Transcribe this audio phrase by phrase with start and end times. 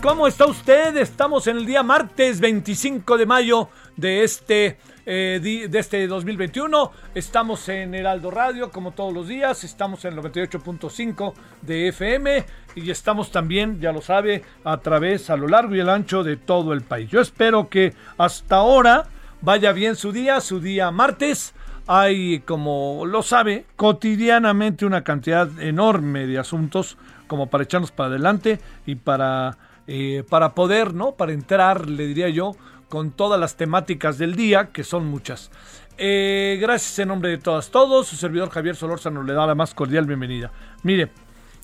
[0.00, 0.96] ¿Cómo está usted?
[0.96, 6.90] Estamos en el día martes 25 de mayo de este, eh, de este 2021.
[7.14, 9.64] Estamos en Heraldo Radio, como todos los días.
[9.64, 12.44] Estamos en el 98.5 de FM
[12.76, 16.36] y estamos también, ya lo sabe, a través, a lo largo y el ancho de
[16.36, 17.10] todo el país.
[17.10, 19.06] Yo espero que hasta ahora
[19.40, 21.54] vaya bien su día, su día martes.
[21.86, 26.96] Hay, como lo sabe, cotidianamente una cantidad enorme de asuntos
[27.26, 31.12] como para echarnos para adelante y para, eh, para poder, ¿no?
[31.12, 32.52] Para entrar, le diría yo,
[32.88, 35.50] con todas las temáticas del día, que son muchas.
[35.98, 38.06] Eh, gracias en nombre de todas, todos.
[38.08, 40.52] Su servidor Javier Solórzano le da la más cordial bienvenida.
[40.82, 41.10] Mire,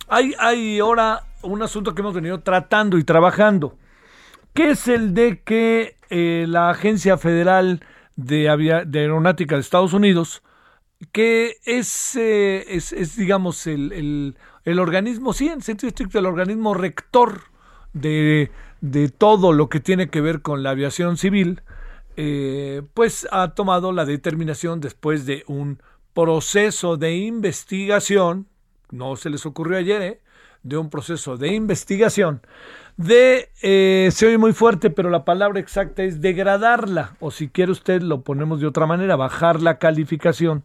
[0.09, 3.77] hay, hay ahora un asunto que hemos venido tratando y trabajando
[4.53, 7.85] que es el de que eh, la Agencia Federal
[8.17, 10.43] de, Aeronáutica de Estados Unidos,
[11.13, 16.75] que es, es, es, digamos, el, el- el organismo, sí, en sentido estricto, el organismo
[16.75, 17.41] rector
[17.93, 21.63] de, de todo lo que tiene que ver con la aviación civil,
[22.17, 25.81] eh, pues ha tomado la determinación después de un
[26.13, 28.47] proceso de investigación,
[28.91, 30.21] no se les ocurrió ayer, ¿eh?
[30.63, 32.43] de un proceso de investigación,
[32.97, 37.73] de, eh, se oye muy fuerte, pero la palabra exacta es degradarla, o si quiere
[37.73, 40.63] usted lo ponemos de otra manera, bajar la calificación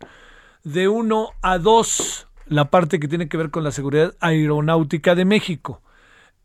[0.64, 5.26] de 1 a 2, la parte que tiene que ver con la seguridad aeronáutica de
[5.26, 5.82] México.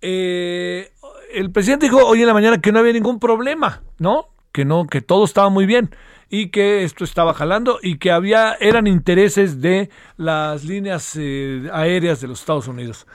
[0.00, 0.93] Eh,
[1.33, 4.28] el presidente dijo hoy en la mañana que no había ningún problema, ¿no?
[4.53, 5.91] Que no, que todo estaba muy bien
[6.31, 12.21] y que esto estaba jalando y que había eran intereses de las líneas eh, aéreas
[12.21, 13.06] de los Estados Unidos.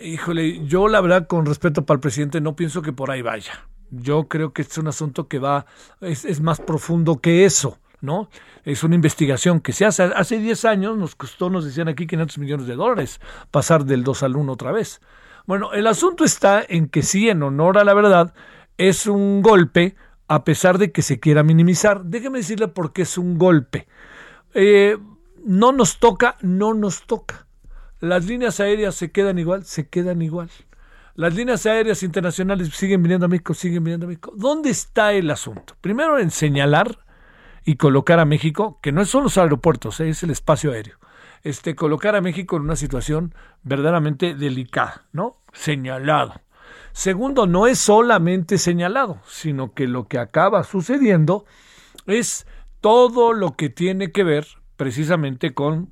[0.00, 3.66] Híjole, yo la verdad con respeto para el presidente no pienso que por ahí vaya.
[3.90, 5.66] Yo creo que este es un asunto que va
[6.00, 8.30] es, es más profundo que eso, ¿no?
[8.64, 12.38] Es una investigación que se hace hace 10 años nos costó nos decían aquí 500
[12.38, 15.00] millones de dólares pasar del 2 al 1 otra vez.
[15.46, 18.34] Bueno, el asunto está en que sí, en honor a la verdad,
[18.78, 19.96] es un golpe
[20.28, 22.04] a pesar de que se quiera minimizar.
[22.04, 23.86] Déjeme decirle por qué es un golpe.
[24.54, 24.96] Eh,
[25.44, 27.46] no nos toca, no nos toca.
[28.00, 30.50] Las líneas aéreas se quedan igual, se quedan igual.
[31.14, 34.32] Las líneas aéreas internacionales siguen viniendo a México, siguen viniendo a México.
[34.34, 35.76] ¿Dónde está el asunto?
[35.80, 36.98] Primero en señalar
[37.64, 40.96] y colocar a México, que no son los aeropuertos, eh, es el espacio aéreo,
[41.42, 45.36] este, colocar a México en una situación verdaderamente delicada, ¿no?
[45.52, 46.40] Señalado.
[46.92, 51.44] Segundo, no es solamente señalado, sino que lo que acaba sucediendo
[52.06, 52.46] es
[52.80, 54.46] todo lo que tiene que ver
[54.76, 55.90] precisamente con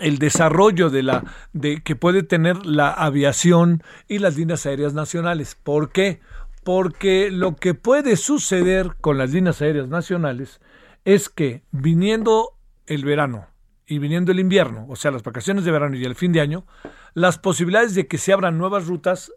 [0.00, 5.56] el desarrollo de la de que puede tener la aviación y las líneas aéreas nacionales.
[5.56, 6.20] ¿Por qué?
[6.62, 10.60] Porque lo que puede suceder con las líneas aéreas nacionales
[11.04, 12.52] es que viniendo
[12.86, 13.48] el verano
[13.88, 16.66] y viniendo el invierno, o sea, las vacaciones de verano y el fin de año,
[17.14, 19.32] las posibilidades de que se abran nuevas rutas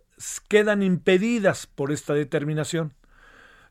[0.49, 2.93] quedan impedidas por esta determinación.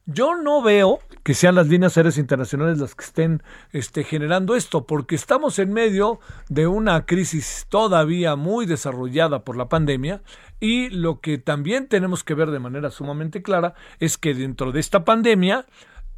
[0.07, 4.87] Yo no veo que sean las líneas aéreas internacionales las que estén este, generando esto,
[4.87, 6.19] porque estamos en medio
[6.49, 10.23] de una crisis todavía muy desarrollada por la pandemia
[10.59, 14.81] y lo que también tenemos que ver de manera sumamente clara es que dentro de
[14.81, 15.67] esta pandemia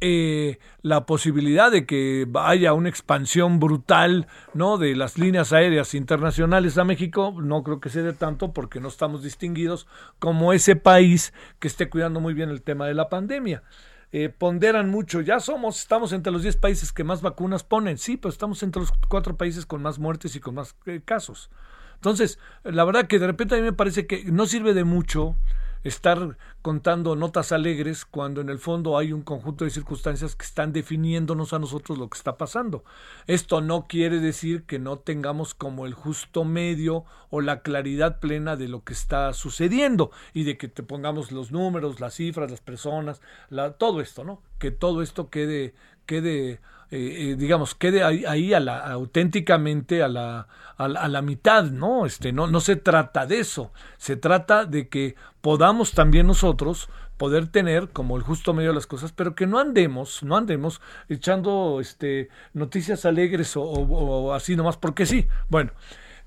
[0.05, 4.77] eh, la posibilidad de que haya una expansión brutal ¿no?
[4.77, 8.89] de las líneas aéreas internacionales a México, no creo que sea de tanto porque no
[8.89, 9.87] estamos distinguidos
[10.19, 13.63] como ese país que esté cuidando muy bien el tema de la pandemia.
[14.11, 18.17] Eh, ponderan mucho, ya somos, estamos entre los 10 países que más vacunas ponen, sí,
[18.17, 21.49] pero estamos entre los cuatro países con más muertes y con más eh, casos.
[21.95, 25.37] Entonces, la verdad que de repente a mí me parece que no sirve de mucho
[25.83, 30.71] estar contando notas alegres cuando en el fondo hay un conjunto de circunstancias que están
[30.71, 32.83] definiéndonos a nosotros lo que está pasando.
[33.27, 38.55] Esto no quiere decir que no tengamos como el justo medio o la claridad plena
[38.55, 42.61] de lo que está sucediendo y de que te pongamos los números, las cifras, las
[42.61, 44.41] personas, la, todo esto, ¿no?
[44.63, 45.73] Que todo esto quede,
[46.05, 52.05] quede eh, eh, digamos, quede ahí, a la, auténticamente a la, a, la mitad, ¿no?
[52.05, 56.87] Este, no, no se trata de eso, se trata de que podamos también nosotros
[57.17, 60.79] poder tener como el justo medio de las cosas, pero que no andemos, no andemos
[61.09, 65.27] echando este, noticias alegres o, o así nomás porque sí.
[65.49, 65.71] Bueno,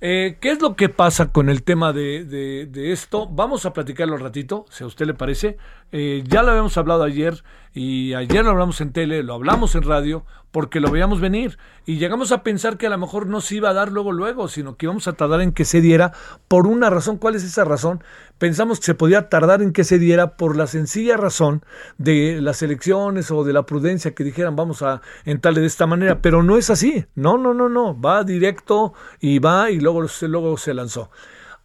[0.01, 3.27] eh, ¿Qué es lo que pasa con el tema de, de, esto?
[3.27, 5.57] Vamos a platicarlo un ratito, si a usted le parece.
[5.93, 7.43] Eh, ya lo habíamos hablado ayer
[7.73, 11.99] y ayer lo hablamos en tele, lo hablamos en radio, porque lo veíamos venir y
[11.99, 14.77] llegamos a pensar que a lo mejor no se iba a dar luego, luego, sino
[14.77, 16.13] que íbamos a tardar en que se diera
[16.49, 17.19] por una razón.
[17.19, 18.03] ¿Cuál es esa razón?
[18.39, 21.63] Pensamos que se podía tardar en que se diera por la sencilla razón
[21.99, 26.23] de las elecciones o de la prudencia que dijeran vamos a entrarle de esta manera,
[26.23, 27.05] pero no es así.
[27.15, 28.01] No, no, no, no.
[28.01, 31.11] Va directo y va y luego, luego se lanzó.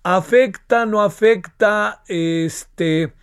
[0.04, 3.14] Afecta, no afecta, este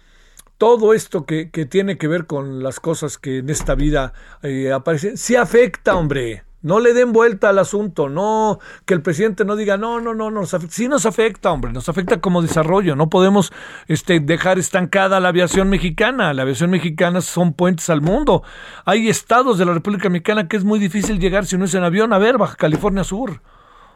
[0.58, 4.12] todo esto que, tiene que ver con las cosas que en esta vida
[4.43, 6.44] eh, aparecen, sí afecta, hombre.
[6.60, 10.28] No le den vuelta al asunto, no, que el presidente no diga, no, no, no,
[10.32, 10.75] nos afecta.
[10.75, 13.52] sí nos afecta, hombre, nos afecta como desarrollo, no podemos
[13.87, 18.43] este, dejar estancada la aviación mexicana, la aviación mexicana son puentes al mundo.
[18.84, 21.84] Hay estados de la República Mexicana que es muy difícil llegar si no es en
[21.84, 23.40] avión, a ver, Baja California Sur,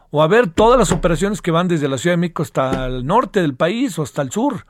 [0.09, 3.05] o a ver todas las operaciones que van desde la Ciudad de México hasta el
[3.05, 4.65] norte del país o hasta el sur.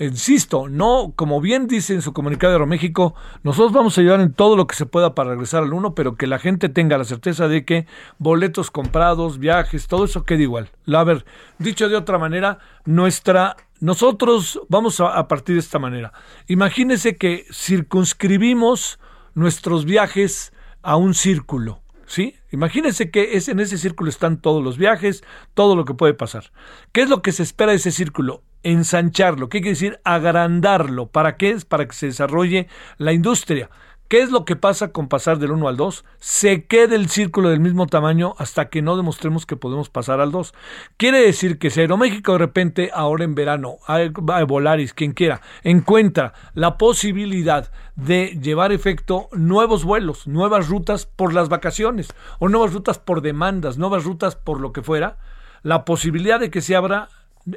[0.00, 4.32] Insisto, no, como bien dice en su comunicado de Aeroméxico, nosotros vamos a ayudar en
[4.32, 7.04] todo lo que se pueda para regresar al uno, pero que la gente tenga la
[7.04, 7.86] certeza de que
[8.18, 10.70] boletos comprados, viajes, todo eso quede igual.
[10.86, 11.24] A ver,
[11.58, 16.12] dicho de otra manera, nuestra nosotros vamos a, partir de esta manera.
[16.46, 18.98] Imagínese que circunscribimos
[19.34, 20.52] nuestros viajes
[20.82, 21.80] a un círculo.
[22.06, 22.36] ¿Sí?
[22.50, 25.22] Imagínense que es, en ese círculo están todos los viajes,
[25.52, 26.52] todo lo que puede pasar.
[26.90, 28.42] ¿Qué es lo que se espera de ese círculo?
[28.62, 29.48] Ensancharlo.
[29.48, 30.00] ¿Qué quiere decir?
[30.04, 31.06] Agrandarlo.
[31.06, 31.64] ¿Para qué es?
[31.64, 32.68] Para que se desarrolle
[32.98, 33.70] la industria.
[34.08, 36.02] ¿Qué es lo que pasa con pasar del 1 al 2?
[36.18, 40.32] Se queda el círculo del mismo tamaño hasta que no demostremos que podemos pasar al
[40.32, 40.54] 2.
[40.96, 46.32] Quiere decir que si Aeroméxico de repente, ahora en verano, a Volaris, quien quiera, encuentra
[46.54, 52.98] la posibilidad de llevar efecto nuevos vuelos, nuevas rutas por las vacaciones, o nuevas rutas
[52.98, 55.18] por demandas, nuevas rutas por lo que fuera,
[55.62, 57.10] la posibilidad de que se abra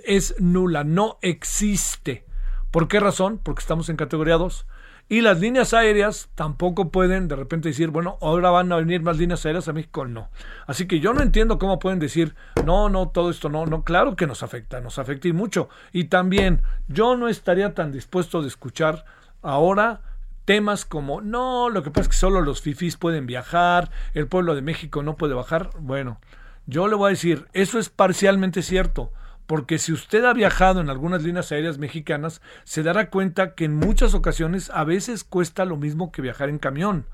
[0.05, 2.25] es nula, no existe.
[2.71, 3.39] ¿Por qué razón?
[3.41, 4.65] Porque estamos en categoría 2
[5.11, 9.17] y las líneas aéreas tampoco pueden de repente decir, bueno, ahora van a venir más
[9.17, 10.05] líneas aéreas a México.
[10.05, 10.29] No.
[10.67, 12.33] Así que yo no entiendo cómo pueden decir,
[12.63, 13.83] no, no, todo esto no, no.
[13.83, 15.67] Claro que nos afecta, nos afecta y mucho.
[15.91, 19.03] Y también yo no estaría tan dispuesto de escuchar
[19.41, 19.99] ahora
[20.45, 24.55] temas como, no, lo que pasa es que solo los fifís pueden viajar, el pueblo
[24.55, 25.71] de México no puede bajar.
[25.77, 26.21] Bueno,
[26.67, 29.11] yo le voy a decir, eso es parcialmente cierto
[29.51, 33.75] porque si usted ha viajado en algunas líneas aéreas mexicanas, se dará cuenta que en
[33.75, 37.05] muchas ocasiones a veces cuesta lo mismo que viajar en camión,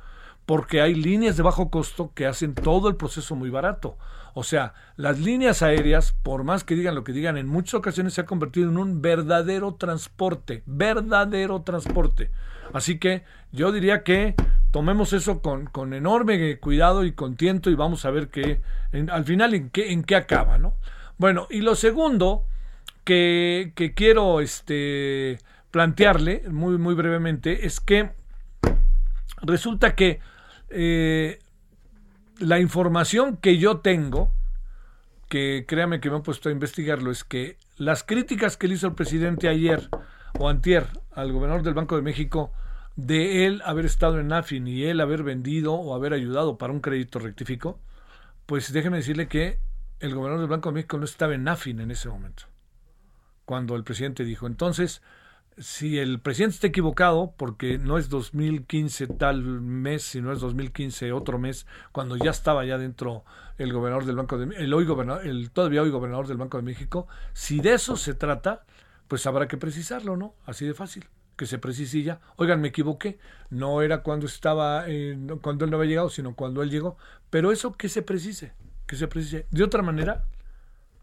[0.46, 3.98] porque hay líneas de bajo costo que hacen todo el proceso muy barato.
[4.36, 8.13] O sea, las líneas aéreas, por más que digan lo que digan, en muchas ocasiones
[8.13, 12.29] se ha convertido en un verdadero transporte, verdadero transporte.
[12.72, 14.36] Así que yo diría que
[14.70, 18.62] tomemos eso con, con enorme cuidado y contiento y vamos a ver que
[19.10, 20.75] al final en qué, en qué acaba, ¿no?
[21.17, 22.45] Bueno, y lo segundo
[23.03, 25.39] que, quiero este,
[25.71, 28.12] plantearle muy, muy brevemente es que
[29.41, 30.19] resulta que
[30.69, 31.39] eh,
[32.39, 34.31] la información que yo tengo
[35.27, 38.88] que créame que me han puesto a investigarlo, es que las críticas que le hizo
[38.88, 39.89] el presidente ayer
[40.39, 42.51] o antier al gobernador del Banco de México
[42.95, 46.79] de él haber estado en AFIN y él haber vendido o haber ayudado para un
[46.79, 47.79] crédito rectifico,
[48.45, 49.59] pues déjeme decirle que
[50.00, 52.44] el gobernador del Banco de México no estaba en AFIN en ese momento,
[53.46, 54.48] cuando el presidente dijo.
[54.48, 55.01] Entonces,
[55.58, 61.39] si el presidente está equivocado, porque no es 2015 tal mes, sino es 2015 otro
[61.39, 63.25] mes, cuando ya estaba ya dentro
[63.58, 66.63] el gobernador del Banco de el hoy gobernador, el todavía hoy gobernador del Banco de
[66.63, 68.66] México, si de eso se trata,
[69.08, 70.36] pues habrá que precisarlo, ¿no?
[70.46, 72.22] Así de fácil, que se precise ya.
[72.36, 73.18] Oigan, me equivoqué,
[73.50, 74.86] no era cuando estaba,
[75.42, 76.98] cuando él no había llegado, sino cuando él llegó,
[77.32, 78.54] pero eso que se precise,
[78.88, 79.46] que se precise.
[79.51, 80.24] De otra manera,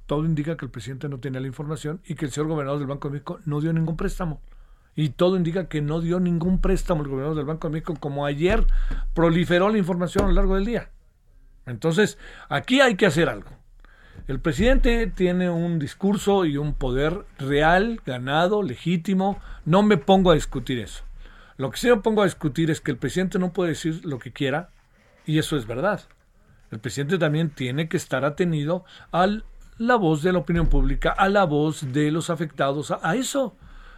[0.07, 2.88] todo indica que el presidente no tenía la información y que el señor gobernador del
[2.88, 4.41] Banco de México no dio ningún préstamo.
[4.97, 8.26] Y todo indica que no dio ningún préstamo el gobernador del Banco de México, como
[8.26, 8.64] ayer
[9.12, 10.91] proliferó la información a lo largo del día.
[11.67, 13.50] Entonces, aquí hay que hacer algo.
[14.29, 19.38] El presidente tiene un discurso y un poder real, ganado, legítimo.
[19.64, 21.05] No me pongo a discutir eso.
[21.57, 24.19] Lo que sí me pongo a discutir es que el presidente no puede decir lo
[24.19, 24.71] que quiera,
[25.26, 26.03] y eso es verdad.
[26.75, 29.28] El presidente también tiene que estar atenido a
[29.78, 33.57] la voz de la opinión pública, a la voz de los afectados, a, eso.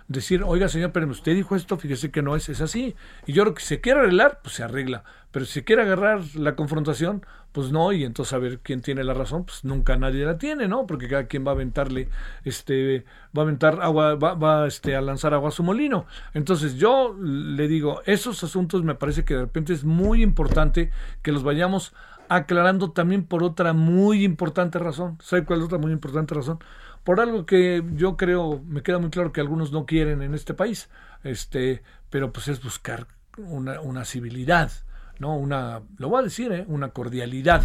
[0.09, 2.95] Decir, oiga señor, pero usted dijo esto, fíjese que no es, es así.
[3.26, 5.04] Y yo creo que si se quiere arreglar, pues se arregla.
[5.33, 9.02] Pero si se quiere agarrar la confrontación, pues no, y entonces a ver quién tiene
[9.02, 10.87] la razón, pues nunca nadie la tiene, ¿no?
[10.87, 12.11] Porque cada quien va a aventarle,
[12.45, 13.06] este,
[13.37, 16.04] va a aventar agua, va, va este, a lanzar agua a su molino.
[16.35, 20.90] Entonces yo le digo, esos asuntos me parece que de repente es muy importante
[21.23, 21.95] que los vayamos
[22.28, 25.18] aclarando también por otra muy importante razón.
[25.23, 26.59] ¿Sabe cuál es otra muy importante razón?
[27.04, 30.54] Por algo que yo creo, me queda muy claro que algunos no quieren en este
[30.54, 30.88] país,
[31.23, 33.06] este, pero pues es buscar
[33.38, 34.73] una, una civilidad,
[35.18, 35.37] ¿no?
[35.37, 36.64] Una, lo voy a decir, ¿eh?
[36.68, 37.62] una cordialidad,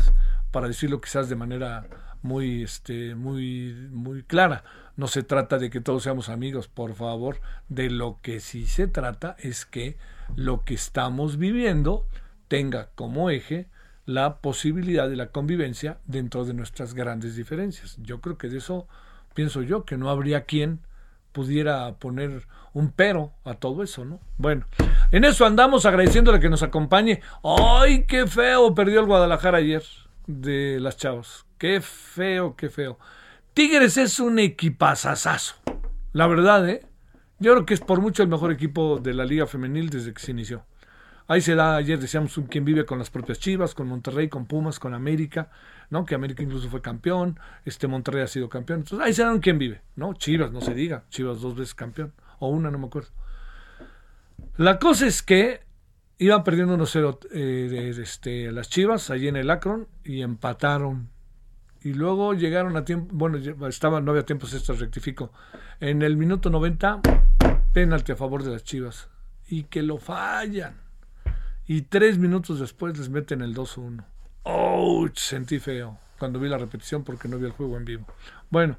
[0.52, 1.88] para decirlo quizás de manera
[2.22, 4.64] muy, este, muy, muy clara.
[4.96, 7.40] No se trata de que todos seamos amigos, por favor.
[7.70, 9.98] De lo que sí se trata es que
[10.36, 12.06] lo que estamos viviendo
[12.48, 13.68] tenga como eje
[14.06, 17.98] la posibilidad de la convivencia dentro de nuestras grandes diferencias.
[18.02, 18.88] Yo creo que de eso
[19.34, 20.80] pienso yo, que no habría quien
[21.32, 24.20] pudiera poner un pero a todo eso, ¿no?
[24.38, 24.66] Bueno,
[25.12, 27.22] en eso andamos agradeciéndole que nos acompañe.
[27.44, 28.74] ¡Ay, qué feo!
[28.76, 29.84] Perdió el Guadalajara ayer
[30.28, 31.46] de las chavas.
[31.58, 32.98] Qué feo, qué feo.
[33.54, 35.56] Tigres es un equipazazazo.
[36.14, 36.86] La verdad, ¿eh?
[37.40, 40.22] Yo creo que es por mucho el mejor equipo de la Liga Femenil desde que
[40.22, 40.64] se inició.
[41.32, 44.48] Ahí se da, ayer decíamos, un quien vive con las propias Chivas, con Monterrey, con
[44.48, 45.50] Pumas, con América,
[45.90, 46.04] ¿no?
[46.04, 48.80] Que América incluso fue campeón, este Monterrey ha sido campeón.
[48.80, 50.14] Entonces ahí se da un quien vive, ¿no?
[50.14, 53.12] Chivas, no se diga, Chivas dos veces campeón, o una, no me acuerdo.
[54.58, 55.62] La cosa es que
[56.18, 61.12] iban perdiendo 1-0 eh, este, las Chivas allí en el Akron y empataron.
[61.82, 63.38] Y luego llegaron a tiempo, bueno,
[63.70, 65.32] estaba, no había tiempo esto rectifico.
[65.80, 67.00] En el minuto 90,
[67.72, 69.08] penalti a favor de las Chivas.
[69.48, 70.91] Y que lo fallan
[71.72, 74.04] y tres minutos después les meten el 2-1.
[74.44, 75.18] ¡Ouch!
[75.18, 78.06] Sentí feo cuando vi la repetición porque no vi el juego en vivo.
[78.50, 78.76] Bueno,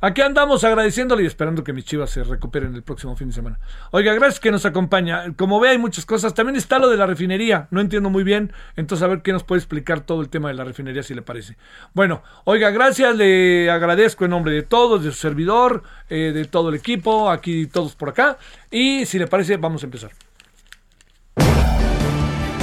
[0.00, 3.58] aquí andamos agradeciéndole y esperando que mis chivas se recuperen el próximo fin de semana.
[3.90, 5.34] Oiga, gracias que nos acompaña.
[5.34, 6.34] Como ve, hay muchas cosas.
[6.34, 7.66] También está lo de la refinería.
[7.72, 8.52] No entiendo muy bien.
[8.76, 11.22] Entonces, a ver qué nos puede explicar todo el tema de la refinería, si le
[11.22, 11.56] parece.
[11.94, 13.16] Bueno, oiga, gracias.
[13.16, 17.66] Le agradezco en nombre de todos, de su servidor, eh, de todo el equipo, aquí
[17.66, 18.38] todos por acá.
[18.70, 20.12] Y si le parece, vamos a empezar.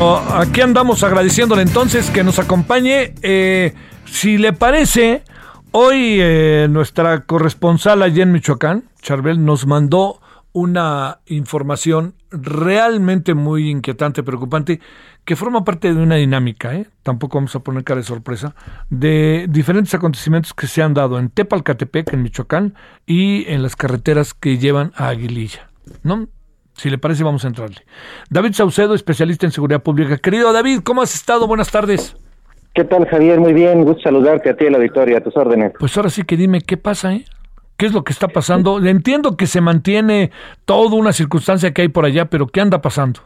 [0.00, 3.14] Aquí andamos agradeciéndole entonces que nos acompañe.
[3.22, 3.74] Eh,
[4.04, 5.24] si le parece,
[5.72, 10.20] hoy eh, nuestra corresponsal allá en Michoacán, Charbel, nos mandó
[10.52, 14.80] una información realmente muy inquietante, preocupante,
[15.24, 16.86] que forma parte de una dinámica, ¿eh?
[17.02, 18.54] tampoco vamos a poner cara de sorpresa,
[18.90, 22.74] de diferentes acontecimientos que se han dado en Tepalcatepec, en Michoacán,
[23.04, 25.70] y en las carreteras que llevan a Aguililla.
[26.02, 26.28] ¿no?
[26.78, 27.78] Si le parece, vamos a entrarle.
[28.30, 30.16] David Saucedo, especialista en seguridad pública.
[30.16, 31.48] Querido David, ¿cómo has estado?
[31.48, 32.16] Buenas tardes.
[32.72, 33.40] ¿Qué tal, Javier?
[33.40, 35.72] Muy bien, gusto saludarte a ti, a la Victoria, a tus órdenes.
[35.76, 37.24] Pues ahora sí que dime, ¿qué pasa, eh?
[37.76, 38.78] ¿Qué es lo que está pasando?
[38.78, 40.30] Entiendo que se mantiene
[40.66, 43.22] toda una circunstancia que hay por allá, pero ¿qué anda pasando?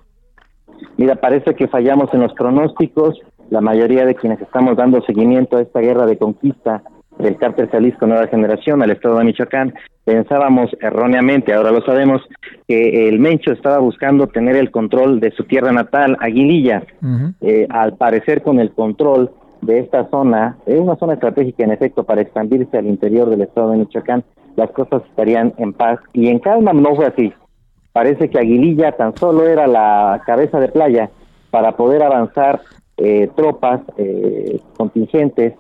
[0.97, 3.19] Mira, parece que fallamos en los pronósticos.
[3.51, 6.83] La mayoría de quienes estamos dando seguimiento a esta guerra de conquista
[7.23, 9.75] del cártel Jalisco Nueva Generación al estado de Michoacán,
[10.05, 12.23] pensábamos erróneamente, ahora lo sabemos,
[12.67, 16.83] que el Mencho estaba buscando tener el control de su tierra natal, Aguililla.
[17.41, 22.05] Eh, al parecer con el control de esta zona, es una zona estratégica en efecto
[22.05, 24.25] para expandirse al interior del estado de Michoacán,
[24.57, 27.33] las cosas estarían en paz y en calma no fue así.
[27.93, 31.11] Parece que Aguililla tan solo era la cabeza de playa
[31.51, 32.61] para poder avanzar
[32.97, 35.55] eh, tropas, eh, contingentes,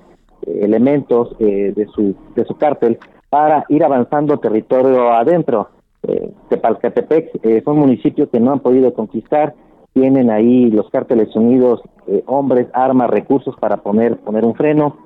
[0.47, 2.99] elementos de su de su cártel
[3.33, 5.71] para ir avanzando territorio adentro.
[6.03, 9.55] Eh, Tepalcatepec eh, son municipios que no han podido conquistar,
[9.95, 14.99] tienen ahí los cárteles unidos, eh, hombres, armas, recursos para poner, poner un freno.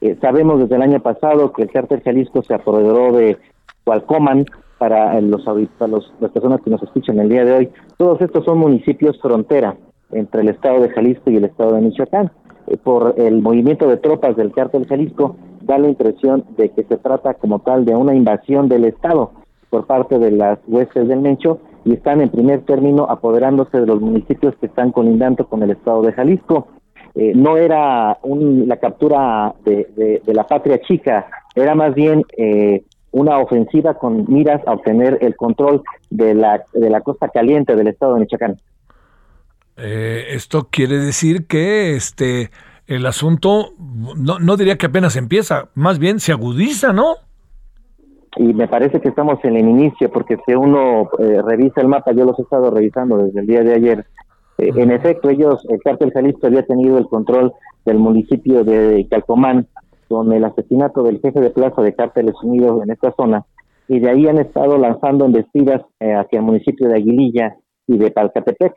[0.00, 3.36] Eh, sabemos desde el año pasado que el cártel Jalisco se apoderó de
[3.84, 4.46] Cualcoman
[4.78, 7.70] para los, para los, las personas que nos escuchan el día de hoy.
[7.98, 9.76] Todos estos son municipios frontera
[10.10, 12.30] entre el estado de Jalisco y el estado de Michoacán.
[12.82, 17.34] Por el movimiento de tropas del cártel Jalisco, da la impresión de que se trata
[17.34, 19.32] como tal de una invasión del Estado
[19.70, 24.00] por parte de las huestes del Mencho y están en primer término apoderándose de los
[24.00, 26.68] municipios que están colindando con el Estado de Jalisco.
[27.14, 33.94] Eh, no era la captura de, la patria chica, era más bien eh, una ofensiva
[33.94, 38.20] con miras a obtener el control de la, de la costa caliente del Estado de
[38.20, 38.56] Michoacán.
[39.76, 42.50] Eh, esto quiere decir que este
[42.86, 47.14] el asunto, no, no diría que apenas empieza, más bien se agudiza, ¿no?
[48.36, 52.12] Y me parece que estamos en el inicio, porque si uno eh, revisa el mapa,
[52.12, 54.06] yo los he estado revisando desde el día de ayer.
[54.58, 57.52] Eh, en efecto, ellos, el cártel Jalisco había tenido el control
[57.84, 59.68] del municipio de Calcomán,
[60.08, 63.44] con el asesinato del jefe de plaza de Cárteles Unidos en esta zona,
[63.88, 68.10] y de ahí han estado lanzando embestidas eh, hacia el municipio de Aguililla y de
[68.10, 68.74] Palcatepec.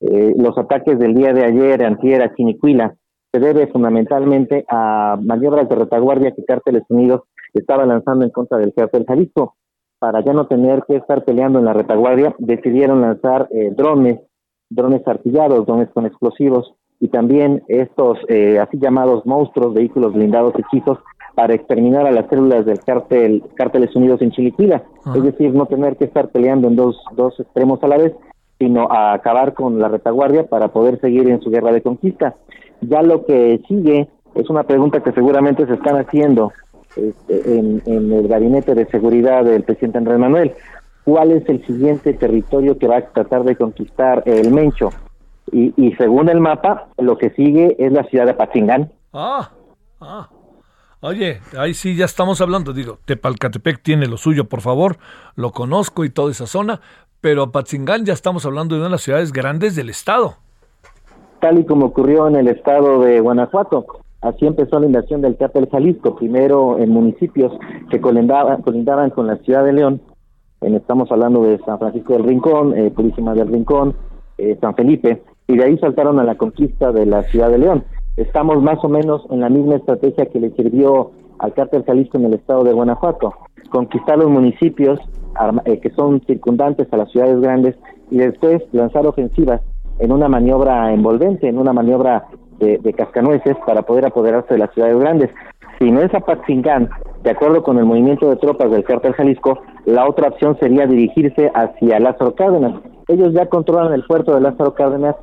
[0.00, 2.94] Los ataques del día de ayer, antier, a Chinicuila,
[3.32, 8.72] se debe fundamentalmente a maniobras de retaguardia que Cárteles Unidos estaba lanzando en contra del
[8.74, 9.56] cártel Jalisco.
[9.98, 14.20] Para ya no tener que estar peleando en la retaguardia, decidieron lanzar eh, drones,
[14.70, 20.98] drones artillados, drones con explosivos y también estos eh, así llamados monstruos, vehículos blindados hechizos,
[21.34, 24.82] para exterminar a las células del cártel, Cárteles Unidos en Chiliquila.
[25.14, 28.12] Es decir, no tener que estar peleando en dos, dos extremos a la vez,
[28.58, 32.34] sino a acabar con la retaguardia para poder seguir en su guerra de conquista.
[32.80, 36.52] Ya lo que sigue es una pregunta que seguramente se están haciendo
[36.96, 40.52] este, en, el gabinete de seguridad del presidente Andrés Manuel.
[41.04, 44.90] ¿Cuál es el siguiente territorio que va a tratar de conquistar el Mencho?
[45.50, 48.92] Y, según el mapa, lo que sigue es la ciudad de Patzingán.
[49.14, 49.50] Ah,
[49.98, 50.28] ah.
[51.00, 54.98] Oye, ahí sí ya estamos hablando, digo, Tepalcatepec tiene lo suyo, por favor,
[55.36, 56.80] lo conozco y toda esa zona,
[57.20, 60.36] pero Patzingán ya estamos hablando de una de las ciudades grandes del estado
[61.40, 63.86] tal y como ocurrió en el estado de Guanajuato.
[64.20, 67.52] Así empezó la invasión del cártel Jalisco, primero en municipios
[67.90, 70.00] que colindaban, colindaban con la ciudad de León,
[70.60, 73.94] estamos hablando de San Francisco del Rincón, eh, Purísima del Rincón,
[74.38, 77.84] eh, San Felipe, y de ahí saltaron a la conquista de la ciudad de León.
[78.18, 82.24] Estamos más o menos en la misma estrategia que le sirvió al cártel Jalisco en
[82.24, 83.32] el estado de Guanajuato,
[83.70, 84.98] conquistar los municipios
[85.66, 87.76] eh, que son circundantes a las ciudades grandes
[88.10, 89.60] y después lanzar ofensivas
[90.00, 92.26] en una maniobra envolvente, en una maniobra
[92.58, 95.30] de, cascanueces para poder apoderarse de las ciudades grandes.
[95.78, 96.90] Si no es Apatzingán,
[97.22, 101.52] de acuerdo con el movimiento de tropas del cártel Jalisco, la otra opción sería dirigirse
[101.54, 102.82] hacia Lázaro Cárdenas.
[103.06, 105.14] Ellos ya controlan el puerto de Lázaro Cárdenas,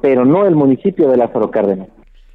[0.00, 1.88] pero no el municipio de Lázaro Cárdenas.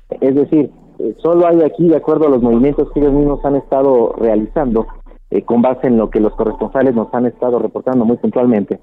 [0.09, 3.55] Es decir, eh, solo hay aquí, de acuerdo a los movimientos que ellos mismos han
[3.55, 4.87] estado realizando,
[5.29, 8.79] eh, con base en lo que los corresponsales nos han estado reportando muy puntualmente,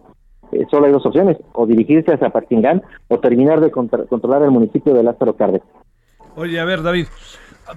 [0.53, 4.95] eh, solo hay dos opciones, o dirigirse hacia Patingán o terminar de controlar el municipio
[4.95, 5.67] de Lázaro Cárdenas.
[6.37, 7.07] Oye, a ver, David,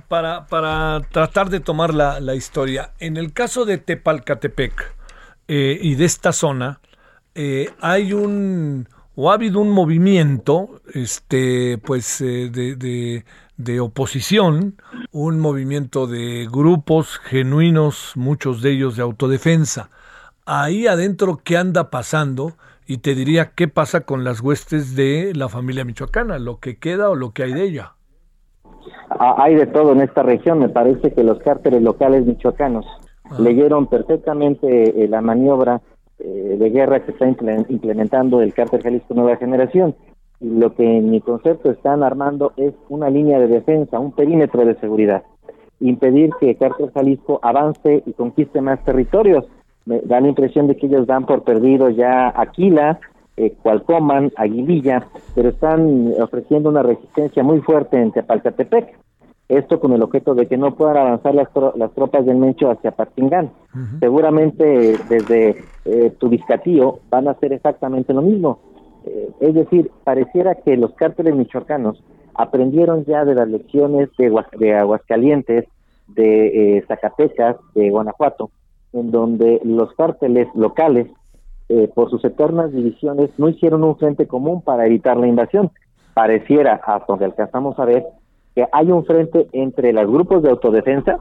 [0.07, 4.95] para, para tratar de tomar la, la historia, en el caso de Tepalcatepec
[5.47, 6.79] eh, y de esta zona,
[7.35, 13.25] eh, hay un o ha habido un movimiento este pues de, de,
[13.57, 14.75] de, oposición
[15.11, 19.89] un movimiento de grupos genuinos muchos de ellos de autodefensa
[20.45, 22.53] ahí adentro qué anda pasando
[22.89, 27.11] y te diría qué pasa con las huestes de la familia michoacana, lo que queda
[27.11, 27.93] o lo que hay de ella.
[29.11, 32.87] Ah, hay de todo en esta región, me parece que los cárteles locales michoacanos
[33.25, 33.35] ah.
[33.37, 35.83] leyeron perfectamente eh, la maniobra
[36.19, 39.95] eh, de guerra que está implementando el cártel Jalisco Nueva Generación.
[40.41, 44.65] Y lo que en mi concepto están armando es una línea de defensa, un perímetro
[44.65, 45.23] de seguridad.
[45.79, 49.45] Impedir que el cártel Jalisco avance y conquiste más territorios
[49.85, 52.99] me da la impresión de que ellos dan por perdido ya Aquila,
[53.37, 58.97] eh, Cualcoman, Aguililla, pero están ofreciendo una resistencia muy fuerte en Tepalcatepec.
[59.49, 62.91] Esto con el objeto de que no puedan avanzar las, las tropas del Mencho hacia
[62.91, 63.51] Patingán.
[63.99, 68.59] Seguramente desde eh, Tubiscatío van a hacer exactamente lo mismo.
[69.05, 72.03] Eh, es decir, pareciera que los cárteles michoacanos
[72.35, 75.65] aprendieron ya de las lecciones de, de Aguascalientes,
[76.07, 78.51] de eh, Zacatecas, de Guanajuato,
[78.93, 81.07] en donde los cárteles locales,
[81.69, 85.71] eh, por sus eternas divisiones, no hicieron un frente común para evitar la invasión.
[86.13, 88.05] Pareciera, hasta donde alcanzamos a ver,
[88.55, 91.19] que hay un frente entre los grupos de autodefensa,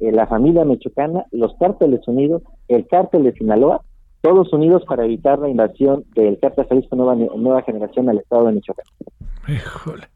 [0.00, 3.82] eh, la familia michoacana, los cárteles unidos, el cártel de Sinaloa,
[4.20, 8.52] todos unidos para evitar la invasión del cártel Jalisco Nueva, Nueva Generación al estado de
[8.52, 8.84] Michoacán.
[9.48, 10.08] Híjole.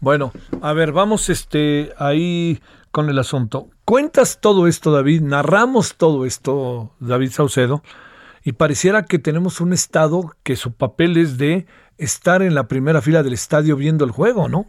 [0.00, 0.30] Bueno,
[0.62, 2.60] a ver, vamos este ahí
[2.92, 3.68] con el asunto.
[3.84, 7.82] Cuentas todo esto, David, narramos todo esto, David Saucedo,
[8.44, 11.66] y pareciera que tenemos un estado que su papel es de
[11.96, 14.66] estar en la primera fila del estadio viendo el juego, ¿no?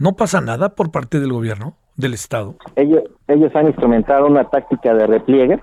[0.00, 2.56] ¿No pasa nada por parte del gobierno, del estado?
[2.74, 5.60] Ellos, ellos han instrumentado una táctica de repliegue.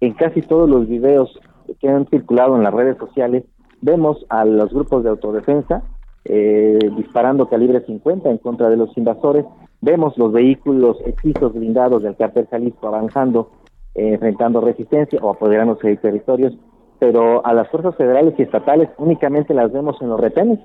[0.00, 1.40] En casi todos los videos
[1.80, 3.44] que han circulado en las redes sociales,
[3.80, 5.82] vemos a los grupos de autodefensa
[6.30, 9.46] eh, disparando calibre 50 en contra de los invasores,
[9.80, 13.52] vemos los vehículos excisos blindados del cártel Jalisco avanzando,
[13.94, 16.52] eh, enfrentando resistencia o apoderándose de territorios,
[16.98, 20.58] pero a las fuerzas federales y estatales únicamente las vemos en los retenes,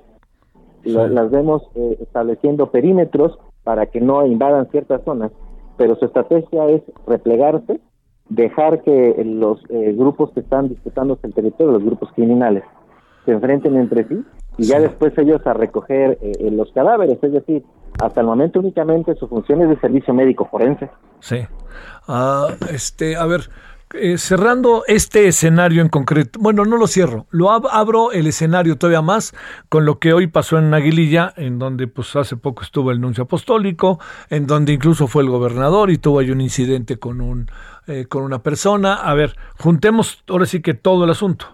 [0.84, 5.32] las vemos eh, estableciendo perímetros para que no invadan ciertas zonas,
[5.76, 7.80] pero su estrategia es replegarse
[8.28, 12.64] dejar que los eh, grupos que están disputándose el territorio, los grupos criminales,
[13.24, 14.22] se enfrenten entre sí
[14.58, 17.62] y ya después ellos a recoger eh, los cadáveres, es decir,
[18.00, 20.90] hasta el momento únicamente su función es de servicio médico forense.
[21.20, 21.38] Sí.
[22.06, 23.40] Ah, este, a ver,
[23.92, 29.02] eh, cerrando este escenario en concreto, bueno, no lo cierro, lo abro el escenario todavía
[29.02, 29.34] más
[29.68, 33.24] con lo que hoy pasó en Aguililla, en donde pues hace poco estuvo el nuncio
[33.24, 33.98] apostólico,
[34.30, 37.46] en donde incluso fue el gobernador y tuvo ahí un incidente con un
[37.86, 38.94] eh, con una persona.
[38.94, 41.46] A ver, juntemos ahora sí que todo el asunto.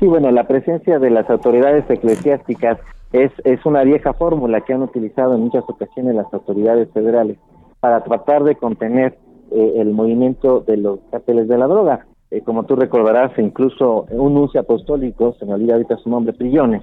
[0.00, 2.78] Sí, bueno, la presencia de las autoridades eclesiásticas
[3.12, 7.38] es, es una vieja fórmula que han utilizado en muchas ocasiones las autoridades federales
[7.78, 9.16] para tratar de contener
[9.50, 12.06] eh, el movimiento de los cárteles de la droga.
[12.30, 16.82] Eh, como tú recordarás, incluso un nuncio apostólico, se me olvida ahorita su nombre, Prillones,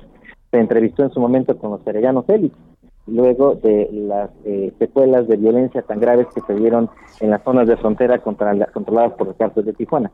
[0.52, 2.56] se entrevistó en su momento con los Serellanos Félix,
[3.08, 7.68] luego de las eh, secuelas de violencia tan graves que se dieron en las zonas
[7.68, 10.12] de frontera contra controladas por los cárteles de Tijuana.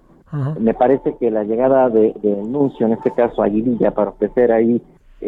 [0.60, 4.81] Me parece que la llegada de, de, Nuncio, en este caso Aguililla, para ofrecer ahí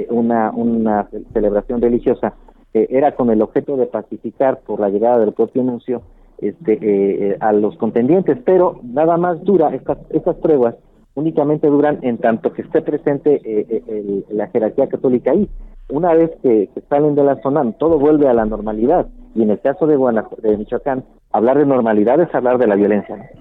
[0.10, 2.34] una, una celebración religiosa,
[2.73, 6.01] era con el objeto de pacificar por la llegada del propio Nuncio
[6.41, 10.75] este, eh, eh, a los contendientes, pero nada más dura, estas, estas pruebas
[11.15, 15.49] únicamente duran en tanto que esté presente eh, la jerarquía católica ahí.
[15.89, 19.08] Una vez que, salen de la zona, todo vuelve a la normalidad.
[19.36, 23.32] Y en el caso de, de Michoacán, hablar de normalidad es hablar de la violencia.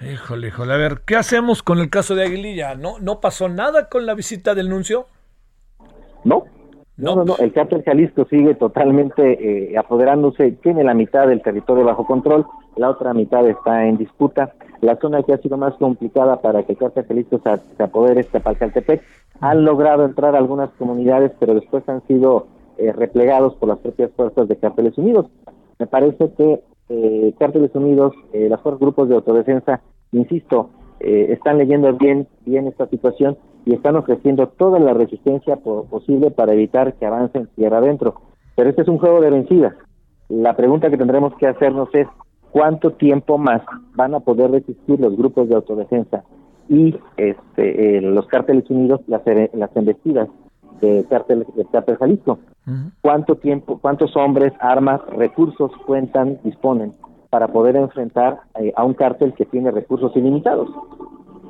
[0.00, 0.72] Híjole, híjole.
[0.72, 2.74] A ver, ¿qué hacemos con el caso de Aguililla?
[2.74, 5.06] ¿No, no pasó nada con la visita del nuncio?
[6.24, 6.44] No,
[6.96, 11.84] no, no, no, el cártel Jalisco sigue totalmente eh, apoderándose, tiene la mitad del territorio
[11.84, 14.52] bajo control, la otra mitad está en disputa.
[14.80, 18.28] La zona que ha sido más complicada para que el cártel Jalisco se, apodere es
[18.28, 19.02] Tapalcaltepec.
[19.40, 22.46] Han logrado entrar algunas comunidades, pero después han sido
[22.78, 25.26] eh, replegados por las propias fuerzas de Cárteles Unidos.
[25.78, 29.80] Me parece que eh, Cárteles Unidos, eh, las fuerzas grupos de autodefensa,
[30.12, 36.30] insisto, eh, están leyendo bien, bien esta situación y están ofreciendo toda la resistencia posible
[36.30, 38.14] para evitar que avancen tierra adentro.
[38.56, 39.74] Pero este es un juego de vencidas.
[40.28, 42.06] La pregunta que tendremos que hacernos es
[42.50, 43.62] cuánto tiempo más
[43.94, 46.24] van a poder resistir los grupos de autodefensa
[46.68, 49.22] y este, los cárteles unidos, las,
[49.52, 50.28] las embestidas
[50.80, 52.38] de cártel, de cártel Jalisco.
[53.00, 56.94] ¿Cuánto tiempo, cuántos hombres, armas, recursos cuentan, disponen
[57.30, 60.68] para poder enfrentar eh, a un cártel que tiene recursos ilimitados?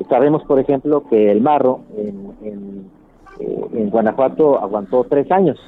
[0.08, 2.90] Sabemos, por ejemplo, que el Marro en, en,
[3.40, 5.58] eh, Guanajuato aguantó tres años.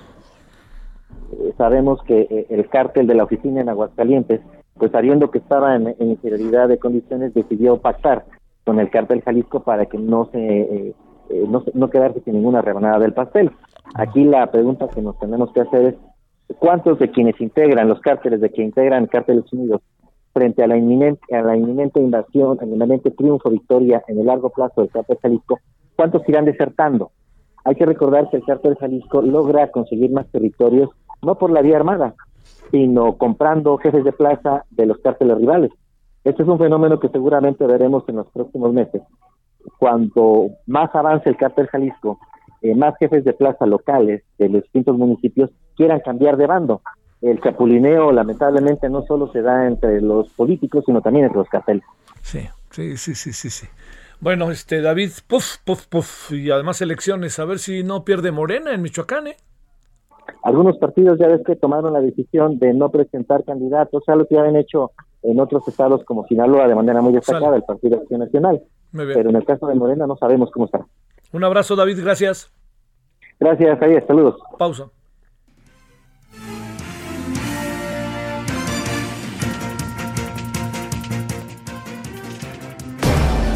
[1.33, 4.41] Eh, sabemos que eh, el cártel de la oficina en Aguascalientes,
[4.79, 8.25] pues sabiendo que estaba en, inferioridad de condiciones, decidió pactar
[8.65, 10.95] con el cártel Jalisco para que no se
[11.49, 13.51] no, no quedarse sin ninguna rebanada del pastel.
[13.95, 15.95] Aquí la pregunta que nos tenemos que hacer es
[16.59, 19.81] cuántos de quienes integran los cárteles, de quienes integran cárteles unidos,
[20.35, 24.51] frente a la inminente, a la inminente invasión, al inminente triunfo, victoria en el largo
[24.51, 25.61] plazo del cártel Jalisco,
[25.97, 27.13] ¿cuántos irán desertando?
[27.65, 30.91] Hay que recordar que el cártel Jalisco logra conseguir más territorios,
[31.23, 32.15] no por la vía armada,
[32.71, 35.71] sino comprando jefes de plaza de los cárteles rivales.
[36.25, 39.03] Este es un fenómeno que seguramente veremos en los próximos meses.
[39.79, 42.19] Cuando más avance el cártel Jalisco,
[42.61, 46.83] eh, más jefes de plaza locales de los distintos municipios quieran cambiar de bando
[47.25, 51.85] el chapulineo lamentablemente no solo se da entre los políticos, sino también entre los carteles.
[52.23, 53.67] Sí, sí, sí, sí, sí, sí.
[54.21, 58.73] Bueno, este David, puf, puf, puf, y además elecciones, a ver si no pierde Morena
[58.73, 59.37] en Michoacán, ¿eh?
[60.43, 64.27] Algunos partidos ya ves que tomaron la decisión de no presentar candidatos, o sea, lo
[64.27, 67.99] que ya han hecho en otros estados como Sinaloa de manera muy destacada, el Partido
[67.99, 68.63] Acción Nacional.
[68.93, 70.87] Pero en el caso de Morena no sabemos cómo está.
[71.33, 72.51] Un abrazo, David, gracias.
[73.41, 74.37] Gracias, Javier, saludos.
[74.59, 74.89] Pausa.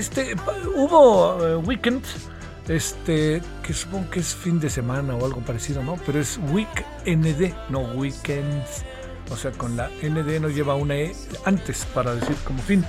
[0.00, 0.34] Este
[0.74, 2.02] hubo uh, weekend
[2.68, 5.96] este que supongo que es fin de semana o algo parecido, ¿no?
[6.06, 8.84] Pero es week ND, no weekends.
[9.30, 12.84] O sea, con la ND no lleva una E antes para decir como fin.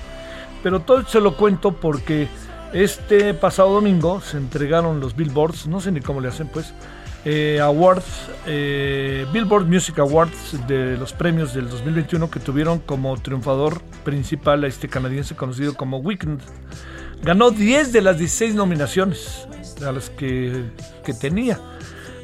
[0.63, 2.27] Pero todo se lo cuento porque
[2.73, 6.73] este pasado domingo se entregaron los billboards, no sé ni cómo le hacen, pues,
[7.25, 13.81] eh, awards, eh, Billboard Music Awards de los premios del 2021 que tuvieron como triunfador
[14.03, 16.41] principal a este canadiense conocido como Weekend.
[17.23, 19.47] Ganó 10 de las 16 nominaciones
[19.85, 20.63] a las que,
[21.03, 21.59] que tenía.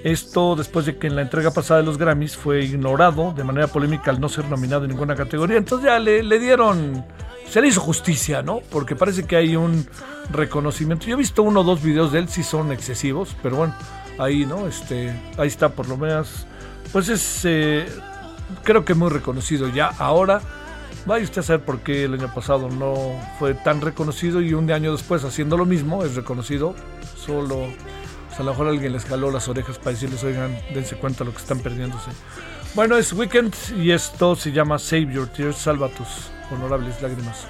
[0.03, 3.67] Esto después de que en la entrega pasada de los Grammys fue ignorado de manera
[3.67, 5.57] polémica al no ser nominado en ninguna categoría.
[5.57, 7.05] Entonces ya le, le dieron,
[7.49, 8.62] se le hizo justicia, ¿no?
[8.69, 9.88] Porque parece que hay un
[10.31, 11.07] reconocimiento.
[11.07, 13.75] Yo he visto uno o dos videos de él, sí son excesivos, pero bueno
[14.17, 14.67] ahí, ¿no?
[14.67, 16.45] Este, ahí está por lo menos,
[16.91, 17.86] pues es, eh,
[18.63, 19.88] creo que muy reconocido ya.
[19.99, 20.41] Ahora,
[21.08, 22.96] vaya usted a saber por qué el año pasado no
[23.39, 26.76] fue tan reconocido y un año después haciendo lo mismo es reconocido.
[27.15, 27.67] Solo,
[28.38, 31.38] a lo mejor alguien les jaló las orejas para decirles, oigan, dense cuenta lo que
[31.38, 32.12] están perdiéndose.
[32.76, 37.48] Bueno, es Weekend y esto se llama Save Your Tears, salva tus honorables lágrimas.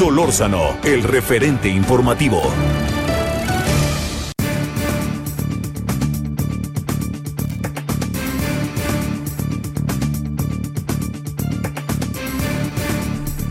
[0.00, 2.40] Solórzano, el referente informativo.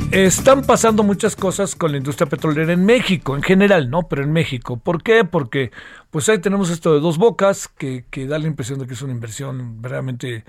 [0.09, 4.07] Están pasando muchas cosas con la industria petrolera en México, en general, ¿no?
[4.07, 4.77] Pero en México.
[4.77, 5.25] ¿Por qué?
[5.25, 5.69] Porque
[6.09, 9.01] pues ahí tenemos esto de dos bocas, que, que da la impresión de que es
[9.03, 10.45] una inversión verdaderamente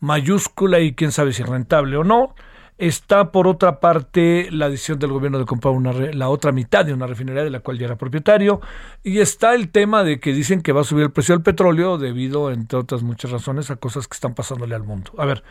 [0.00, 2.34] mayúscula y quién sabe si rentable o no.
[2.76, 6.92] Está, por otra parte, la decisión del gobierno de comprar una, la otra mitad de
[6.92, 8.60] una refinería de la cual ya era propietario.
[9.04, 11.98] Y está el tema de que dicen que va a subir el precio del petróleo
[11.98, 15.12] debido, entre otras muchas razones, a cosas que están pasándole al mundo.
[15.18, 15.44] A ver,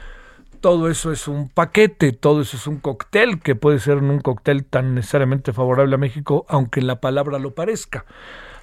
[0.63, 4.65] todo eso es un paquete, todo eso es un cóctel que puede ser un cóctel
[4.65, 8.05] tan necesariamente favorable a México, aunque la palabra lo parezca.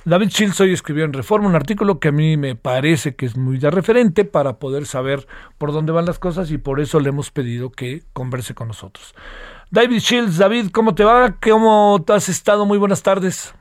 [0.07, 3.37] David Shields hoy escribió en Reforma un artículo que a mí me parece que es
[3.37, 5.27] muy de referente para poder saber
[5.59, 9.15] por dónde van las cosas y por eso le hemos pedido que converse con nosotros.
[9.71, 11.37] David Shields, David, ¿cómo te va?
[11.43, 12.65] ¿Cómo has estado?
[12.65, 13.55] Muy buenas tardes.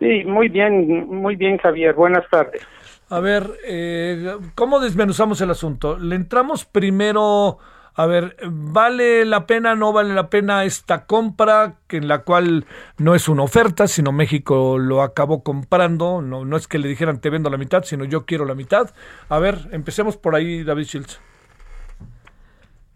[0.00, 1.94] Sí, muy bien, muy bien, Javier.
[1.94, 2.66] Buenas tardes.
[3.08, 5.96] A ver, eh, ¿cómo desmenuzamos el asunto?
[5.98, 7.58] Le entramos primero
[7.94, 12.64] a ver, ¿vale la pena, no vale la pena esta compra, que en la cual
[12.98, 16.22] no es una oferta, sino México lo acabó comprando?
[16.22, 18.90] No, no es que le dijeran te vendo la mitad, sino yo quiero la mitad.
[19.28, 21.20] A ver, empecemos por ahí, David Shields.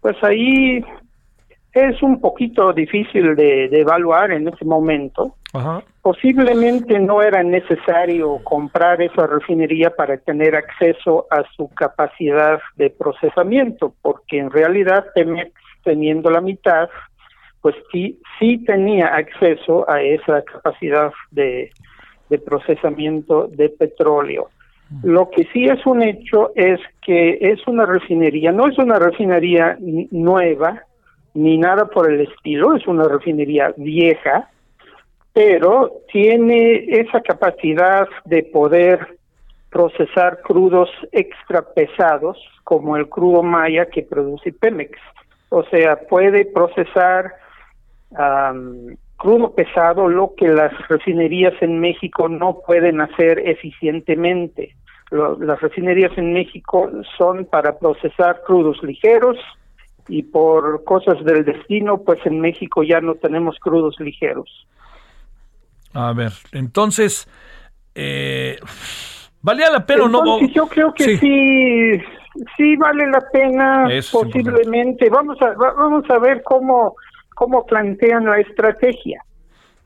[0.01, 0.83] Pues ahí
[1.73, 5.35] es un poquito difícil de, evaluar en este momento,
[6.05, 13.95] posiblemente no era necesario comprar esa refinería para tener acceso a su capacidad de procesamiento,
[14.03, 15.51] porque en realidad Pemex,
[15.83, 16.89] teniendo la mitad,
[17.59, 21.71] pues sí, sí tenía acceso a esa capacidad de,
[22.29, 24.49] de procesamiento de petróleo.
[25.01, 29.75] Lo que sí es un hecho es que es una refinería, no es una refinería
[30.11, 30.83] nueva,
[31.33, 34.51] ni nada por el estilo, es una refinería vieja,
[35.35, 39.17] pero tiene esa capacidad de poder
[39.69, 44.97] procesar crudos extra pesados como el crudo maya que produce Pemex.
[45.49, 47.33] O sea, puede procesar
[49.17, 54.73] crudo pesado, lo que las refinerías en México no pueden hacer eficientemente.
[55.11, 59.37] las refinerías en México son para procesar crudos ligeros
[60.07, 64.65] y por cosas del destino, pues en México ya no tenemos crudos ligeros.
[65.95, 67.27] A ver, entonces,
[67.95, 68.57] eh,
[69.41, 70.47] ¿valía la pena o no?
[70.47, 71.91] Yo creo que sí.
[72.57, 75.09] sí, vale la pena, posiblemente.
[75.09, 76.95] Vamos a, vamos a ver cómo
[77.35, 79.21] cómo plantean la estrategia.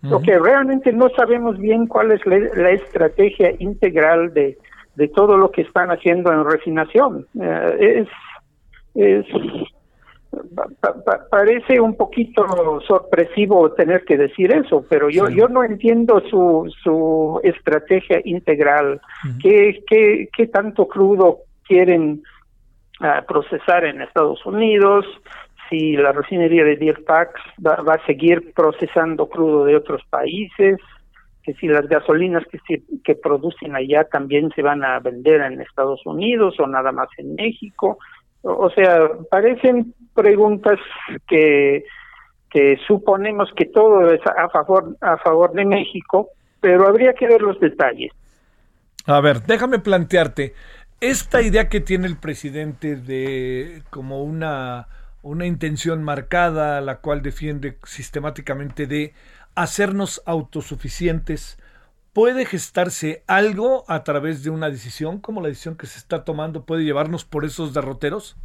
[0.10, 4.58] Porque realmente no sabemos bien cuál es la, estrategia integral de,
[4.96, 7.28] de, todo lo que están haciendo en refinación.
[7.42, 8.06] Eh,
[8.96, 9.26] es,
[11.32, 17.40] parece un poquito sorpresivo tener que decir eso, pero yo yo no entiendo su, su
[17.44, 19.02] estrategia integral.
[19.42, 22.22] ¿Qué, qué, qué tanto crudo quieren
[23.00, 25.06] ah, procesar en Estados Unidos?
[25.70, 30.78] si la refinería de Deer Park va, a seguir procesando crudo de otros países,
[31.44, 36.04] que si las gasolinas que, que producen allá también se van a vender en Estados
[36.06, 38.00] Unidos o nada más en México.
[38.42, 40.80] O, sea, parecen preguntas
[41.28, 41.84] que,
[42.50, 46.30] que suponemos que todo es a favor, a favor de México,
[46.62, 48.12] pero habría que ver los detalles.
[49.06, 50.54] A ver, déjame plantearte,
[51.02, 54.88] esta idea que tiene el presidente de como una
[55.22, 59.14] una intención marcada, la cual defiende sistemáticamente de
[59.56, 61.60] hacernos autosuficientes,
[62.20, 66.66] ¿puede gestarse algo a través de una decisión, como la decisión que se está tomando,
[66.66, 68.36] puede llevarnos por esos derroteros?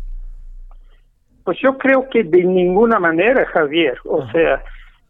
[1.42, 3.98] Pues yo creo que de ninguna manera, Javier.
[4.04, 4.62] O sea,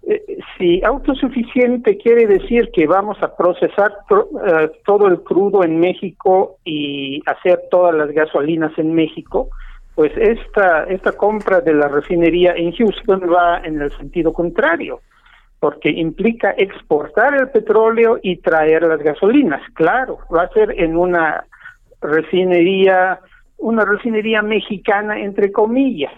[0.04, 3.92] eh, si autosuficiente quiere decir que vamos a procesar
[4.46, 9.50] eh, todo el crudo en México y hacer todas las gasolinas en México,
[9.94, 15.02] pues esta, esta compra de la refinería en Houston va en el sentido contrario,
[15.64, 19.62] porque implica exportar el petróleo y traer las gasolinas.
[19.72, 21.46] Claro, va a ser en una
[22.02, 23.18] refinería,
[23.56, 26.12] una refinería mexicana entre comillas,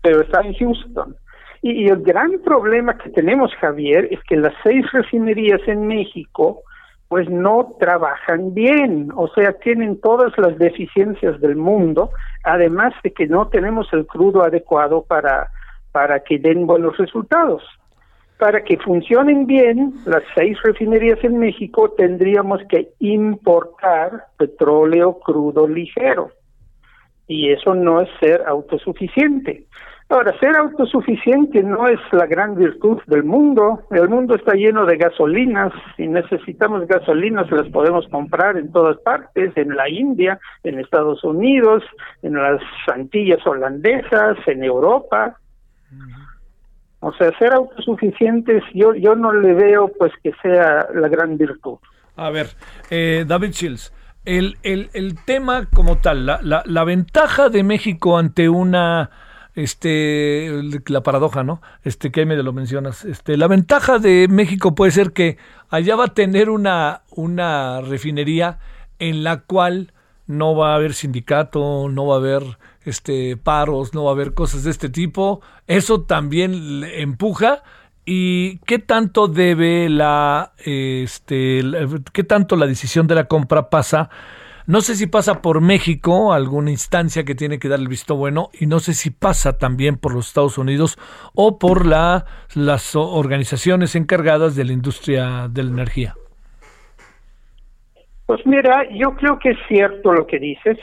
[0.00, 1.14] pero está en Houston.
[1.60, 6.62] y el gran problema que tenemos, Javier, es que las seis refinerías en México
[7.08, 12.12] pues no trabajan bien, o sea, tienen todas las deficiencias del mundo,
[12.44, 15.50] además de que no tenemos el crudo adecuado para,
[15.92, 17.62] para que den buenos resultados.
[18.40, 26.30] Para que funcionen bien las seis refinerías en México tendríamos que importar petróleo crudo ligero.
[27.28, 29.66] Y eso no es ser autosuficiente.
[30.08, 33.82] Ahora, ser autosuficiente no es la gran virtud del mundo.
[33.90, 35.72] El mundo está lleno de gasolinas.
[35.98, 41.84] Si necesitamos gasolinas, las podemos comprar en todas partes, en la India, en Estados Unidos,
[42.22, 45.36] en las Antillas holandesas, en Europa.
[47.00, 51.78] O sea, ser autosuficientes, yo, yo no le veo pues que sea la gran virtud.
[52.16, 52.48] A ver,
[52.90, 58.18] eh, David Shields, el, el, el tema como tal, la, la, la ventaja de México
[58.18, 59.10] ante una
[59.54, 60.48] este
[60.86, 61.60] la paradoja, ¿no?
[61.82, 63.04] Este que medio lo mencionas.
[63.04, 65.38] Este, la ventaja de México puede ser que
[65.70, 68.58] allá va a tener una una refinería
[68.98, 69.92] en la cual
[70.30, 74.32] no va a haber sindicato, no va a haber este paros, no va a haber
[74.32, 75.40] cosas de este tipo.
[75.66, 77.62] Eso también empuja
[78.04, 81.62] y qué tanto debe la este
[82.12, 84.08] qué tanto la decisión de la compra pasa
[84.70, 88.50] no sé si pasa por México, alguna instancia que tiene que dar el visto bueno,
[88.52, 90.96] y no sé si pasa también por los Estados Unidos
[91.34, 96.14] o por la, las organizaciones encargadas de la industria de la energía.
[98.30, 100.78] Pues mira, yo creo que es cierto lo que dices.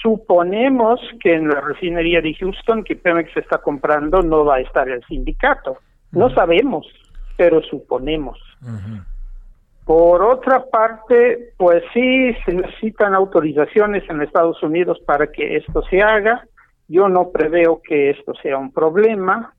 [0.00, 4.88] suponemos que en la refinería de Houston que Pemex está comprando no va a estar
[4.88, 5.78] el sindicato.
[6.12, 6.86] No sabemos,
[7.36, 8.38] pero suponemos.
[9.84, 16.02] Por otra parte, pues sí, se necesitan autorizaciones en Estados Unidos para que esto se
[16.02, 16.46] haga.
[16.86, 19.52] Yo no preveo que esto sea un problema.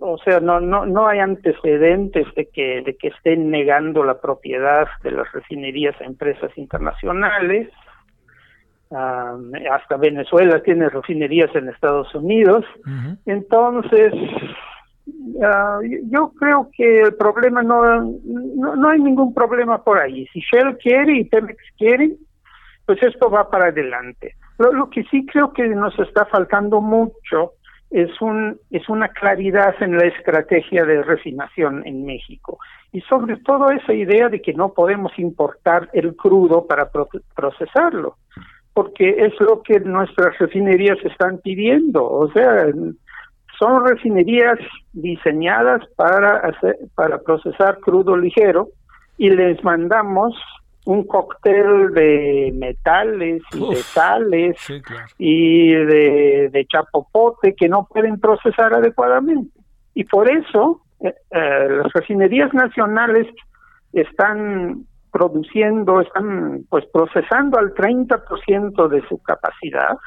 [0.00, 4.86] O sea, no, no, no hay antecedentes de que, de que estén negando la propiedad
[5.02, 7.70] de las refinerías a empresas internacionales.
[8.90, 9.36] Ah,
[9.70, 12.64] hasta Venezuela tiene refinerías en Estados Unidos.
[13.24, 14.12] Entonces,
[15.42, 15.78] ah,
[16.10, 20.26] yo creo que el problema no, no, hay ningún problema por ahí.
[20.32, 22.12] Si Shell quiere y Pemex quiere,
[22.84, 24.34] pues esto va para adelante.
[24.58, 27.52] lo que sí creo que nos está faltando mucho
[27.92, 32.58] es, un, es una claridad en la estrategia de refinación en México.
[32.92, 36.90] Y sobre todo esa idea de que no podemos importar el crudo para
[37.34, 38.16] procesarlo,
[38.74, 42.04] porque es lo que nuestras refinerías están pidiendo.
[42.04, 42.66] O sea,
[43.58, 44.58] son refinerías
[44.92, 48.68] diseñadas para, hacer, para procesar crudo ligero
[49.18, 50.34] y les mandamos
[50.84, 54.56] un cóctel de metales y de sales
[55.18, 59.58] y de, chapopote que no pueden procesar adecuadamente.
[59.94, 63.26] Y por eso eh, eh, las refinerías nacionales
[63.92, 69.98] están produciendo, están pues procesando al 30% de su capacidad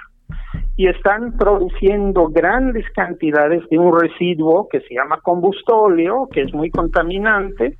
[0.75, 6.71] y están produciendo grandes cantidades de un residuo que se llama combustóleo, que es muy
[6.71, 7.77] contaminante,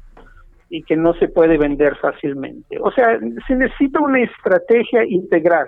[0.69, 2.77] y que no se puede vender fácilmente.
[2.79, 5.67] O sea, se necesita una estrategia integral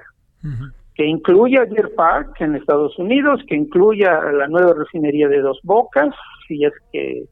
[0.95, 6.13] que incluya Deer Park en Estados Unidos, que incluya la nueva refinería de Dos Bocas,
[6.47, 7.25] si es que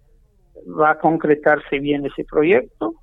[0.79, 2.93] va a concretarse bien ese proyecto.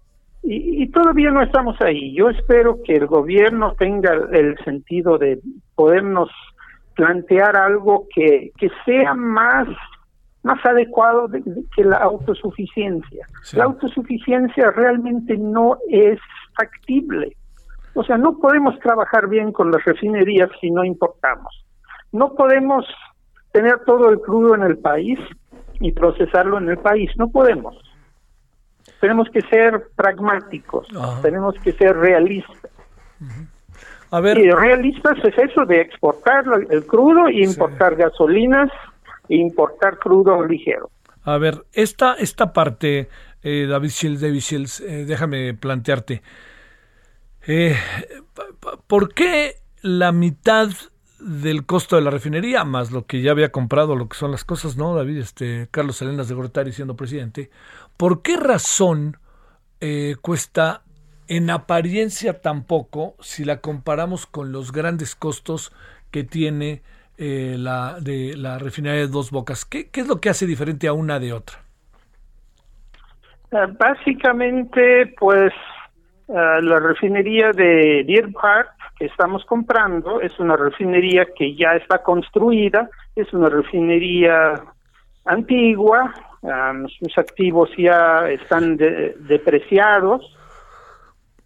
[0.44, 2.14] Y, y, todavía no estamos ahí.
[2.14, 5.38] Yo espero que el gobierno tenga el sentido de
[5.76, 6.30] podernos
[6.94, 9.68] plantear algo que, que sea más
[10.42, 11.28] más adecuado
[11.74, 13.26] que la autosuficiencia.
[13.52, 16.18] La autosuficiencia realmente no es
[16.56, 17.36] factible.
[17.94, 21.64] O sea, no podemos trabajar bien con las refinerías si no importamos.
[22.10, 22.86] No podemos
[23.52, 25.18] tener todo el crudo en el país
[25.78, 27.10] y procesarlo en el país.
[27.16, 27.76] No podemos.
[29.00, 30.88] Tenemos que ser pragmáticos,
[31.22, 32.70] tenemos que ser realistas.
[34.10, 34.38] A ver.
[34.38, 38.70] Y realistas es eso de exportar el crudo y importar gasolinas
[39.36, 40.90] importar crudo ligero.
[41.24, 43.08] A ver, esta, esta parte,
[43.42, 46.22] eh, David Shields, David Shields, eh, déjame plantearte.
[47.46, 47.76] Eh,
[48.86, 50.68] ¿Por qué la mitad
[51.20, 54.44] del costo de la refinería, más lo que ya había comprado, lo que son las
[54.44, 55.18] cosas, ¿no, David?
[55.18, 57.50] Este, Carlos Salinas de Gortari siendo presidente.
[57.96, 59.18] ¿Por qué razón
[60.20, 60.84] cuesta
[61.26, 65.72] en apariencia tan poco si la comparamos con los grandes costos
[66.12, 66.82] que tiene
[67.24, 69.64] eh, la, de la refinería de Dos Bocas.
[69.64, 71.56] ¿Qué, es lo que hace diferente a una de otra?
[73.52, 75.52] Eh, básicamente, pues
[76.26, 82.02] eh, la refinería de Deer Park que estamos comprando es una refinería que ya está
[82.02, 84.60] construida, es una refinería
[85.24, 86.12] antigua,
[86.98, 90.36] sus activos ya están depreciados,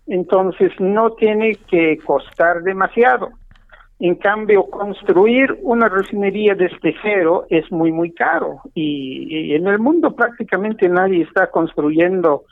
[0.06, 3.28] entonces no tiene que costar demasiado.
[3.98, 8.60] En cambio, construir una refinería desde cero es muy, muy caro.
[8.74, 12.44] Y, en el mundo prácticamente nadie está construyendo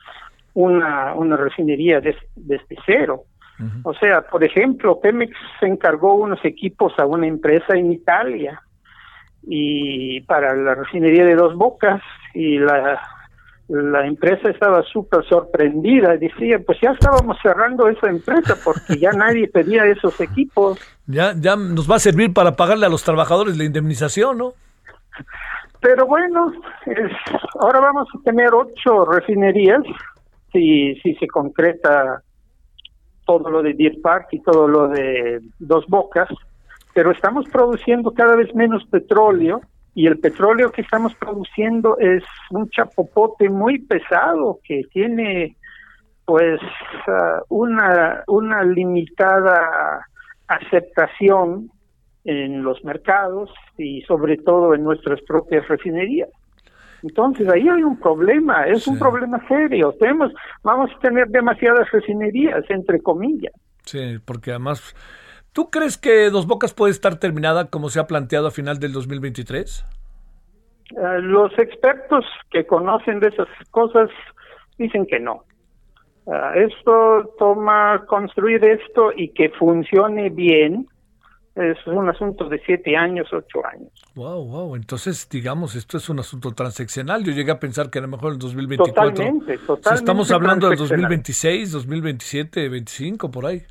[0.54, 3.24] una, una refinería desde cero.
[3.84, 8.60] O sea, por ejemplo, Pemex se encargó unos equipos a una empresa en Italia
[9.46, 13.00] y para la refinería de Dos Bocas y la
[13.68, 19.48] la empresa estaba súper sorprendida, decía, pues ya estábamos cerrando esa empresa porque ya nadie
[19.48, 20.78] pedía esos equipos.
[21.06, 24.52] Ya, ya nos va a servir para pagarle a los trabajadores la indemnización, ¿no?
[25.80, 26.52] Pero bueno,
[27.60, 29.82] ahora vamos a tener ocho refinerías
[30.52, 32.22] si, si se concreta
[33.26, 36.28] todo lo de Deer Park y todo lo de Dos Bocas,
[36.94, 39.60] pero estamos produciendo cada vez menos petróleo
[39.94, 45.56] y el petróleo que estamos produciendo es un chapopote muy pesado que tiene
[46.24, 46.60] pues
[47.06, 50.06] ah, una una limitada
[50.48, 51.70] aceptación
[52.24, 56.30] en los mercados y sobre todo en nuestras propias refinerías.
[57.02, 59.94] Entonces ahí hay un problema, es un problema serio.
[60.00, 60.32] Tenemos,
[60.62, 63.52] vamos a tener demasiadas refinerías, entre comillas.
[63.84, 64.94] Sí, porque además
[65.54, 68.92] ¿Tú crees que Dos Bocas puede estar terminada como se ha planteado a final del
[68.92, 69.86] 2023?
[70.90, 74.10] Eh, los expertos que conocen de esas cosas
[74.78, 75.44] dicen que no.
[76.26, 80.88] Eh, esto toma construir esto y que funcione bien.
[81.54, 83.92] Es un asunto de siete años, ocho años.
[84.16, 84.74] Wow, wow.
[84.74, 87.22] Entonces, digamos, esto es un asunto transaccional.
[87.22, 89.10] Yo llegué a pensar que a lo mejor en 2024.
[89.12, 89.94] Totalmente, totalmente.
[89.94, 93.62] estamos hablando de 2026, 2027, 25, por ahí.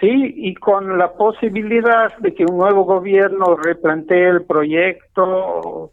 [0.00, 5.92] Sí, y con la posibilidad de que un nuevo gobierno replantee el proyecto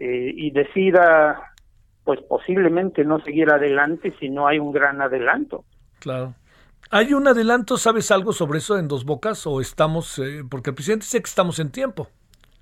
[0.00, 1.54] eh, y decida
[2.04, 5.64] pues posiblemente no seguir adelante si no hay un gran adelanto.
[6.00, 6.34] Claro.
[6.90, 7.78] ¿Hay un adelanto?
[7.78, 9.46] ¿Sabes algo sobre eso en Dos Bocas?
[9.46, 12.08] ¿O estamos, eh, porque el presidente dice que estamos en tiempo?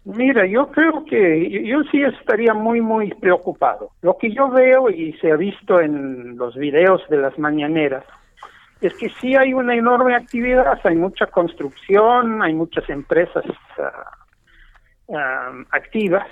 [0.05, 3.91] Mira, yo creo que yo sí estaría muy, muy preocupado.
[4.01, 8.05] Lo que yo veo y se ha visto en los videos de las mañaneras
[8.83, 13.45] es que sí hay una enorme actividad, hay mucha construcción, hay muchas empresas
[15.09, 16.27] ah, activas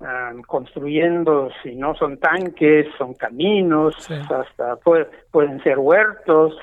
[0.00, 4.76] ah, construyendo, si no son tanques, son caminos, hasta
[5.32, 6.56] pueden ser huertos,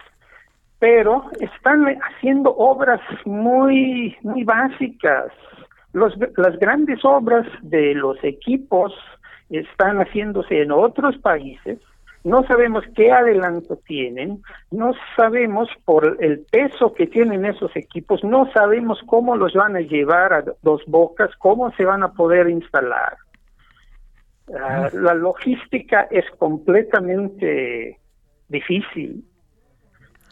[0.80, 5.34] pero están haciendo obras muy, muy básicas.
[5.92, 8.94] Los, las grandes obras de los equipos
[9.50, 11.80] están haciéndose en otros países
[12.24, 14.41] no sabemos qué adelanto tienen,
[14.72, 19.82] no sabemos por el peso que tienen esos equipos, no sabemos cómo los van a
[19.82, 23.18] llevar a dos bocas, cómo se van a poder instalar.
[24.53, 27.99] Ah, la logística es completamente
[28.47, 29.24] difícil.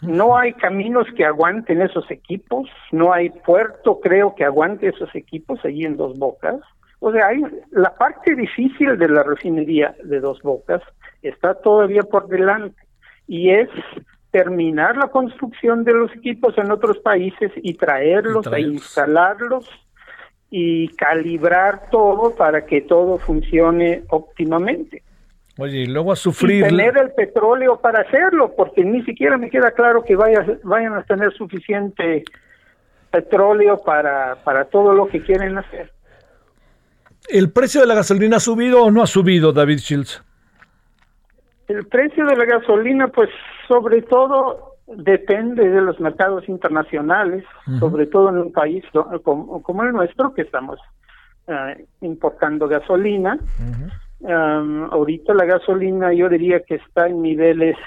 [0.02, 5.64] No hay caminos que aguanten esos equipos, no hay puerto, creo, que aguante esos equipos
[5.64, 6.62] allí en Dos Bocas.
[7.00, 10.82] O sea, hay la parte difícil de la refinería de Dos Bocas
[11.28, 12.82] está todavía por delante
[13.28, 13.70] y es
[14.32, 19.70] terminar la construcción de los equipos en otros países y traerlos, e instalarlos
[20.52, 25.04] y calibrar todo para que todo funcione óptimamente.
[25.58, 26.66] Oye, y luego a sufrir.
[26.66, 30.96] Y tener el petróleo para hacerlo, porque ni siquiera me queda claro que vaya, vayan
[30.96, 32.26] a tener suficiente
[33.10, 35.94] petróleo para, para todo lo que quieren hacer.
[37.30, 40.25] ¿El precio de la gasolina ha subido o no ha subido, David Shields?
[41.68, 43.30] El precio de la gasolina, pues
[43.68, 47.44] sobre todo depende de los mercados internacionales,
[47.80, 48.84] sobre todo en un país
[49.24, 50.80] como, el nuestro, que estamos
[51.48, 53.40] eh, importando gasolina.
[54.92, 57.78] ahorita la gasolina yo diría que está en niveles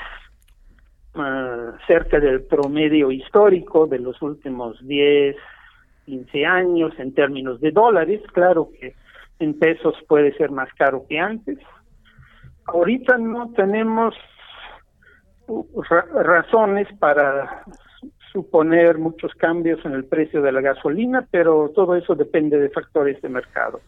[1.15, 5.37] uh, cerca del promedio histórico de los últimos 10,
[6.07, 8.23] 15 años en términos de dólares.
[8.33, 8.95] Claro que
[9.39, 11.59] en pesos puede ser más caro que antes.
[12.69, 14.15] Ahorita no tenemos
[16.25, 17.65] razones para
[18.33, 23.21] suponer muchos cambios en el precio de la gasolina, pero todo eso depende de factores
[23.23, 23.81] de mercado.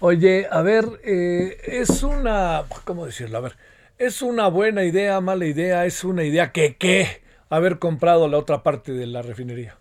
[0.00, 3.38] Oye, a ver, eh, es una, ¿cómo decirlo?
[3.38, 3.52] A ver,
[3.98, 8.62] es una buena idea, mala idea, es una idea que qué haber comprado la otra
[8.62, 9.76] parte de la refinería.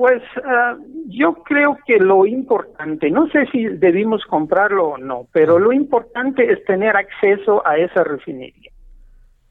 [0.00, 0.78] Pues ah,
[1.08, 6.50] yo creo que lo importante, no sé si debimos comprarlo o no, pero lo importante
[6.50, 8.70] es tener acceso a esa refinería.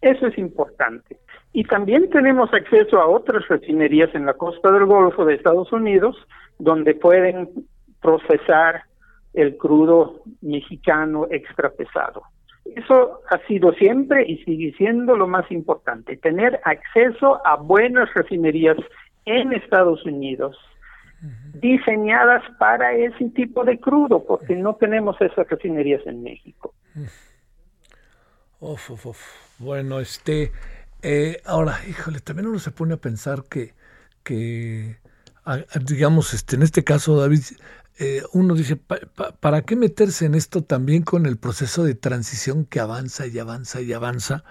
[0.01, 1.17] Eso es importante.
[1.53, 6.17] Y también tenemos acceso a otras refinerías en la costa del Golfo de Estados Unidos,
[6.57, 7.51] donde pueden
[8.01, 8.81] procesar
[9.35, 12.23] el crudo mexicano extra pesado.
[12.75, 18.77] Eso ha sido siempre y sigue siendo lo más importante, tener acceso a buenas refinerías
[19.29, 20.57] en Estados Unidos
[21.53, 26.73] diseñadas para ese tipo de crudo, porque no tenemos esas refinerías en México.
[29.57, 30.51] Bueno, este,
[31.01, 33.73] eh, ahora, híjole, también uno se pone a pensar que,
[34.23, 34.97] que
[35.85, 37.41] digamos, este, en este caso, David,
[37.99, 42.79] eh, uno dice, ¿para qué meterse en esto también con el proceso de transición que
[42.79, 44.45] avanza y avanza y avanza?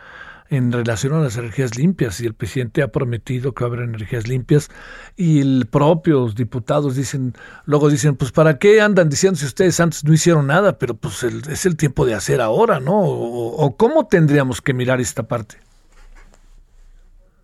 [0.50, 3.88] En relación a las energías limpias y el presidente ha prometido que va a haber
[3.88, 4.70] energías limpias
[5.16, 7.34] y el propios diputados dicen,
[7.66, 10.78] luego dicen, pues ¿para qué andan diciendo si ustedes antes no hicieron nada?
[10.78, 12.98] Pero pues es el tiempo de hacer ahora, ¿no?
[12.98, 15.56] O, cómo tendríamos que mirar esta parte?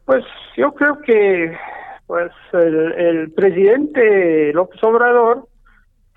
[0.06, 0.24] Pues
[0.56, 1.56] yo creo que
[2.06, 5.46] pues el, el presidente López Obrador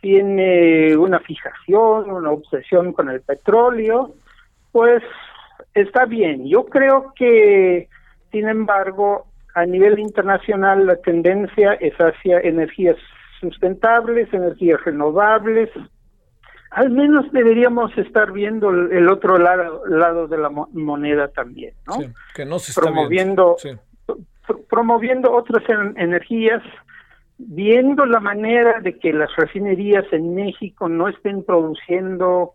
[0.01, 4.13] tiene una fijación, una obsesión con el petróleo,
[4.71, 5.01] pues
[5.81, 6.47] está bien.
[6.47, 7.87] Yo creo que,
[8.31, 12.97] sin embargo, a nivel internacional la tendencia es hacia energías
[13.39, 15.69] sustentables, energías renovables.
[16.71, 21.95] Al menos deberíamos estar viendo el otro lado, lado de la moneda también, ¿no?
[22.35, 23.55] que no se está promoviendo,
[24.69, 25.63] promoviendo otras
[25.95, 26.61] energías,
[27.37, 32.53] viendo la manera de que las refinerías en México no estén produciendo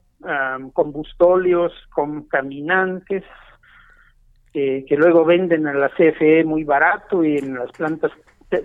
[0.72, 3.24] combustóleos contaminantes
[4.52, 8.12] que luego venden a la CFE muy barato y en las plantas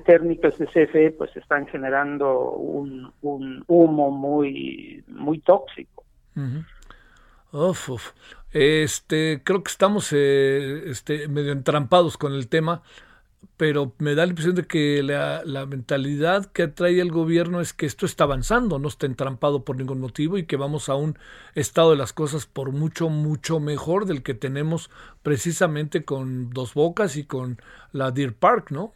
[0.06, 6.04] térmicas de CFE pues están generando un, humo muy muy tóxico.
[8.52, 12.82] Este, creo que estamos eh, este, medio entrampados con el tema.
[13.58, 17.88] Pero me da la impresión de que la, mentalidad que trae el gobierno es que
[17.88, 21.18] esto está avanzando, no está entrampado por ningún motivo y que vamos a un
[21.56, 24.92] estado de las cosas por mucho, mucho mejor del que tenemos
[25.24, 27.58] precisamente con Dos Bocas y con
[27.92, 28.92] la Deer Park, ¿no?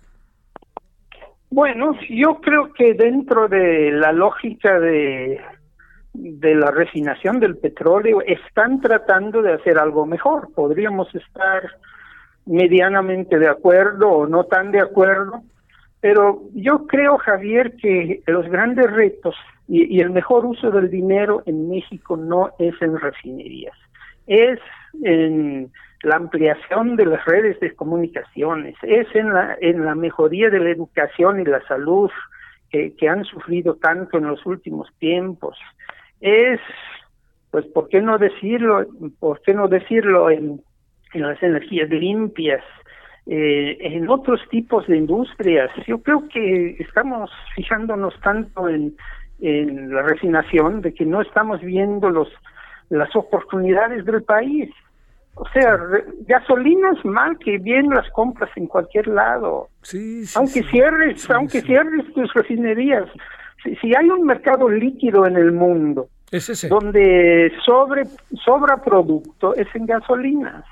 [1.50, 5.42] Bueno, yo creo que dentro de la lógica de,
[6.14, 10.54] de la refinación del petróleo están tratando de hacer algo mejor.
[10.54, 11.64] Podríamos estar
[12.46, 15.44] medianamente de acuerdo o no tan de acuerdo,
[16.00, 19.36] pero yo creo, Javier, que los grandes retos
[19.68, 23.78] y, el mejor uso del dinero en México no es en refinerías,
[24.28, 24.60] es
[25.04, 25.72] en
[26.04, 30.72] la ampliación de las redes de comunicaciones, es en la, en la mejoría de la
[30.72, 32.10] educación y la salud
[32.72, 35.58] que, que han sufrido tanto en los últimos tiempos,
[36.22, 36.60] es,
[37.52, 38.88] pues, ¿por qué no decirlo?
[39.20, 40.62] ¿Por qué no decirlo en
[41.14, 42.64] en las energías limpias,
[43.28, 45.70] eh, en otros tipos de industrias.
[45.88, 48.96] Yo creo que estamos fijándonos tanto en,
[49.40, 52.30] en la refinación de que no estamos viendo los
[52.90, 54.70] las oportunidades del país.
[55.36, 55.78] O sea,
[56.28, 59.70] gasolinas mal que bien las compras en cualquier lado.
[59.82, 60.70] Sí, sí, aunque sí.
[60.72, 63.06] cierres, aunque cierres tus refinerías.
[63.64, 66.68] Si, si hay un mercado líquido en el mundo Es ese.
[66.68, 68.04] donde sobre
[68.44, 70.66] sobra producto es en gasolinas.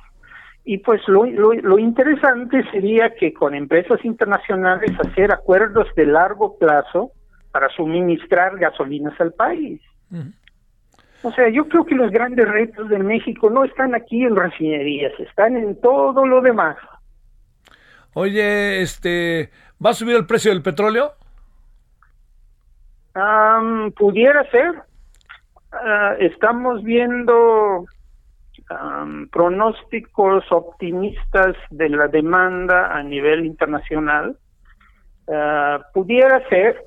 [0.71, 6.59] Y pues lo, lo, lo interesante sería que con empresas internacionales hacer acuerdos de largo
[6.59, 7.11] plazo
[7.51, 9.81] para suministrar gasolinas al país.
[11.23, 15.11] O sea, yo creo que los grandes retos de México no están aquí en refinerías,
[15.19, 16.77] están en todo lo demás.
[18.13, 19.49] Oye, este,
[19.83, 21.13] ¿va a subir el precio del petróleo?
[23.15, 24.83] Am, pudiera ser.
[25.71, 27.87] Ah, estamos viendo
[28.69, 34.37] am, pronósticos optimistas de la demanda a nivel internacional.
[35.31, 36.83] Ah, pudiera ser,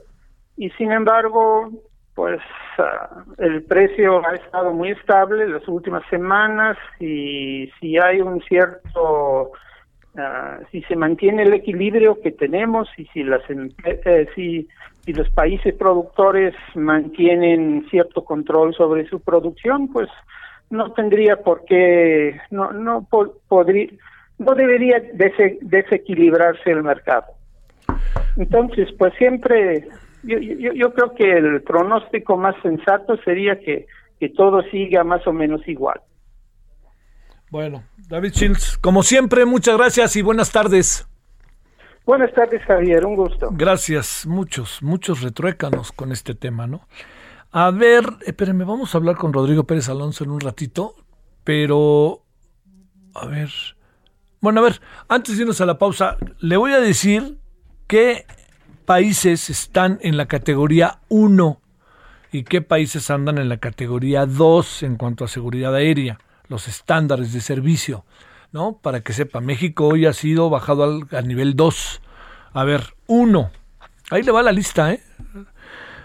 [0.57, 1.71] y sin embargo,
[2.15, 2.41] pues
[2.79, 9.53] ah, el precio ha estado muy estable las últimas semanas y si hay un cierto
[10.15, 14.69] Ah, si se mantiene el equilibrio que tenemos y si las eh, si,
[15.07, 20.11] si los países productores mantienen cierto control sobre su producción pues
[20.73, 23.89] no tendría por qué no no po- podría
[24.39, 27.27] no debería dese- desequilibrarse el mercado
[28.37, 29.87] entonces pues siempre
[30.25, 33.87] yo, yo, yo creo que el pronóstico más sensato sería que
[34.19, 36.01] que todo siga más o menos igual
[37.51, 41.07] Bueno, David Shields, como siempre, muchas gracias y buenas tardes.
[42.07, 46.81] buenas tardes Javier un gusto Gracias, muchos, muchos retruécanos con este tema, ¿no?
[47.55, 50.95] A ver, espérenme, vamos a hablar con Rodrigo Pérez Alonso en un ratito,
[51.45, 52.25] pero,
[53.15, 53.51] a ver,
[54.41, 57.39] bueno, a ver, antes de irnos a la pausa, le voy a decir
[57.87, 58.25] qué
[58.87, 61.61] países están en la categoría 1
[62.33, 67.35] y qué países andan en la categoría 2 en cuanto a seguridad aérea, los estándares
[67.35, 68.07] de servicio,
[68.53, 68.79] ¿no?
[68.79, 72.01] Para que sepa, México hoy ha sido bajado al, nivel 2.
[72.55, 73.51] A ver, 1.
[74.11, 75.03] Ahí le va la lista, ¿eh?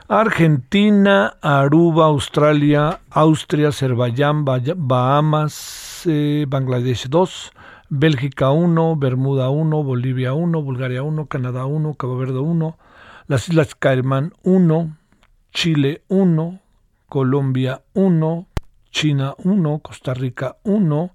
[0.10, 7.52] Argentina, Aruba, Australia, Austria, Azerbaiyán, Bahamas, eh, Bangladesh 2,
[7.90, 12.78] Bélgica 1, Bermuda 1, Bolivia 1, Bulgaria 1, Canadá 1, Cabo Verde 1,
[13.28, 14.96] las Islas Caimán 1,
[15.52, 16.62] Chile 1,
[17.10, 18.48] Colombia 1,
[18.90, 21.12] China 1, Costa Rica 1,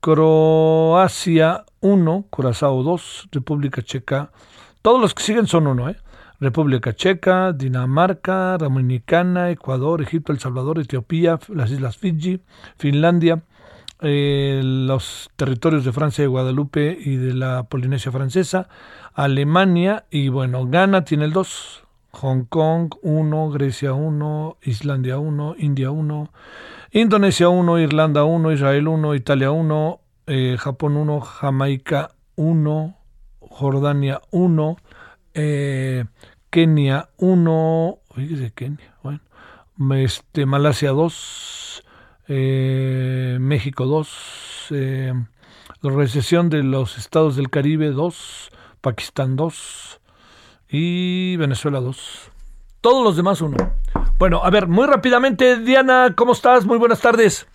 [0.00, 4.32] Croacia 1, Curazao 2, República Checa.
[4.82, 5.96] Todos los que siguen son 1, ¿eh?
[6.40, 12.40] República Checa, Dinamarca, Dominicana, Ecuador, Egipto, El Salvador, Etiopía, las Islas Fiji,
[12.76, 13.42] Finlandia,
[14.00, 18.68] eh, los territorios de Francia y Guadalupe y de la Polinesia Francesa,
[19.14, 25.90] Alemania y bueno, Ghana tiene el 2, Hong Kong 1, Grecia 1, Islandia 1, India
[25.90, 26.32] 1,
[26.92, 32.96] Indonesia 1, Irlanda 1, Israel 1, Italia 1, eh, Japón 1, Jamaica 1,
[33.40, 34.76] Jordania 1,
[35.34, 36.04] eh,
[36.50, 39.20] Kenia 1, fíjese Kenia, bueno,
[39.96, 41.84] este, Malasia 2,
[42.28, 45.12] eh, México 2, eh,
[45.82, 50.00] la recesión de los estados del Caribe 2, Pakistán 2
[50.68, 52.30] y Venezuela 2.
[52.80, 53.56] Todos los demás 1.
[54.18, 56.64] Bueno, a ver, muy rápidamente, Diana, ¿cómo estás?
[56.66, 57.46] Muy buenas tardes.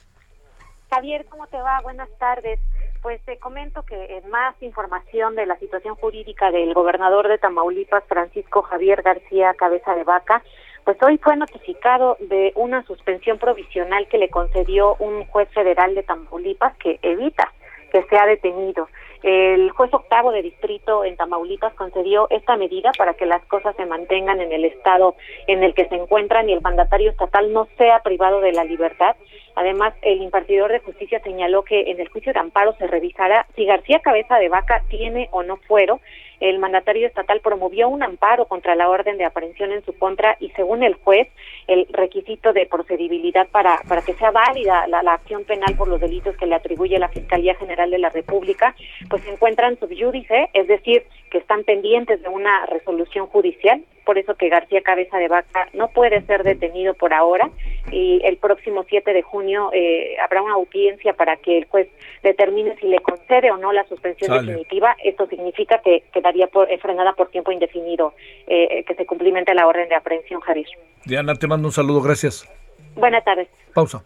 [0.89, 1.82] Javier, ¿cómo te va?
[1.82, 2.59] Buenas tardes.
[3.02, 8.04] Pues te comento que en más información de la situación jurídica del gobernador de Tamaulipas,
[8.10, 10.43] Francisco Javier García Cabeza de Vaca,
[10.84, 16.04] pues hoy fue notificado de una suspensión provisional que le concedió un juez federal de
[16.04, 17.54] Tamaulipas que evita
[17.93, 18.89] que sea detenido.
[19.22, 23.86] El juez octavo de distrito en Tamaulipas concedió esta medida para que las cosas se
[23.86, 25.15] mantengan en el estado
[25.47, 29.17] en el que se encuentran y el mandatario estatal no sea privado de la libertad.
[29.55, 33.65] Además, el impartidor de justicia señaló que en el juicio de amparo se revisará si
[33.65, 35.99] García Cabeza de Vaca tiene o no fuero
[36.39, 40.49] el mandatario estatal promovió un amparo contra la orden de aprehensión en su contra y
[40.51, 41.27] según el juez,
[41.67, 46.35] el requisito de procedibilidad para, para que sea válida la, acción penal por los delitos
[46.37, 48.75] que le atribuye la Fiscalía General de la República,
[49.09, 54.34] pues se encuentran subyúdice, es decir, que están pendientes de una resolución judicial por eso
[54.34, 57.51] que García Cabeza de Vaca no puede ser detenido por ahora
[57.91, 61.89] y el próximo 7 de junio eh, habrá una audiencia para que el juez
[62.24, 64.95] determine si le concede o no la suspensión definitiva.
[65.03, 68.16] Esto significa que quedaría por, eh, frenada por tiempo indefinido
[68.47, 70.66] eh, que se cumplimente la orden de aprehensión, Javier.
[71.05, 72.49] Diana, te mando un saludo, gracias.
[72.95, 73.47] Buenas tardes.
[73.76, 74.03] Pausa.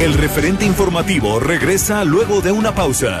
[0.00, 3.20] El referente informativo regresa luego de una pausa.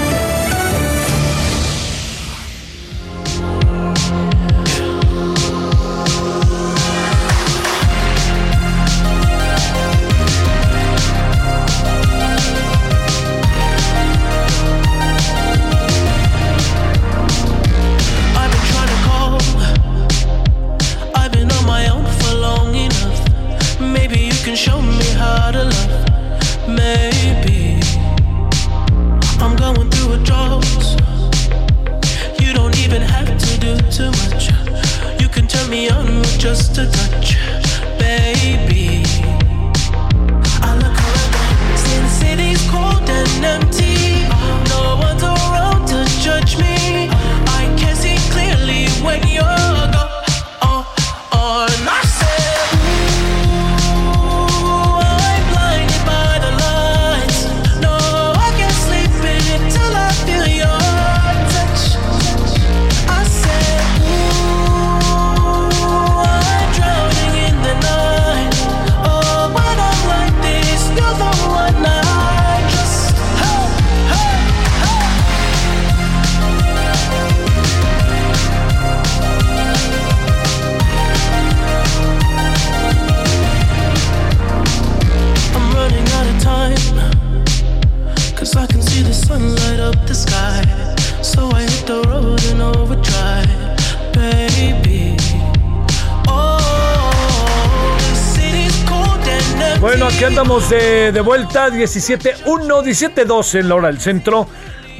[101.21, 104.47] Vuelta, 17-1, 17-2 en la hora del centro.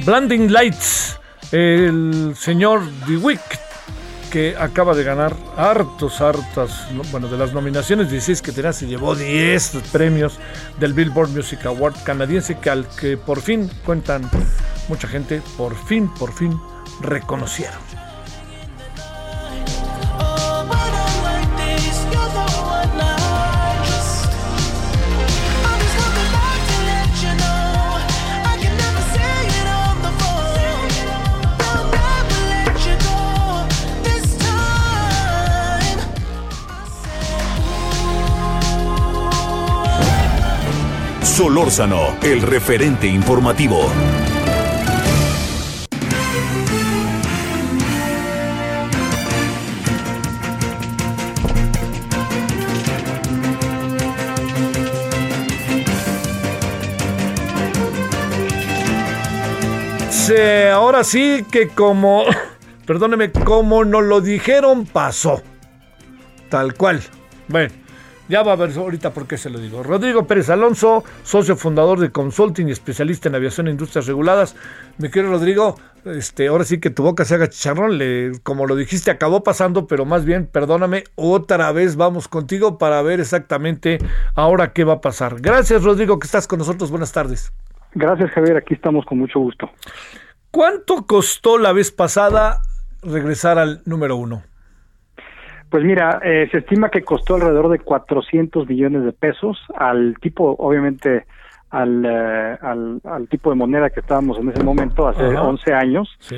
[0.04, 1.18] Blinding Lights,
[1.52, 3.40] el señor DeWick,
[4.30, 9.14] que acaba de ganar hartos, hartas, bueno, de las nominaciones 16 que tenía, se llevó
[9.14, 10.38] 10 premios
[10.80, 14.28] del Billboard Music Award canadiense, que al que por fin cuentan
[14.88, 16.58] mucha gente, por fin, por fin
[17.00, 17.80] reconocieron.
[41.42, 43.90] Solórzano, el referente informativo.
[60.72, 62.22] ahora sí que como,
[62.86, 65.42] perdóneme, como nos lo dijeron, pasó.
[66.48, 67.02] Tal cual.
[67.48, 67.72] Bueno,
[68.32, 69.82] ya va a ver ahorita por qué se lo digo.
[69.82, 74.56] Rodrigo Pérez Alonso, socio fundador de Consulting y especialista en aviación e industrias reguladas.
[74.96, 75.74] Mi querido Rodrigo,
[76.06, 77.98] este, ahora sí que tu boca se haga chicharrón.
[77.98, 83.02] Le, como lo dijiste, acabó pasando, pero más bien, perdóname, otra vez vamos contigo para
[83.02, 83.98] ver exactamente
[84.34, 85.38] ahora qué va a pasar.
[85.38, 86.90] Gracias, Rodrigo, que estás con nosotros.
[86.90, 87.52] Buenas tardes.
[87.92, 88.56] Gracias, Javier.
[88.56, 89.70] Aquí estamos con mucho gusto.
[90.50, 92.62] ¿Cuánto costó la vez pasada
[93.02, 94.42] regresar al número uno?
[95.72, 100.54] Pues mira, eh, se estima que costó alrededor de 400 millones de pesos al tipo,
[100.58, 101.24] obviamente,
[101.70, 106.14] al, eh, al, tipo de moneda que estábamos en ese momento, hace 11 años.
[106.18, 106.36] ¿Sí?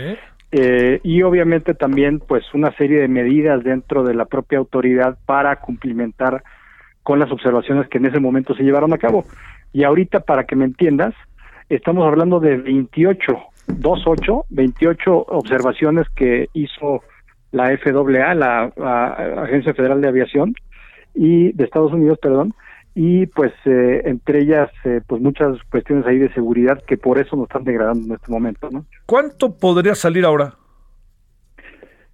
[0.53, 5.57] Eh, y obviamente también, pues, una serie de medidas dentro de la propia autoridad para
[5.57, 6.45] cumplimentar
[7.03, 9.25] con las observaciones que en ese momento se llevaron a cabo.
[9.73, 11.13] Y ahorita, para que me entiendas,
[11.69, 17.03] estamos hablando de 28 2.8, 28 observaciones que hizo
[17.55, 18.65] la FAA, la,
[19.45, 20.55] Agencia Federal de Aviación,
[21.15, 22.53] y de Estados Unidos, perdón,
[22.97, 27.37] y pues eh, entre ellas eh, pues muchas cuestiones ahí de seguridad que por eso
[27.37, 28.85] nos están degradando en este momento, ¿no?
[29.07, 30.55] ¿Cuánto podría salir ahora?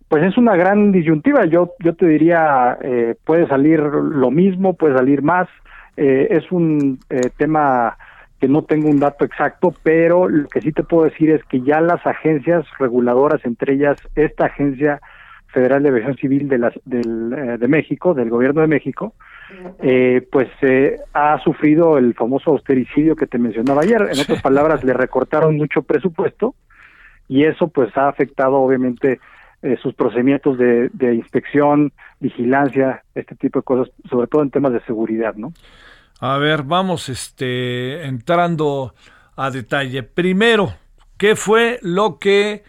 [0.09, 1.47] Pues es una gran disyuntiva.
[1.47, 5.49] Yo yo te diría eh, puede salir lo mismo, puede salir más.
[5.97, 6.99] es un
[7.37, 7.97] tema
[8.41, 11.61] que no tengo un dato exacto, pero lo que sí te puedo decir es que
[11.61, 14.99] ya las agencias reguladoras, entre ellas esta agencia
[15.53, 19.15] Federal de Aviación Civil de, las, del, eh, de México, del Gobierno de México,
[19.81, 24.01] eh, pues eh, ha sufrido el famoso austericidio que te mencionaba ayer.
[24.13, 26.55] En otras palabras, le recortaron mucho presupuesto
[27.29, 29.21] y eso pues ha afectado obviamente
[29.83, 34.81] sus procedimientos de, de, inspección, vigilancia, este tipo de cosas, sobre todo en temas de
[34.85, 35.53] seguridad, ¿no?
[36.19, 38.95] A ver, vamos este, entrando
[39.37, 40.03] a detalle.
[40.03, 40.73] Primero,
[41.19, 42.63] ¿qué fue lo que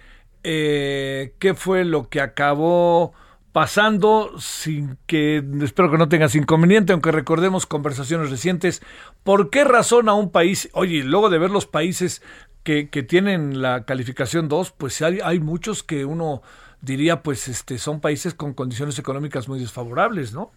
[0.43, 3.13] eh, qué fue lo que acabó
[3.51, 8.81] pasando sin que, espero que no tengas inconveniente, aunque recordemos conversaciones recientes,
[9.23, 12.23] ¿por qué razón a un país, oye, luego de ver los países
[12.63, 16.41] que, tienen la calificación 2, pues hay, hay muchos que uno
[16.81, 20.51] diría, pues este, son países con condiciones económicas muy desfavorables, ¿no?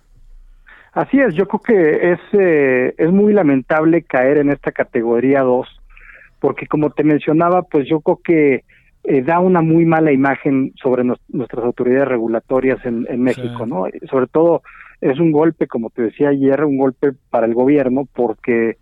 [0.92, 5.66] Así es, yo creo que es, eh, es muy lamentable caer en esta categoría 2,
[6.38, 8.64] porque como te mencionaba, pues yo creo que
[9.06, 13.84] eh, da una muy mala imagen sobre nuestras autoridades regulatorias en, México, ¿no?
[14.10, 14.62] Sobre todo
[15.02, 18.78] es un golpe, como te decía ayer, un golpe para el gobierno porque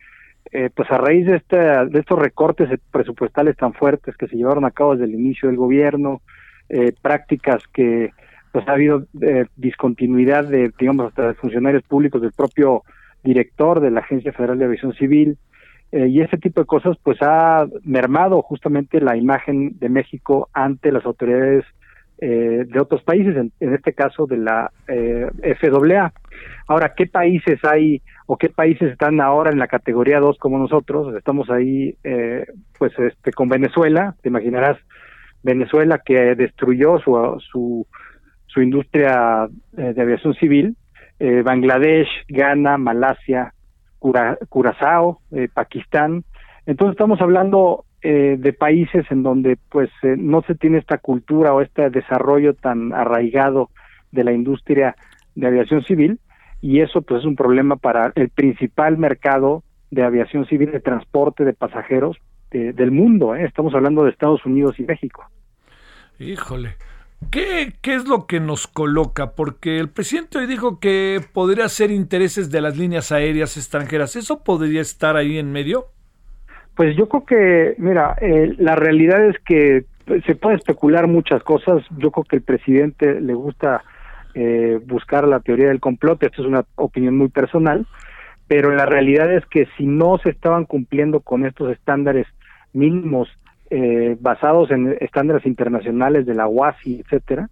[0.52, 4.64] eh, pues a raíz de, este, de estos recortes presupuestales tan fuertes que se llevaron
[4.64, 6.22] a cabo desde el inicio del gobierno,
[6.68, 8.10] eh, prácticas que
[8.52, 9.06] pues ha habido
[9.56, 12.82] discontinuidad de, digamos, hasta de funcionarios públicos del propio
[13.24, 15.38] director de la Agencia Federal de Aviación Civil,
[15.92, 20.90] eh, y ese tipo de cosas pues ha mermado justamente la imagen de México ante
[20.90, 21.64] las autoridades
[22.24, 25.26] eh, de otros países, en, este caso de la eh,
[25.60, 26.12] FAA.
[26.68, 31.16] Ahora, ¿qué países hay o qué países están ahora en la categoría 2 como nosotros?
[31.16, 32.46] Estamos ahí eh,
[32.78, 34.78] pues este con Venezuela, te imaginarás
[35.42, 37.88] Venezuela que destruyó su, su,
[38.46, 40.76] su industria de aviación civil,
[41.18, 43.52] Bangladesh, Ghana, Malasia,
[44.48, 46.24] Curazao, eh, Pakistán.
[46.66, 51.54] Entonces estamos hablando eh, de países en donde pues eh, no se tiene esta cultura
[51.54, 53.70] o este desarrollo tan arraigado
[54.10, 54.96] de la industria
[55.34, 56.18] de aviación civil
[56.60, 61.44] y eso pues es un problema para el principal mercado de aviación civil de transporte
[61.44, 62.16] de pasajeros
[62.50, 63.34] del mundo.
[63.34, 65.24] Estamos hablando de Estados Unidos y México.
[66.18, 66.74] Híjole,
[67.30, 69.32] ¿Qué, ¿Qué, es lo que nos coloca?
[69.32, 74.16] Porque el presidente hoy dijo que podría ser intereses de las líneas aéreas extranjeras.
[74.16, 75.86] ¿Eso podría estar ahí en medio?
[76.74, 79.84] Pues yo creo que, mira, eh, la realidad es que
[80.26, 81.82] se puede especular muchas cosas.
[81.98, 83.82] Yo creo que el presidente le gusta
[84.34, 86.22] eh, buscar la teoría del complot.
[86.22, 87.86] Esto es una opinión muy personal.
[88.48, 92.26] Pero la realidad es que si no se estaban cumpliendo con estos estándares
[92.72, 93.28] mínimos
[93.74, 97.48] eh, basados en estándares internacionales de la UASI, etcétera,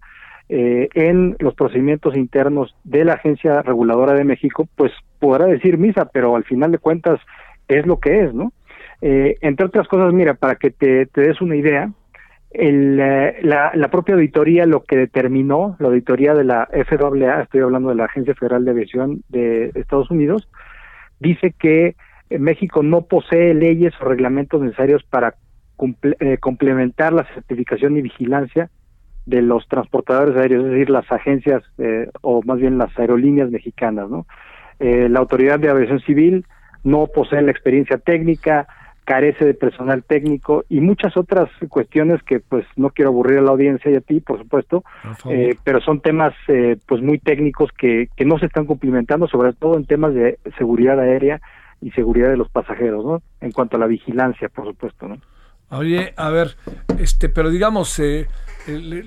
[0.49, 6.05] eh, en los procedimientos internos de la Agencia Reguladora de México, pues podrá decir misa,
[6.13, 7.19] pero al final de cuentas
[7.67, 8.53] es lo que es, ¿no?
[9.01, 11.89] Eh, entre otras cosas, mira, para que te, des una idea,
[12.51, 17.89] el, la, la, propia auditoría lo que determinó, la auditoría de la FAA, estoy hablando
[17.89, 20.47] de la Agencia Federal de Aviación de Estados Unidos,
[21.19, 21.95] dice que
[22.29, 25.33] México no posee leyes o reglamentos necesarios para
[26.19, 28.69] eh, complementar la certificación y vigilancia
[29.25, 34.09] de los transportadores aéreos, es decir, las agencias eh, o más bien las aerolíneas mexicanas.
[34.09, 34.27] ¿no?
[34.79, 36.45] Eh, la Autoridad de Aviación Civil
[36.83, 38.67] no posee la experiencia técnica,
[39.05, 43.51] carece de personal técnico y muchas otras cuestiones que pues no quiero aburrir a la
[43.51, 44.83] audiencia y a ti, por supuesto,
[45.63, 46.33] pero son temas
[46.85, 50.99] pues muy técnicos que, que no se están cumplimentando, sobre todo en temas de seguridad
[50.99, 51.41] aérea
[51.81, 53.21] y seguridad de los pasajeros, ¿no?
[53.41, 55.17] En cuanto a la vigilancia, por supuesto, ¿no?
[55.71, 56.55] Oye, a ver,
[56.99, 58.27] este, pero digamos, eh,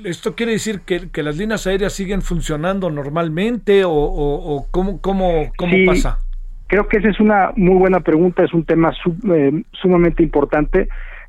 [0.04, 5.76] ¿esto quiere decir que, las líneas aéreas siguen funcionando normalmente o, o, cómo, cómo, cómo
[5.86, 6.18] pasa?
[6.66, 8.94] Creo que esa es una muy buena pregunta, es un tema
[9.30, 10.88] eh, sumamente importante.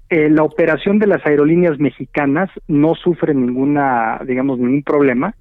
[0.10, 5.36] Eh, la operación de las aerolíneas mexicanas no sufre ninguna, digamos, ningún problema.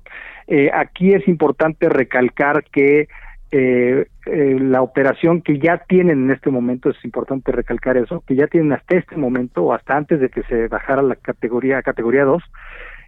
[0.73, 3.07] aquí es importante recalcar que
[3.57, 8.35] eh, eh, la operación que ya tienen en este momento, es importante recalcar eso, que
[8.35, 12.25] ya tienen hasta este momento o hasta antes de que se bajara la categoría categoría
[12.25, 12.43] 2,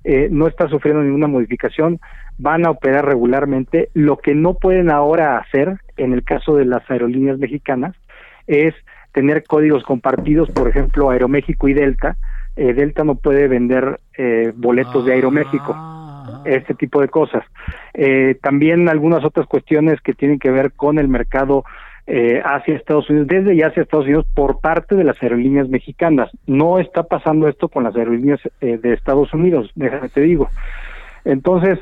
[0.04, 2.00] eh, no está sufriendo ninguna modificación,
[2.38, 3.88] van a operar regularmente.
[3.94, 7.96] Lo que no pueden ahora hacer, en el caso de las aerolíneas mexicanas,
[8.46, 8.74] es
[9.12, 12.16] tener códigos compartidos, por ejemplo, Aeroméxico y Delta,
[12.56, 15.74] eh, Delta no puede vender eh, boletos de Aeroméxico,
[16.26, 16.42] Ah.
[16.44, 17.44] este tipo de cosas.
[17.94, 21.64] Eh, también algunas otras cuestiones que tienen que ver con el mercado
[22.06, 26.30] eh, hacia Estados Unidos, desde y hacia Estados Unidos por parte de las aerolíneas mexicanas.
[26.46, 30.48] No está pasando esto con las aerolíneas eh, de Estados Unidos, déjame te digo.
[31.24, 31.78] Entonces,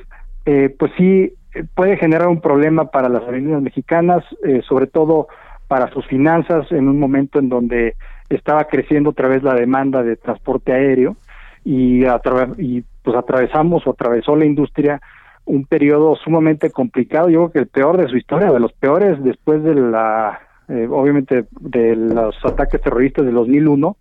[0.46, 1.32] eh, pues sí,
[1.74, 5.28] puede generar un problema para las aerolíneas mexicanas, eh, sobre todo
[5.68, 7.94] para sus finanzas en un momento en donde
[8.28, 11.16] estaba creciendo otra vez la demanda de transporte aéreo
[11.64, 12.04] y,
[12.58, 15.00] y pues atravesamos o atravesó la industria
[15.46, 19.22] un periodo sumamente complicado, yo creo que el peor de su historia, de los peores
[19.22, 23.96] después de la, eh, obviamente, de los ataques terroristas del 2001,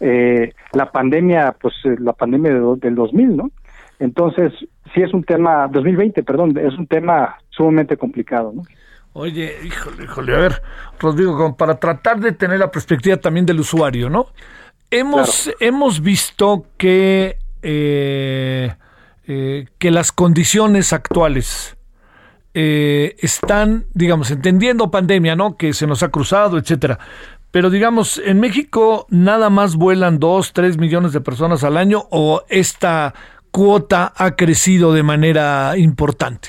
[0.00, 3.50] eh, la pandemia, pues eh, la pandemia de del 2000, ¿no?
[3.98, 4.52] Entonces,
[4.94, 8.62] sí es un tema, 2020, perdón, es un tema sumamente complicado, ¿no?
[9.14, 10.62] Oye, híjole, híjole, a ver,
[11.00, 14.26] Rodrigo, para tratar de tener la perspectiva también del usuario, ¿no?
[14.90, 18.74] Hemos, hemos visto que, eh,
[19.26, 21.76] eh, que las condiciones actuales
[22.54, 25.56] eh, están, digamos, entendiendo pandemia, ¿no?
[25.56, 26.98] Que se nos ha cruzado, etcétera.
[27.50, 32.44] Pero digamos, en México nada más vuelan dos, tres millones de personas al año o
[32.48, 33.14] esta
[33.50, 36.48] cuota ha crecido de manera importante.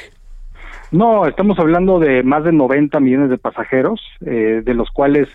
[0.91, 5.27] No, estamos hablando de más de 90 millones de pasajeros, eh, de los cuales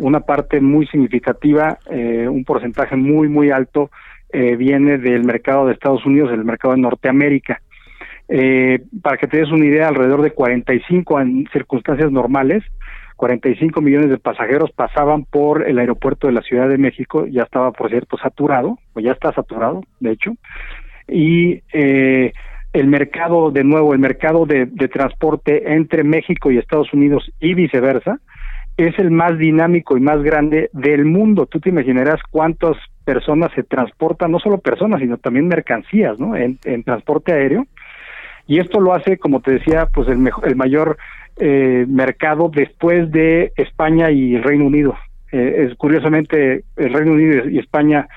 [0.00, 3.90] una parte muy significativa, eh, un porcentaje muy, muy alto,
[4.32, 7.60] eh, viene del mercado de Estados Unidos, del mercado de Norteamérica.
[8.28, 12.64] Eh, para que te des una idea, alrededor de 45 en circunstancias normales,
[13.16, 17.72] 45 millones de pasajeros pasaban por el aeropuerto de la Ciudad de México, ya estaba,
[17.72, 20.32] por cierto, saturado, o ya está saturado, de hecho,
[21.06, 27.52] y el mercado, de nuevo, el mercado de transporte entre México y Estados Unidos y
[27.54, 28.20] viceversa,
[28.86, 31.46] es el más dinámico y más grande del mundo.
[31.46, 36.36] Tú te imaginarás cuántas personas se transportan, no solo personas, sino también mercancías, ¿no?
[36.36, 37.66] En, en transporte aéreo.
[38.46, 40.98] Y esto lo hace, como te decía, pues el, mejor, el mayor
[41.36, 44.94] eh, mercado después de España y el Reino Unido.
[45.32, 48.08] Eh, es curiosamente el Reino Unido y España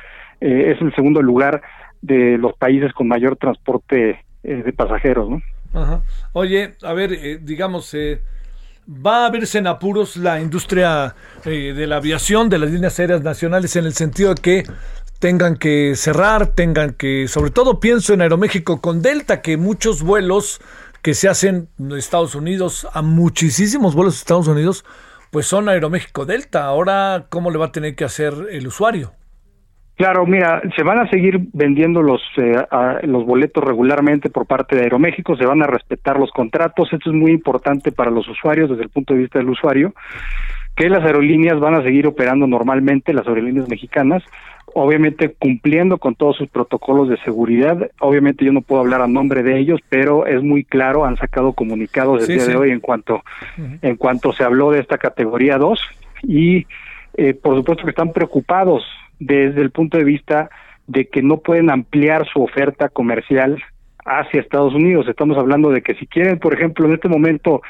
[0.41, 1.61] eh, es el segundo lugar
[2.01, 5.41] de los países con mayor transporte de pasajeros, ¿no?
[5.73, 6.01] Ajá.
[6.33, 7.11] Oye, a ver,
[7.43, 7.95] digamos,
[8.87, 11.15] ¿va a verse en apuros la industria
[11.45, 14.63] eh, de la aviación, de las líneas aéreas nacionales, en el sentido de que
[15.19, 20.59] tengan que cerrar, tengan que, sobre todo pienso en Aeroméxico con Delta, que muchos vuelos
[21.01, 24.85] que se hacen en Estados Unidos, a muchísimos vuelos de Estados Unidos,
[25.31, 26.65] pues son Aeroméxico Delta.
[26.65, 29.13] Ahora, ¿cómo le va a tener que hacer el usuario?
[29.95, 34.75] Claro, mira, se van a seguir vendiendo los eh, a- los boletos regularmente por parte
[34.75, 38.69] de Aeroméxico, se van a respetar los contratos, esto es muy importante para los usuarios
[38.71, 39.93] desde el punto de vista del usuario,
[40.75, 44.23] que las aerolíneas van a seguir operando normalmente, las aerolíneas mexicanas,
[44.73, 49.43] obviamente cumpliendo con todos sus protocolos de seguridad, obviamente yo no puedo hablar a nombre
[49.43, 52.51] de ellos, pero es muy claro, han sacado comunicados el Sí, día sí.
[52.51, 53.21] de hoy en cuanto
[53.83, 55.79] en cuanto se habló de esta categoría 2
[56.23, 56.65] y
[57.15, 58.83] eh, por supuesto que están preocupados
[59.25, 60.49] desde el punto de vista
[60.87, 63.61] de que no pueden ampliar su oferta comercial
[64.05, 65.07] hacia Estados Unidos.
[65.07, 67.61] Estamos hablando de que si quieren, por ejemplo, en este momento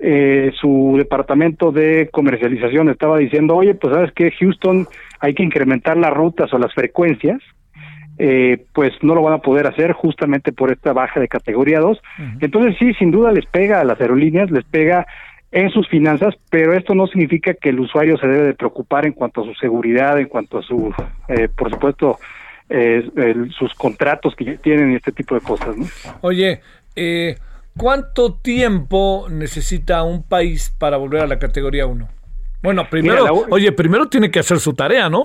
[0.00, 4.86] eh, su departamento de comercialización estaba diciendo, oye, pues sabes que Houston
[5.20, 7.40] hay que incrementar las rutas o las frecuencias,
[8.18, 12.00] eh, pues no lo van a poder hacer justamente por esta baja de categoría 2.
[12.40, 15.06] Entonces sí, sin duda les pega a las aerolíneas, les pega
[15.50, 19.12] en sus finanzas, pero esto no significa que el usuario se debe de preocupar en
[19.12, 20.92] cuanto a su seguridad, en cuanto a su,
[21.28, 22.18] eh, por supuesto,
[22.68, 25.86] eh, el- sus contratos que ya tienen y este tipo de cosas, ¿no?
[26.20, 26.60] Oye,
[26.96, 27.36] eh,
[27.78, 32.06] ¿cuánto tiempo necesita un país para volver a la categoría 1?
[32.62, 35.24] Bueno, primero, Mira, la u- oye, primero tiene que hacer su tarea, ¿no?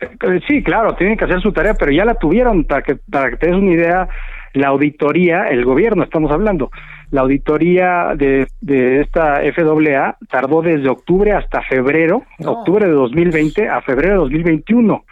[0.00, 3.30] Eh, Sí, claro, tienen que hacer su tarea, pero ya la tuvieron, para que, para
[3.30, 4.08] que te des una idea,
[4.54, 6.70] la auditoría, el gobierno estamos hablando,
[7.10, 12.52] la auditoría de, de esta FAA tardó desde octubre hasta febrero, No.
[12.52, 15.04] octubre de 2020 a febrero de 2021.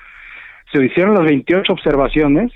[0.73, 2.53] Se hicieron las 28 observaciones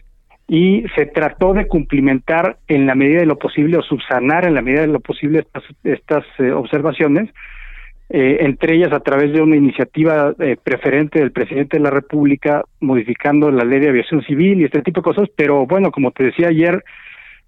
[0.46, 4.62] y se trató de cumplimentar en la medida de lo posible o subsanar en la
[4.62, 7.30] medida de lo posible estas, estas eh, observaciones
[8.14, 12.62] eh, entre ellas a través de una iniciativa eh, preferente del presidente de la República,
[12.78, 16.24] modificando la ley de aviación civil y este tipo de cosas, pero bueno, como te
[16.24, 16.84] decía ayer,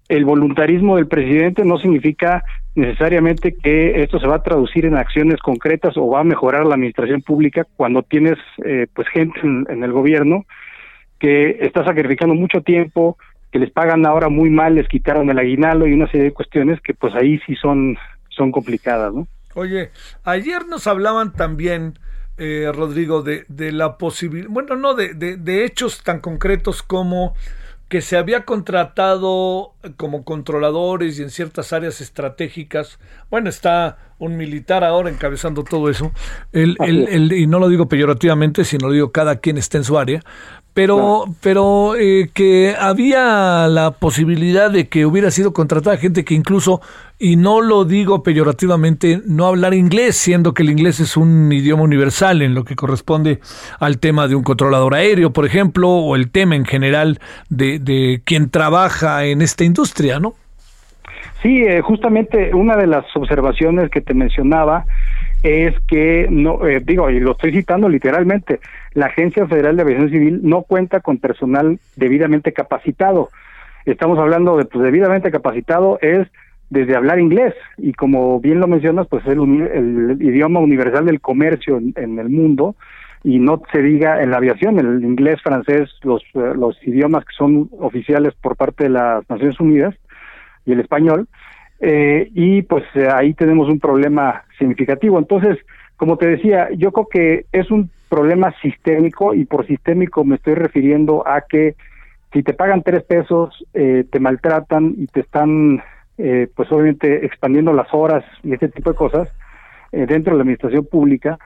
[0.07, 2.43] el voluntarismo del presidente no significa
[2.75, 6.75] necesariamente que esto se va a traducir en acciones concretas o va a mejorar la
[6.75, 10.45] administración pública cuando tienes eh, pues gente en, el gobierno
[11.19, 13.17] que está sacrificando mucho tiempo,
[13.51, 16.81] que les pagan ahora muy mal, les quitaron el aguinaldo y una serie de cuestiones
[16.81, 17.97] que pues ahí sí son
[18.29, 19.27] son complicadas, ¿no?
[19.53, 19.91] Oye,
[20.25, 21.93] ayer nos hablaban también
[22.37, 27.33] eh, Rodrigo, de, de la posibilidad, bueno, no, de, de, de hechos tan concretos como
[27.87, 32.99] que se había contratado como controladores y en ciertas áreas estratégicas.
[33.29, 36.11] Bueno, está un militar ahora encabezando todo eso.
[36.51, 39.83] El, el, el, y no lo digo peyorativamente, sino lo digo cada quien está en
[39.83, 40.21] su área
[40.75, 46.81] pero, pero eh, que había la posibilidad de que hubiera sido contratada gente que incluso,
[47.17, 51.83] y no lo digo peyorativamente, no hablar inglés, siendo que el inglés es un idioma
[51.83, 53.39] universal en lo que corresponde
[53.79, 58.21] al tema de un controlador aéreo, por ejemplo, o el tema en general de, de
[58.25, 60.33] quien trabaja en esta industria, ¿no?
[61.41, 64.85] Sí, eh, justamente una de las observaciones que te mencionaba
[65.43, 68.59] es que, no eh, digo, y lo estoy citando literalmente,
[68.93, 73.29] la Agencia Federal de Aviación Civil no cuenta con personal debidamente capacitado.
[73.85, 76.27] Estamos hablando de pues, debidamente capacitado es
[76.69, 77.53] desde hablar inglés.
[77.77, 82.75] Y como bien lo mencionas, pues es el, idioma universal del comercio en, el mundo.
[83.23, 87.33] Y no se diga en la aviación, el inglés, francés, los, eh, los idiomas que
[87.35, 89.95] son oficiales por parte de las Naciones Unidas
[90.65, 91.27] y el español,
[91.79, 95.19] eh, y pues eh, ahí tenemos un problema significativo.
[95.19, 95.57] Entonces,
[95.97, 100.55] como te decía, yo creo que es un problema sistémico y por sistémico me estoy
[100.55, 101.75] refiriendo a que
[102.33, 105.81] si te pagan tres pesos, eh, te maltratan y te están,
[106.17, 109.29] eh, pues obviamente, expandiendo las horas y ese tipo de cosas
[109.91, 111.37] eh, dentro de la administración pública,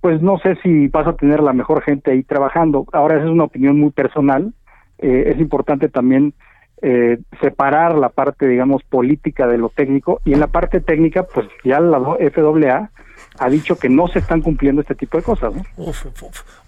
[0.00, 2.86] pues no sé si vas a tener la mejor gente ahí trabajando.
[2.92, 4.52] Ahora, esa es una opinión muy personal.
[4.98, 6.34] es importante también
[6.82, 11.46] eh, separar la parte, digamos, política de lo técnico y en la parte técnica, pues
[11.62, 12.90] ya la FAA
[13.38, 15.52] ha dicho que no se están cumpliendo este tipo de cosas.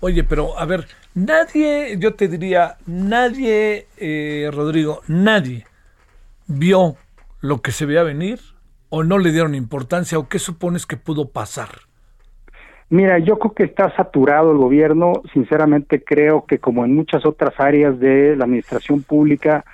[0.00, 5.64] Oye, pero a ver, nadie, yo te diría, nadie, eh, Rodrigo, nadie
[6.46, 6.96] vio
[7.42, 8.38] lo que se veía venir
[8.88, 11.68] o no le dieron importancia o qué supones que pudo pasar.
[12.88, 15.22] Mira, yo creo que está saturado el gobierno.
[15.32, 19.64] Sinceramente creo que como en muchas otras áreas de la administración pública,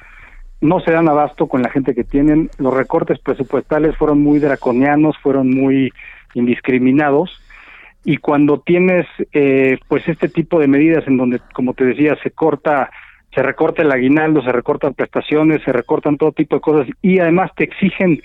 [0.61, 2.49] no se dan abasto con la gente que tienen.
[2.59, 5.93] Los recortes presupuestales fueron muy draconianos, fueron muy
[6.35, 7.43] indiscriminados.
[8.05, 12.31] Y cuando tienes eh, pues este tipo de medidas en donde, como te decía, se
[12.31, 12.91] corta,
[13.39, 17.53] se recorta el aguinaldo, se recortan prestaciones, se recortan todo tipo de cosas y además
[17.55, 18.21] te exigen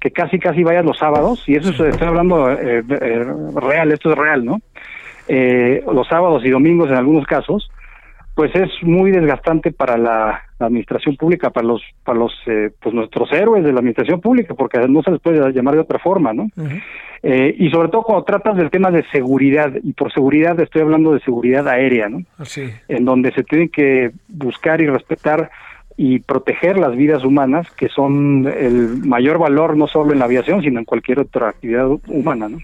[0.00, 4.18] que casi casi vayas los sábados, y eso estoy hablando eh, eh, real, esto es
[4.18, 4.60] real, ¿no?
[5.28, 7.70] los sábados y domingos en algunos casos,
[8.34, 13.30] pues es muy desgastante para la, administración pública, para los, para los, eh, pues nuestros
[13.32, 16.48] héroes de la administración pública, porque no se les puede llamar de otra forma, ¿no?
[17.22, 21.12] eh, y sobre todo cuando tratas del tema de seguridad, y por seguridad estoy hablando
[21.12, 22.22] de seguridad aérea, ¿no?
[22.38, 22.70] Así.
[22.88, 25.50] En donde se tienen que buscar y respetar
[25.96, 30.62] y proteger las vidas humanas, que son el mayor valor no solo en la aviación,
[30.62, 32.58] sino en cualquier otra actividad humana, ¿no?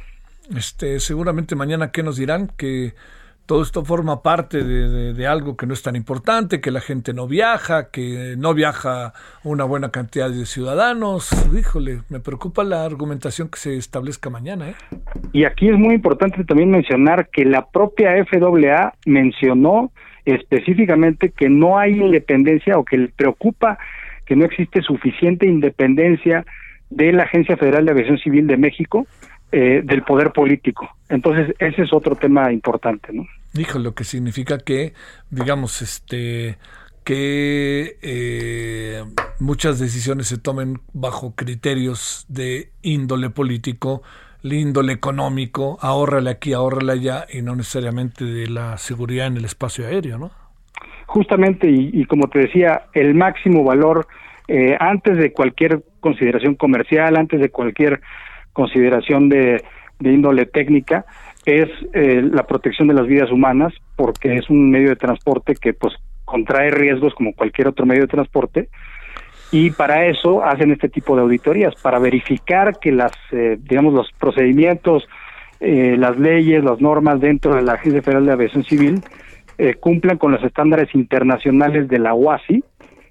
[0.56, 2.50] Este, seguramente mañana, ¿qué nos dirán?
[2.56, 2.92] Que
[3.50, 7.26] todo esto forma parte de, algo que no es tan importante, que la gente no
[7.26, 11.32] viaja, que no viaja una buena cantidad de ciudadanos.
[11.52, 14.68] Híjole, me preocupa la argumentación que se establezca mañana.
[14.68, 14.74] ¿eh?
[15.32, 19.90] Y aquí es muy importante también mencionar que la propia FAA mencionó
[20.24, 23.78] específicamente que no hay independencia o que le preocupa
[24.26, 26.46] que no existe suficiente independencia
[26.88, 29.08] de la Agencia Federal de Aviación Civil de México
[29.50, 30.88] eh, del poder político.
[31.08, 33.26] Entonces, ese es otro tema importante, ¿no?
[33.52, 34.94] Dijo lo que significa que,
[35.30, 36.58] digamos, este
[37.04, 39.02] que eh,
[39.40, 44.02] muchas decisiones se tomen bajo criterios de índole político,
[44.42, 49.86] índole económico, ahórrale aquí, ahórrale allá, y no necesariamente de la seguridad en el espacio
[49.86, 50.30] aéreo, ¿no?
[51.06, 54.06] Justamente, y, como te decía, el máximo valor,
[54.46, 58.00] eh, antes de cualquier consideración comercial, antes de cualquier
[58.52, 59.64] consideración de,
[60.00, 61.04] índole técnica
[61.46, 65.72] es eh, la protección de las vidas humanas porque es un medio de transporte que
[65.72, 65.94] pues
[66.24, 68.68] contrae riesgos como cualquier otro medio de transporte
[69.50, 74.10] y para eso hacen este tipo de auditorías para verificar que las eh, digamos los
[74.18, 75.08] procedimientos
[75.60, 79.00] eh, las leyes las normas dentro de la Agencia Federal de Aviación Civil
[79.78, 82.64] cumplan con los estándares internacionales de la OASI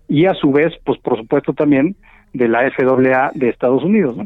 [0.07, 1.95] y a su vez pues por supuesto también
[2.33, 4.25] de la FAA de Estados Unidos ¿no?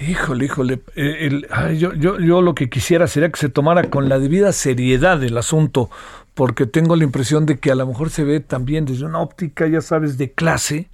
[0.00, 0.80] Híjole, híjole.
[0.96, 1.42] Eh,
[1.76, 5.36] yo, yo, yo lo que quisiera sería que se tomara con la debida seriedad el
[5.36, 5.90] asunto,
[6.32, 9.66] porque tengo la impresión de que a lo mejor se ve también desde una óptica,
[9.66, 10.88] ya sabes, de clase.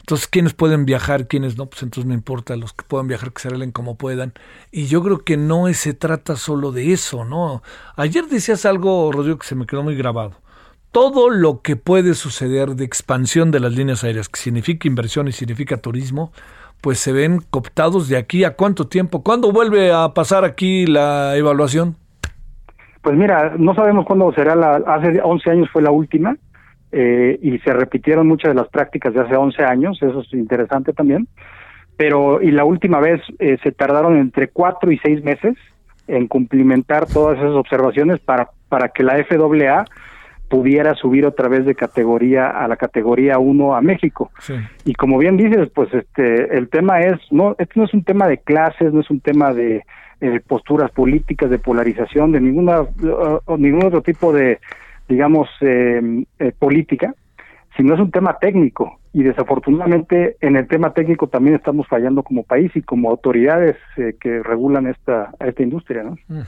[0.00, 1.26] Entonces, ¿quiénes pueden viajar?
[1.26, 1.66] ¿Quiénes no?
[1.66, 4.34] Pues entonces no importa, los que puedan viajar que se arreglen como puedan.
[4.70, 7.62] Y yo creo que no se trata solo de eso, ¿no?
[7.96, 10.32] Ayer decías algo, Rodrigo, que se me quedó muy grabado.
[10.92, 15.32] Todo lo que puede suceder de expansión de las líneas aéreas, que significa inversión y
[15.32, 16.32] significa turismo,
[16.80, 19.22] pues se ven cooptados de aquí a cuánto tiempo.
[19.22, 21.96] ¿Cuándo vuelve a pasar aquí la evaluación?
[23.02, 26.36] Pues mira, no sabemos cuándo será la, hace 11 años fue la última,
[26.92, 30.92] eh, y se repitieron muchas de las prácticas de hace 11 años, eso es interesante
[30.92, 31.28] también,
[31.96, 35.54] pero y la última vez eh, se tardaron entre 4 y 6 meses
[36.08, 39.84] en cumplimentar todas esas observaciones para, para que la FAA
[40.50, 44.32] pudiera subir otra vez de categoría a la categoría 1 a México.
[44.84, 48.26] Y como bien dices, pues este el tema es no este no es un tema
[48.26, 49.84] de clases, no es un tema de
[50.20, 54.58] eh, posturas políticas, de polarización, de ninguna uh, ningún otro tipo de
[55.08, 57.14] digamos eh, eh, política,
[57.76, 62.42] sino es un tema técnico y desafortunadamente en el tema técnico también estamos fallando como
[62.42, 66.16] país y como autoridades que regulan esta esta industria, ¿no?
[66.26, 66.42] Mm.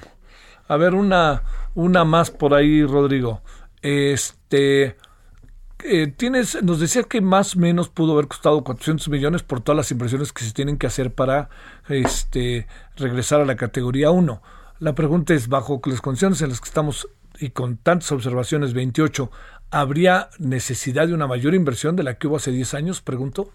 [0.67, 1.43] A ver una
[1.77, 3.41] una más por ahí, Rodrigo.
[3.83, 4.97] Este,
[5.85, 9.77] eh, tienes, nos decía que más o menos pudo haber costado 400 millones por todas
[9.77, 11.49] las inversiones que se tienen que hacer para
[11.89, 14.41] este, regresar a la categoría 1.
[14.79, 17.09] La pregunta es, bajo las condiciones en las que estamos
[17.41, 19.31] y con tantas observaciones, 28,
[19.71, 23.01] ¿habría necesidad de una mayor inversión de la que hubo hace 10 años?
[23.01, 23.49] Pregunto.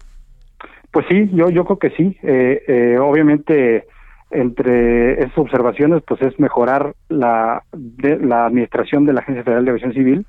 [0.90, 2.16] Pues sí, yo, yo creo que sí.
[2.22, 3.86] Eh, eh, obviamente
[4.30, 9.70] entre esas observaciones pues es mejorar la, de, la administración de la Agencia Federal de
[9.70, 10.26] Aviación Civil.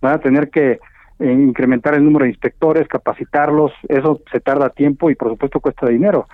[0.00, 0.80] Van a tener que
[1.18, 5.88] eh, incrementar el número de inspectores, capacitarlos, eso se tarda tiempo y por supuesto cuesta
[5.88, 6.26] dinero.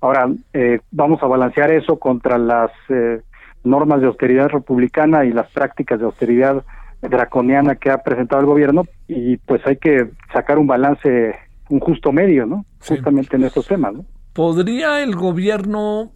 [0.00, 3.22] Ahora, eh, vamos a balancear eso contra las eh,
[3.64, 6.64] normas de austeridad republicana y las prácticas de austeridad
[7.00, 11.34] draconiana que ha presentado el gobierno y pues hay que sacar un balance,
[11.68, 12.64] un justo medio, ¿no?
[12.86, 14.04] Justamente en estos temas, ¿no?
[14.32, 16.12] ¿Podría el gobierno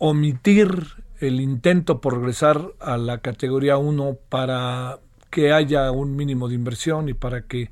[0.00, 0.70] omitir
[1.20, 4.96] el intento por regresar a la categoría 1 para
[5.30, 7.68] que haya un mínimo de inversión y para que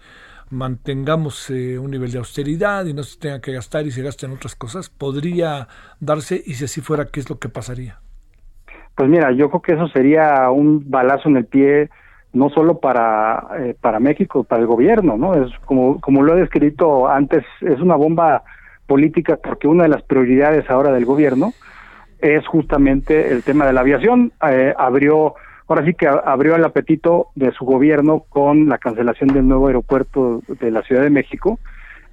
[0.50, 4.30] mantengamos eh, un nivel de austeridad y no se tenga que gastar y se gasten
[4.32, 5.68] otras cosas, podría
[6.00, 7.98] darse y si así fuera, ¿qué es lo que pasaría?
[8.94, 11.88] Pues mira, yo creo que eso sería un balazo en el pie
[12.34, 15.34] no solo para eh, para México, para el gobierno, ¿no?
[15.34, 18.42] Es como como lo he descrito antes, es una bomba
[18.86, 21.54] política porque una de las prioridades ahora del gobierno
[22.20, 24.32] es justamente el tema de la aviación.
[24.48, 25.34] Eh, abrió,
[25.66, 30.42] ahora sí que abrió el apetito de su gobierno con la cancelación del nuevo aeropuerto
[30.60, 31.58] de la Ciudad de México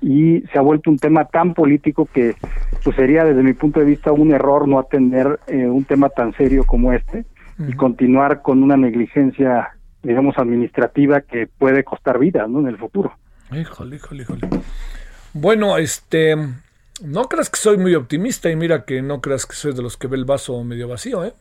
[0.01, 2.35] y se ha vuelto un tema tan político que
[2.83, 6.33] pues sería desde mi punto de vista un error no atender eh, un tema tan
[6.33, 7.25] serio como este
[7.57, 9.69] y continuar con una negligencia
[10.03, 12.59] digamos administrativa que puede costar vida ¿no?
[12.59, 13.13] en el futuro.
[13.51, 14.41] Híjole, híjole, híjole.
[15.33, 16.35] Bueno, este
[17.03, 19.97] no creas que soy muy optimista y mira que no creas que soy de los
[19.97, 21.33] que ve el vaso medio vacío, ¿eh?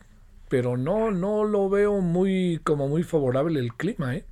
[0.49, 4.23] Pero no, no lo veo muy, como muy favorable el clima, ¿eh?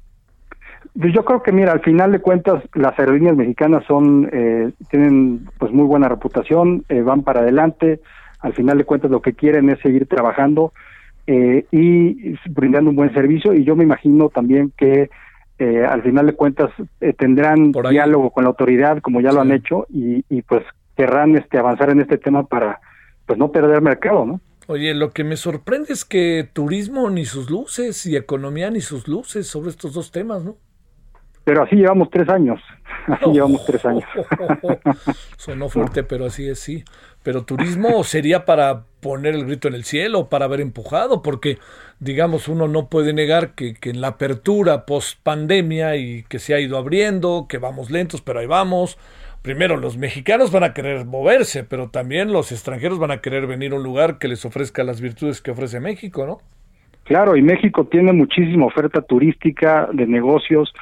[1.00, 5.48] Pues yo creo que mira, al final de cuentas las aerolíneas mexicanas son, eh, tienen
[5.58, 8.02] pues muy buena reputación, eh, van para adelante,
[8.40, 10.74] al final de cuentas lo que quieren es seguir trabajando
[11.26, 15.10] eh, y brindando un buen servicio y yo me imagino también que
[15.58, 16.70] eh, al final de cuentas
[17.00, 20.64] eh, tendrán diálogo con la autoridad como ya lo han hecho y, y pues
[20.96, 22.80] querrán este, avanzar en este tema para
[23.26, 24.42] pues no perder mercado, ¿no?
[24.68, 29.08] Oye, lo que me sorprende es que turismo ni sus luces y economía ni sus
[29.08, 30.56] luces sobre estos dos temas, ¿no?
[31.44, 32.62] Pero así llevamos tres años,
[33.08, 34.06] así llevamos tres años.
[35.38, 36.86] Sonó fuerte, pero así es, sí.
[37.24, 41.58] Pero turismo sería para poner el grito en el cielo, para haber empujado, porque,
[42.00, 46.54] digamos, uno no puede negar que, que en la apertura post pandemia y que se
[46.54, 48.98] ha ido abriendo, que vamos lentos, pero ahí vamos,
[49.44, 53.74] primero los mexicanos van a querer moverse, pero también los extranjeros van a querer venir
[53.74, 56.40] a un lugar que les ofrezca las virtudes que ofrece México, ¿no?
[57.04, 60.74] Claro, y México tiene muchísima oferta turística de negocios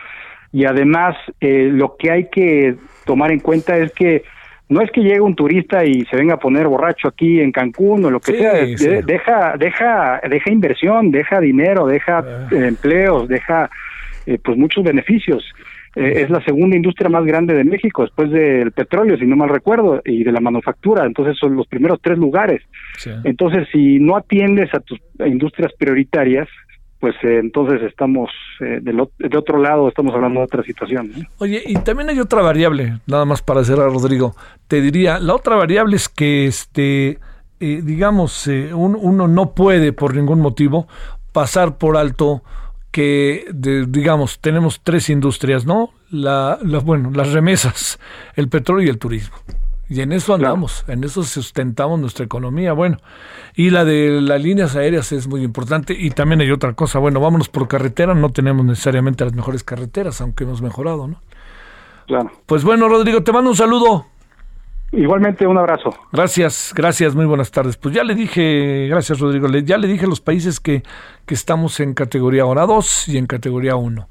[0.54, 2.76] y además eh, lo que hay que
[3.06, 4.24] tomar en cuenta es que
[4.70, 8.06] no es que llegue un turista y se venga a poner borracho aquí en Cancún
[8.06, 8.54] o lo que sea,
[9.02, 12.48] deja deja deja inversión, deja dinero, deja ah.
[12.52, 13.70] empleos, deja
[14.28, 15.44] eh, pues muchos beneficios.
[15.96, 19.50] Eh, es la segunda industria más grande de México, después del petróleo, si no mal
[19.50, 21.06] recuerdo, y de la manufactura.
[21.06, 22.62] Entonces son los primeros tres lugares.
[23.24, 26.48] Entonces, si no atiendes a tus industrias prioritarias,
[27.00, 28.30] pues eh, entonces estamos
[28.62, 31.12] eh, del, otro lado, estamos hablando de otra situación.
[31.40, 34.36] Oye, y también hay otra variable, nada más para cerrar, Rodrigo.
[34.68, 37.18] Te diría, la otra variable es que, este,
[37.60, 40.88] digamos, uno no puede por ningún motivo
[41.34, 42.44] pasar por alto
[42.92, 45.92] que, digamos, tenemos tres industrias, ¿no?
[46.10, 48.00] La, bueno, las remesas,
[48.36, 49.36] el petróleo y el turismo.
[49.90, 52.72] Y en eso andamos, en eso sustentamos nuestra economía.
[52.72, 52.98] Bueno,
[53.56, 55.94] y la de las líneas aéreas es muy importante.
[55.98, 60.22] Y también hay otra cosa, bueno, vámonos por carretera, no tenemos necesariamente las mejores carreteras,
[60.22, 61.22] aunque hemos mejorado, ¿no?
[62.08, 62.32] Claro.
[62.46, 64.06] Pues bueno, Rodrigo, te mando un saludo.
[64.94, 65.96] Igualmente, un abrazo.
[66.12, 67.78] Gracias, gracias, muy buenas tardes.
[67.78, 70.84] Pues ya le dije, gracias Rodrigo, ya le dije a los países que,
[71.26, 74.10] que estamos en categoría ahora 2 y en categoría 1.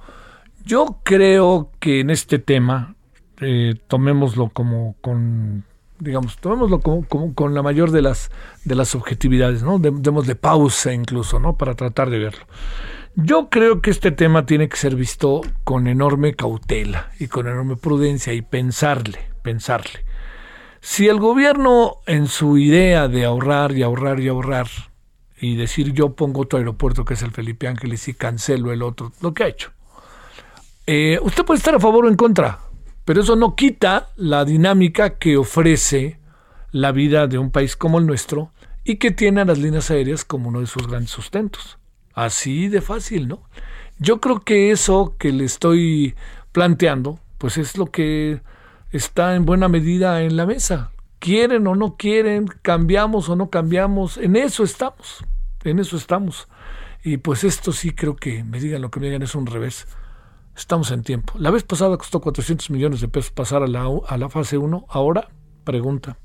[0.65, 2.95] Yo creo que en este tema,
[3.41, 5.65] eh, tomémoslo como con,
[5.99, 8.31] digamos, tomémoslo como, con la mayor de las,
[8.65, 9.79] de las objetividades, ¿no?
[9.79, 11.57] Démosle pausa incluso, ¿no?
[11.59, 12.47] Para tratar de verlo.
[13.17, 17.77] Yo creo que este tema tiene que ser visto con enorme cautela y con enorme
[17.77, 20.10] prudencia y pensarle, pensarle.
[20.81, 24.69] Si el gobierno en su idea de ahorrar y ahorrar y ahorrar
[25.39, 29.13] y decir yo pongo otro aeropuerto que es el Felipe Ángeles y cancelo el otro,
[29.21, 29.73] lo que ha hecho.
[30.87, 32.61] Eh, usted puede estar a favor o en contra,
[33.05, 36.19] pero eso no quita la dinámica que ofrece
[36.73, 38.53] la vida de un país como el nuestro
[38.83, 41.79] y que tiene a las líneas aéreas como uno de sus grandes sustentos.
[42.15, 43.43] Así de fácil, ¿no?
[43.99, 46.15] Yo creo que eso que le estoy
[46.53, 48.41] planteando, pues es lo que
[48.91, 50.93] está en buena medida en la mesa.
[51.19, 55.25] Quieren o no quieren, cambiamos o no cambiamos, en eso estamos,
[55.65, 56.49] en eso estamos.
[57.03, 59.87] Y pues esto sí creo que me digan lo que me digan es un revés.
[60.57, 61.35] Estamos en tiempo.
[61.39, 64.87] La vez pasada costó 400 millones de pesos pasar a la, a la fase 1.
[64.89, 65.29] Ahora,
[65.65, 66.17] pregunta.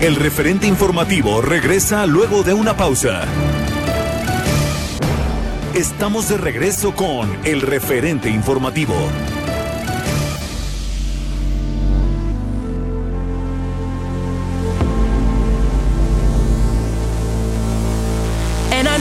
[0.00, 3.22] El referente informativo regresa luego de una pausa.
[5.74, 8.94] Estamos de regreso con el referente informativo.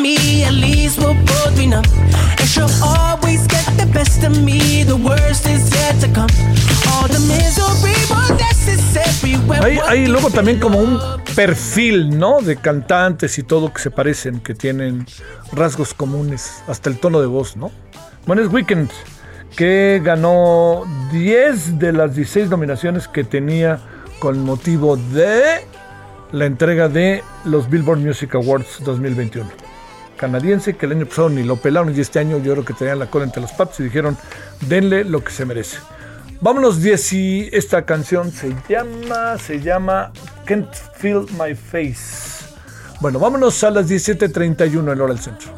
[0.00, 0.44] me.
[0.44, 1.84] At least we'll both be numb.
[2.38, 4.82] And she'll always get the best of me.
[4.84, 6.30] The worst is yet to come.
[6.88, 9.36] All the misery was necessary.
[9.46, 10.98] when Hay, luego también como un
[11.34, 12.40] perfil, ¿no?
[12.40, 15.06] De cantantes y todo que se parecen, que tienen
[15.52, 17.70] rasgos comunes, hasta el tono de voz, ¿no?
[18.26, 18.90] Bueno, es Weekend,
[19.56, 23.80] que ganó 10 de las 16 nominaciones que tenía
[24.18, 25.64] con motivo de
[26.32, 29.69] la entrega de los Billboard Music Awards 2021.
[30.20, 32.98] Canadiense que el año pasado ni lo pelaron y este año yo creo que tenían
[32.98, 34.18] la cola entre los patos y dijeron
[34.68, 35.78] denle lo que se merece.
[36.42, 40.12] Vámonos 10 y esta canción se llama, se llama
[40.44, 42.44] Can't Feel My Face.
[43.00, 45.48] Bueno, vámonos a las 17.31 en hora del centro.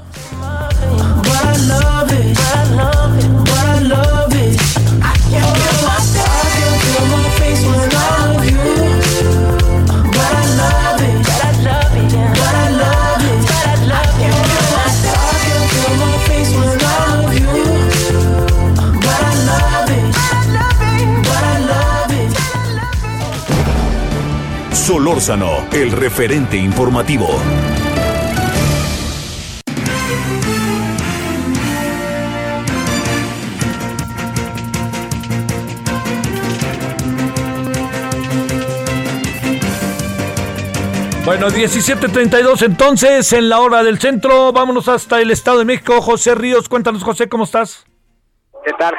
[24.82, 27.28] Solórzano, el referente informativo.
[41.24, 44.52] Bueno, 17.32 entonces en la hora del centro.
[44.52, 46.02] Vámonos hasta el Estado de México.
[46.02, 47.86] José Ríos, cuéntanos José, ¿cómo estás?
[48.64, 48.96] ¿Qué tal,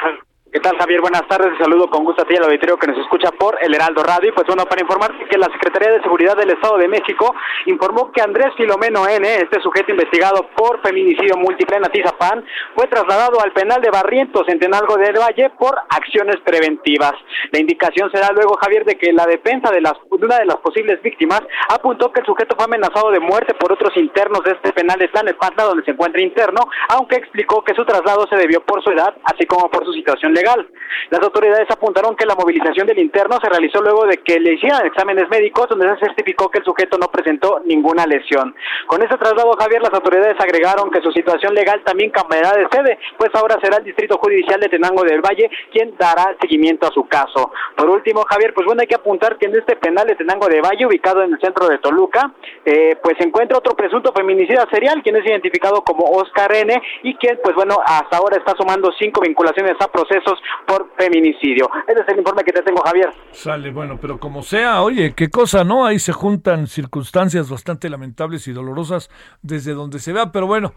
[0.53, 1.01] ¿Qué tal, Javier?
[1.01, 1.57] Buenas tardes.
[1.57, 4.29] Saludo con gusto a ti al auditorio que nos escucha por el Heraldo Radio.
[4.29, 7.33] Y pues bueno, para informarte que la Secretaría de Seguridad del Estado de México
[7.65, 13.41] informó que Andrés Filomeno N., este sujeto investigado por feminicidio múltiple en Atizapán, fue trasladado
[13.41, 17.13] al penal de Barrientos en Tenalgo del Valle por acciones preventivas.
[17.51, 20.57] La indicación será luego, Javier, de que la defensa de, las, de una de las
[20.57, 24.71] posibles víctimas apuntó que el sujeto fue amenazado de muerte por otros internos de este
[24.71, 28.83] penal de Tlanepantla, donde se encuentra interno, aunque explicó que su traslado se debió por
[28.83, 30.67] su edad, así como por su situación legal legal.
[31.09, 34.85] Las autoridades apuntaron que la movilización del interno se realizó luego de que le hicieran
[34.85, 38.55] exámenes médicos donde se certificó que el sujeto no presentó ninguna lesión.
[38.87, 42.97] Con este traslado, Javier, las autoridades agregaron que su situación legal también cambiará de sede,
[43.17, 47.05] pues ahora será el Distrito Judicial de Tenango del Valle quien dará seguimiento a su
[47.07, 47.51] caso.
[47.75, 50.61] Por último, Javier, pues bueno, hay que apuntar que en este penal de Tenango de
[50.61, 52.31] Valle, ubicado en el centro de Toluca,
[52.65, 56.81] eh, pues se encuentra otro presunto feminicida serial, quien es identificado como Oscar N.
[57.03, 60.32] y quien, pues bueno, hasta ahora está sumando cinco vinculaciones a procesos
[60.67, 61.69] por feminicidio.
[61.87, 63.09] Ese es el informe que te tengo, Javier.
[63.31, 65.85] Sale, bueno, pero como sea, oye, qué cosa, ¿no?
[65.85, 69.09] Ahí se juntan circunstancias bastante lamentables y dolorosas
[69.41, 70.73] desde donde se vea, pero bueno,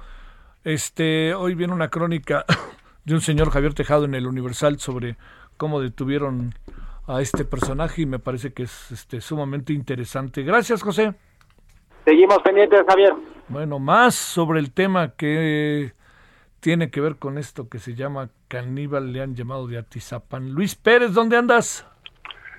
[0.65, 2.45] este, hoy viene una crónica
[3.05, 5.17] de un señor Javier Tejado en el Universal sobre
[5.57, 6.55] cómo detuvieron
[7.07, 10.43] a este personaje y me parece que es este, sumamente interesante.
[10.43, 11.15] Gracias, José.
[12.05, 13.15] Seguimos pendientes, Javier.
[13.49, 15.93] Bueno, más sobre el tema que
[16.61, 20.51] tiene que ver con esto que se llama caníbal, le han llamado de Atizapán.
[20.53, 21.87] Luis Pérez, ¿dónde andas?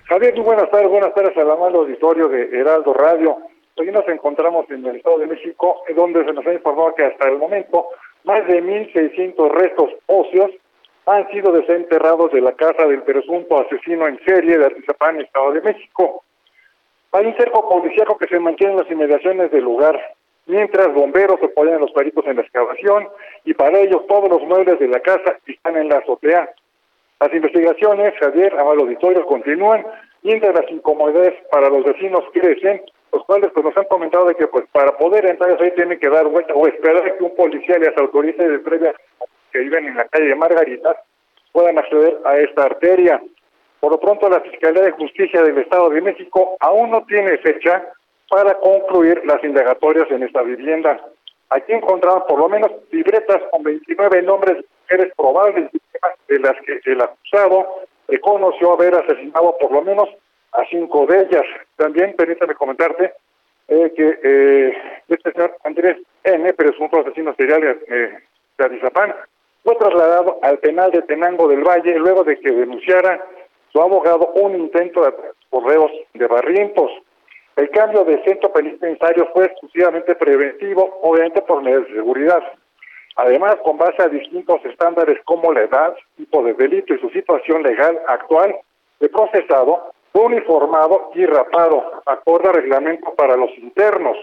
[0.08, 3.36] Javier, muy buenas tardes, buenas tardes al amable auditorio de Heraldo Radio.
[3.76, 7.28] Hoy nos encontramos en el Estado de México, donde se nos ha informado que hasta
[7.28, 7.88] el momento
[8.24, 10.50] más de 1.600 restos óseos
[11.06, 15.62] han sido desenterrados de la casa del presunto asesino en serie de Atizapán, Estado de
[15.62, 16.22] México.
[17.12, 19.98] Hay un cerco policíaco que se mantiene en las inmediaciones del lugar,
[20.48, 23.08] mientras bomberos apoyan a los peritos en la excavación
[23.44, 26.50] y para ello todos los muebles de la casa están en la azotea.
[27.20, 29.84] Las investigaciones, Javier, el auditorio, continúan,
[30.22, 34.46] mientras las incomodidades para los vecinos crecen, los cuales pues, nos han comentado de que
[34.46, 37.96] pues para poder entrar ahí tienen que dar vuelta o esperar que un policía les
[37.96, 38.94] autorice de previa
[39.52, 40.96] que viven en la calle de Margarita
[41.52, 43.20] puedan acceder a esta arteria.
[43.80, 47.92] Por lo pronto, la Fiscalía de Justicia del Estado de México aún no tiene fecha
[48.28, 51.00] para concluir las indagatorias en esta vivienda.
[51.50, 55.70] Aquí encontraban por lo menos libretas con 29 nombres de mujeres probables
[56.28, 57.66] de las que el acusado
[58.06, 60.08] reconoció haber asesinado por lo menos
[60.52, 61.44] a cinco de ellas.
[61.76, 63.12] También permítame comentarte
[63.68, 64.72] eh, que eh,
[65.08, 68.18] este señor Andrés N., presunto asesino serial eh,
[68.58, 69.14] de Atizapán,
[69.62, 73.22] fue trasladado al penal de Tenango del Valle luego de que denunciara
[73.72, 75.12] su abogado un intento de
[75.50, 76.90] correos de barrientos.
[77.58, 82.40] El cambio de centro penitenciario fue exclusivamente preventivo, obviamente por medidas de seguridad.
[83.16, 87.64] Además, con base a distintos estándares como la edad, tipo de delito y su situación
[87.64, 88.54] legal actual,
[89.00, 94.16] el procesado fue uniformado y rapado, acorde al reglamento para los internos.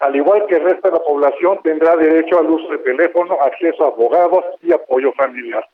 [0.00, 3.82] Al igual que el resto de la población, tendrá derecho al uso de teléfono, acceso
[3.82, 5.66] a abogados y apoyo familiar.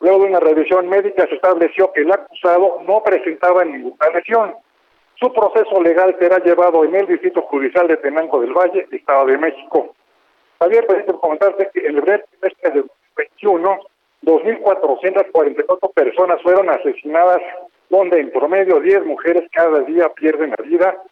[0.00, 4.54] Luego de una revisión médica se estableció que el acusado no presentaba ninguna lesión.
[5.18, 9.38] Su proceso legal será llevado en el Distrito Judicial de Tenango del Valle, Estado de
[9.38, 9.94] México.
[10.58, 13.78] Javier, permíteme comentarte que en el mes de 2021,
[14.22, 17.40] 2.444 personas fueron asesinadas,
[17.88, 21.02] donde en promedio 10 mujeres cada día pierden la vida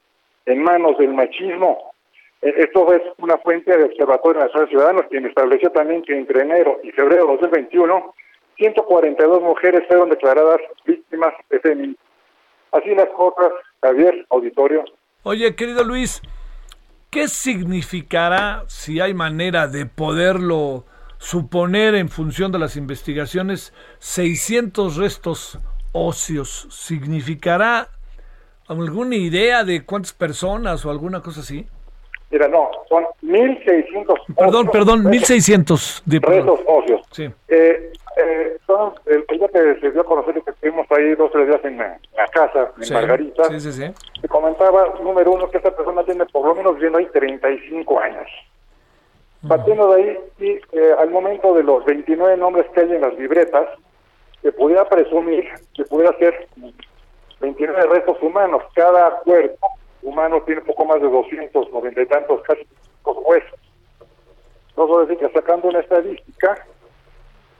[0.44, 1.94] en manos del machismo.
[2.42, 6.42] E, esto es una fuente de Observatorio Nacional de Ciudadanos, quien estableció también que entre
[6.42, 8.14] enero y febrero de 2021,
[8.56, 12.13] 142 mujeres fueron declaradas víctimas de feminicidio.
[12.74, 14.84] Así las cosas, Javier, auditorio.
[15.22, 16.20] Oye, querido Luis,
[17.08, 20.84] ¿qué significará, si hay manera de poderlo
[21.18, 25.60] suponer en función de las investigaciones, 600 restos
[25.92, 26.66] óseos?
[26.70, 27.90] ¿Significará
[28.66, 31.68] alguna idea de cuántas personas o alguna cosa así?
[32.34, 34.34] Mira, no, son 1.600.
[34.36, 37.00] Perdón, perdón, 1.600 de restos óseos.
[37.12, 37.30] Sí.
[37.46, 41.30] Eh, eh, son, el, día que se dio a conocer que estuvimos ahí dos o
[41.30, 41.96] tres días en la,
[42.32, 43.84] casa, en Margarita, sí, sí, sí.
[44.20, 48.26] se comentaba, número uno, que esta persona tiene por lo menos viviendo ahí 35 años.
[49.46, 53.16] Partiendo de ahí, y eh, al momento de los 29 nombres que hay en las
[53.16, 53.68] libretas,
[54.42, 56.48] se pudiera presumir que pudiera ser
[57.38, 58.64] 29 restos humanos.
[58.74, 59.68] Cada cuerpo
[60.04, 62.66] humano tiene poco más de 290 y tantos, casi
[63.04, 63.58] huesos.
[64.76, 66.66] No solo decir que sacando una estadística,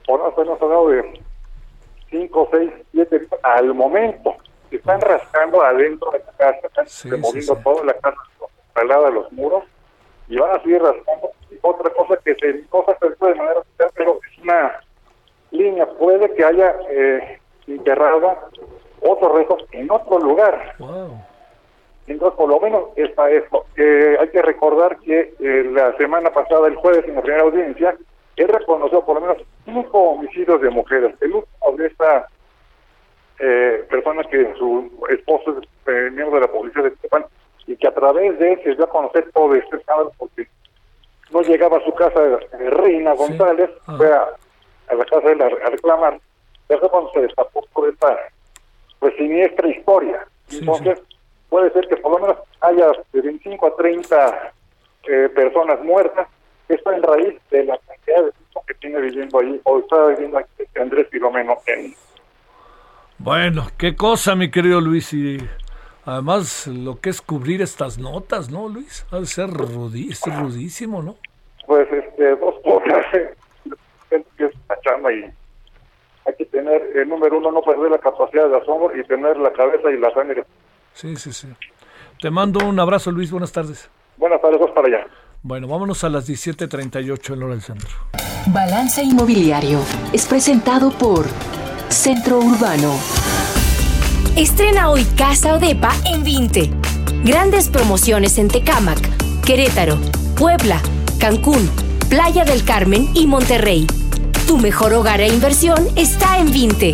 [0.07, 1.19] o no, hemos hablado de
[2.09, 4.35] 5, 6, 7 al momento.
[4.69, 8.17] Se están rascando adentro de la casa, están removiendo toda la casa
[8.67, 9.63] instalada los muros
[10.27, 11.31] y van a seguir rascando.
[11.49, 13.61] Y otra cosa que se cosa se de manera
[13.95, 14.79] pero es una
[15.51, 18.35] línea, puede que haya eh, enterrado
[19.01, 20.75] otros restos en otro lugar.
[22.07, 23.65] Entonces, por lo menos está esto.
[23.75, 27.97] Eh, hay que recordar que eh, la semana pasada, el jueves, en la primera audiencia,
[28.35, 31.15] él reconoció por lo menos cinco homicidios de mujeres.
[31.21, 32.27] El último de esta
[33.39, 37.25] eh, persona que su esposo es eh, miembro de la policía de Tepán
[37.67, 40.47] y que a través de él se dio a conocer todo este escándalo porque
[41.31, 43.95] no llegaba a su casa de Reina González, ah.
[43.97, 46.19] fue a, la casa de él a, reclamar
[46.69, 48.17] Eso cuando se destapó por esta
[48.99, 50.27] pues, siniestra historia.
[50.51, 51.01] Entonces,
[51.49, 54.53] puede ser que por lo menos haya de 25 a 30
[55.07, 56.27] eh, personas muertas.
[56.67, 60.37] Esto en raíz de la cantidad de tiempo que tiene viviendo ahí, o está viviendo
[60.39, 61.93] aquí Andrés Filomeno en...
[63.17, 65.13] Bueno, qué cosa, mi querido Luis.
[65.13, 65.37] Y
[66.05, 69.05] además, lo que es cubrir estas notas, ¿no, Luis?
[69.11, 71.15] Ha de ser, rudísimo, ¿no?
[71.65, 73.05] Pues, este, dos cosas.
[74.37, 74.49] Que
[74.83, 75.25] chamba y
[76.25, 79.51] hay que tener, el número uno, no perder la capacidad de asombro y tener la
[79.51, 80.43] cabeza y la sangre.
[80.95, 81.47] Sí, sí, sí.
[82.21, 83.29] Te mando un abrazo, Luis.
[83.29, 83.89] Buenas tardes.
[84.17, 85.05] Buenas tardes, vamos para allá.
[85.43, 87.89] Bueno, vámonos a las 17.38 en hora del centro.
[88.47, 89.79] Balance Inmobiliario
[90.13, 91.25] es presentado por
[91.89, 92.93] Centro Urbano.
[94.35, 96.71] Estrena hoy Casa Odepa en 20.
[97.23, 98.99] Grandes promociones en Tecámac,
[99.45, 99.97] Querétaro,
[100.37, 100.81] Puebla,
[101.19, 101.69] Cancún,
[102.09, 103.85] Playa del Carmen y Monterrey.
[104.47, 106.93] Tu mejor hogar e inversión está en Vinte.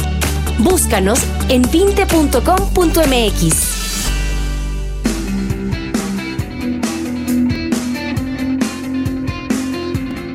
[0.60, 1.20] Búscanos
[1.50, 3.82] en vinte.com.mx.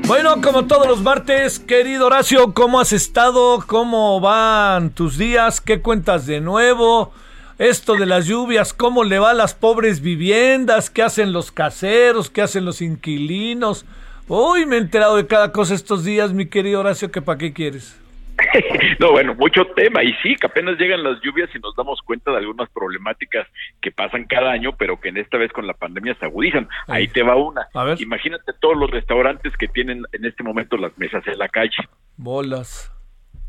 [0.06, 3.64] Bueno, como todos los martes, querido Horacio, ¿cómo has estado?
[3.66, 5.60] ¿Cómo van tus días?
[5.60, 7.12] ¿Qué cuentas de nuevo?
[7.58, 10.90] Esto de las lluvias, ¿cómo le va a las pobres viviendas?
[10.90, 12.30] ¿Qué hacen los caseros?
[12.30, 13.84] ¿Qué hacen los inquilinos?
[14.28, 17.52] Uy, me he enterado de cada cosa estos días, mi querido Horacio, que para qué
[17.52, 17.96] quieres.
[19.00, 22.30] no, bueno, mucho tema y sí, que apenas llegan las lluvias y nos damos cuenta
[22.30, 23.46] de algunas problemáticas
[23.80, 26.68] que pasan cada año, pero que en esta vez con la pandemia se agudizan.
[26.86, 27.66] Ahí te va una.
[27.98, 31.76] Imagínate todos los restaurantes que tienen en este momento las mesas en la calle.
[32.16, 32.95] Bolas.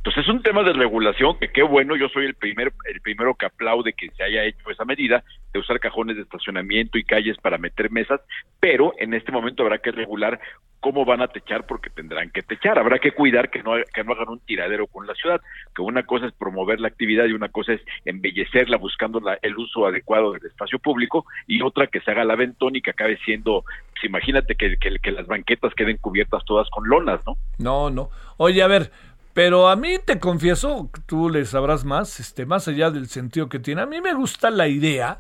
[0.08, 3.36] Entonces es un tema de regulación que qué bueno, yo soy el primer el primero
[3.36, 5.22] que aplaude que se haya hecho esa medida
[5.52, 8.22] de usar cajones de estacionamiento y calles para meter mesas,
[8.62, 10.40] pero en este momento habrá que regular
[10.80, 14.14] cómo van a techar porque tendrán que techar, habrá que cuidar que no que no
[14.14, 15.42] hagan un tiradero con la ciudad,
[15.76, 19.88] que una cosa es promover la actividad y una cosa es embellecerla buscando el uso
[19.88, 23.66] adecuado del espacio público y otra que se haga la ventón y que acabe siendo
[23.90, 27.36] pues imagínate que, que las banquetas queden cubiertas todas con lonas, ¿no?
[27.58, 28.10] No, no.
[28.38, 28.92] Oye, a ver,
[29.38, 33.60] pero a mí te confieso, tú le sabrás más, este, más allá del sentido que
[33.60, 35.20] tiene, a mí me gusta la idea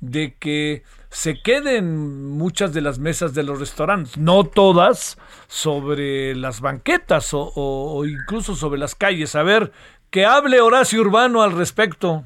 [0.00, 5.16] de que se queden muchas de las mesas de los restaurantes, no todas,
[5.46, 9.34] sobre las banquetas o, o incluso sobre las calles.
[9.34, 9.72] A ver,
[10.10, 12.22] que hable Horacio Urbano al respecto.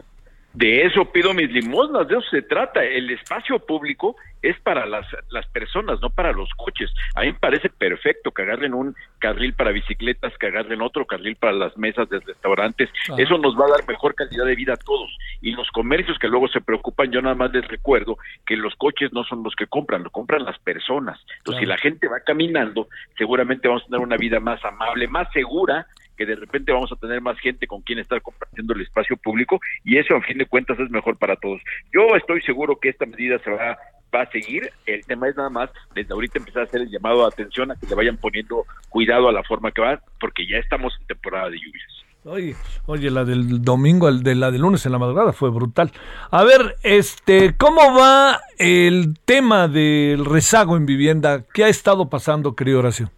[0.55, 2.83] De eso pido mis limosnas, de eso se trata.
[2.83, 6.91] El espacio público es para las, las personas, no para los coches.
[7.15, 11.37] A mí me parece perfecto que agarren un carril para bicicletas, que agarren otro carril
[11.37, 12.89] para las mesas de restaurantes.
[13.19, 15.11] Eso nos va a dar mejor calidad de vida a todos.
[15.41, 18.17] Y los comercios que luego se preocupan, yo nada más les recuerdo
[18.47, 21.21] que los coches no son los que compran, lo compran las personas.
[21.39, 25.31] Entonces, si la gente va caminando, seguramente vamos a tener una vida más amable, más
[25.33, 25.87] segura
[26.19, 29.61] que de repente vamos a tener más gente con quien estar compartiendo el espacio público
[29.85, 31.63] y eso a fin de cuentas es mejor para todos.
[31.93, 33.79] Yo estoy seguro que esta medida se va
[34.15, 34.71] va a seguir.
[34.87, 37.77] El tema es nada más desde ahorita empezar a hacer el llamado de atención a
[37.77, 41.51] que le vayan poniendo cuidado a la forma que va, porque ya estamos en temporada
[41.51, 41.99] de lluvias.
[42.25, 45.93] Oye, oye, la del domingo, de la del lunes en la madrugada fue brutal.
[46.31, 51.45] A ver, este, ¿cómo va el tema del rezago en vivienda?
[51.55, 53.11] ¿Qué ha estado pasando, querido Horacio?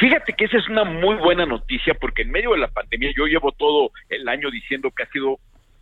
[0.00, 3.26] Fíjate que esa es una muy buena noticia porque en medio de la pandemia yo
[3.26, 5.38] llevo todo el año diciendo que ha sido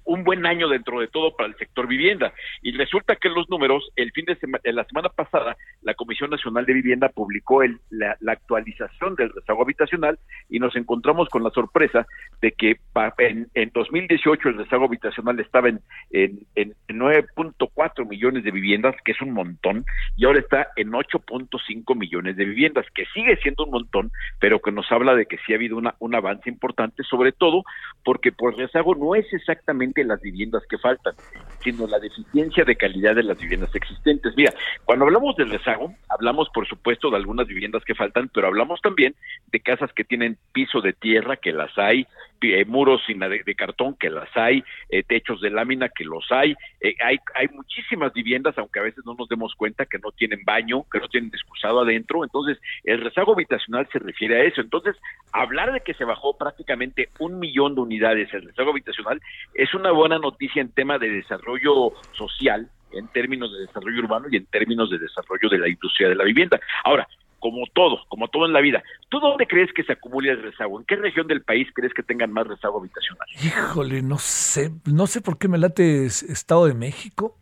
[0.08, 2.32] un buen año dentro de todo para el sector vivienda.
[2.62, 6.64] Y resulta que los números, el fin de semana, la semana pasada, la Comisión Nacional
[6.64, 10.18] de Vivienda publicó el, la, actualización del rezago habitacional
[10.48, 12.06] y nos encontramos con la sorpresa
[12.40, 12.80] de que
[13.18, 15.80] en, en 2018 el rezago habitacional estaba en,
[16.10, 19.84] en, en 9.4 millones de viviendas, que es un montón,
[20.16, 24.10] y ahora está en 8.5 millones de viviendas, que sigue siendo un montón,
[24.40, 27.62] pero que nos habla de que sí ha habido una, un avance importante, sobre todo
[28.04, 31.14] porque por rezago no es exactamente las viviendas que faltan,
[31.62, 34.34] sino la deficiencia de calidad de las viviendas existentes.
[34.36, 34.52] Mira,
[34.84, 39.14] cuando hablamos del rezago, hablamos por supuesto de algunas viviendas que faltan, pero hablamos también
[39.50, 42.06] de casas que tienen piso de tierra, que las hay,
[42.42, 46.54] eh, muros sin de, cartón, que las hay, eh, techos de lámina, que los hay.
[46.80, 47.18] Eh, hay.
[47.34, 50.98] Hay muchísimas viviendas, aunque a veces no nos demos cuenta, que no tienen baño, que
[50.98, 52.24] no tienen excusado adentro.
[52.24, 54.60] Entonces, el rezago habitacional se refiere a eso.
[54.60, 54.96] Entonces,
[55.32, 59.20] hablar de que se bajó prácticamente un millón de unidades el rezago habitacional
[59.54, 64.36] es una buena noticia en tema de desarrollo social, en términos de desarrollo urbano y
[64.36, 66.58] en términos de desarrollo de la industria de la vivienda.
[66.84, 67.06] Ahora,
[67.38, 68.82] como todo, como todo en la vida.
[69.08, 70.78] ¿Tú dónde crees que se acumula el rezago?
[70.78, 73.26] ¿En qué región del país crees que tengan más rezago habitacional?
[73.42, 77.38] Híjole, no sé, no sé por qué me late Estado de México.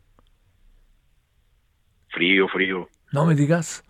[2.10, 2.88] Frío, frío.
[3.12, 3.84] No me digas.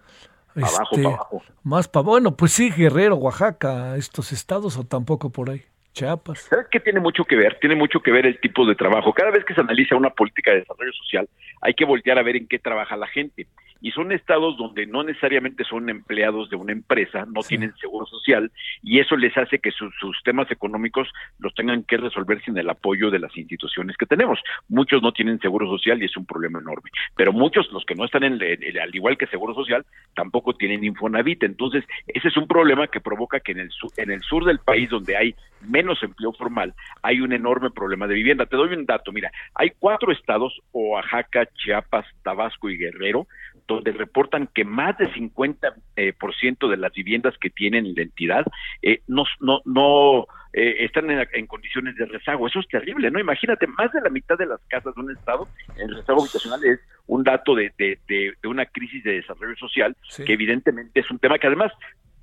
[0.57, 1.43] Abajo, este, abajo.
[1.62, 5.62] Más para bueno, pues sí, Guerrero, Oaxaca, estos estados o tampoco por ahí.
[5.93, 6.41] Chiapas.
[6.41, 7.59] ¿Sabes qué tiene mucho que ver?
[7.59, 9.15] Tiene mucho que ver el tipo de trabajo.
[9.15, 11.27] Cada vez que se analiza una política de desarrollo social,
[11.62, 13.47] hay que voltear a ver en qué trabaja la gente.
[13.81, 18.51] Y son estados donde no necesariamente son empleados de una empresa, no tienen seguro social,
[18.82, 21.09] y eso les hace que sus, sus temas económicos
[21.39, 24.39] los tengan que resolver sin el apoyo de las instituciones que tenemos.
[24.69, 26.90] Muchos no tienen seguro social y es un problema enorme.
[27.15, 29.85] Pero muchos, los que no están en, en- al igual que seguro social,
[30.15, 31.43] tampoco tienen Infonavit.
[31.43, 34.59] Entonces, ese es un problema que provoca que en el, su- en el sur del
[34.59, 38.47] país, donde hay menos empleo formal, hay un enorme problema de vivienda.
[38.47, 43.27] Te doy un dato, mira, hay cuatro estados, Oaxaca, Chiapas, Tabasco y Guerrero,
[43.67, 48.03] donde reportan que más de 50% eh, por ciento de las viviendas que tienen la
[48.03, 48.45] entidad
[48.83, 52.47] eh, no, no, no eh, están en, en condiciones de rezago.
[52.47, 53.19] Eso es terrible, ¿no?
[53.19, 56.81] Imagínate, más de la mitad de las casas de un estado en rezago habitacional es
[57.07, 60.25] un dato de, de, de- de una crisis de desarrollo social Sí.
[60.25, 61.73] que evidentemente es un tema que además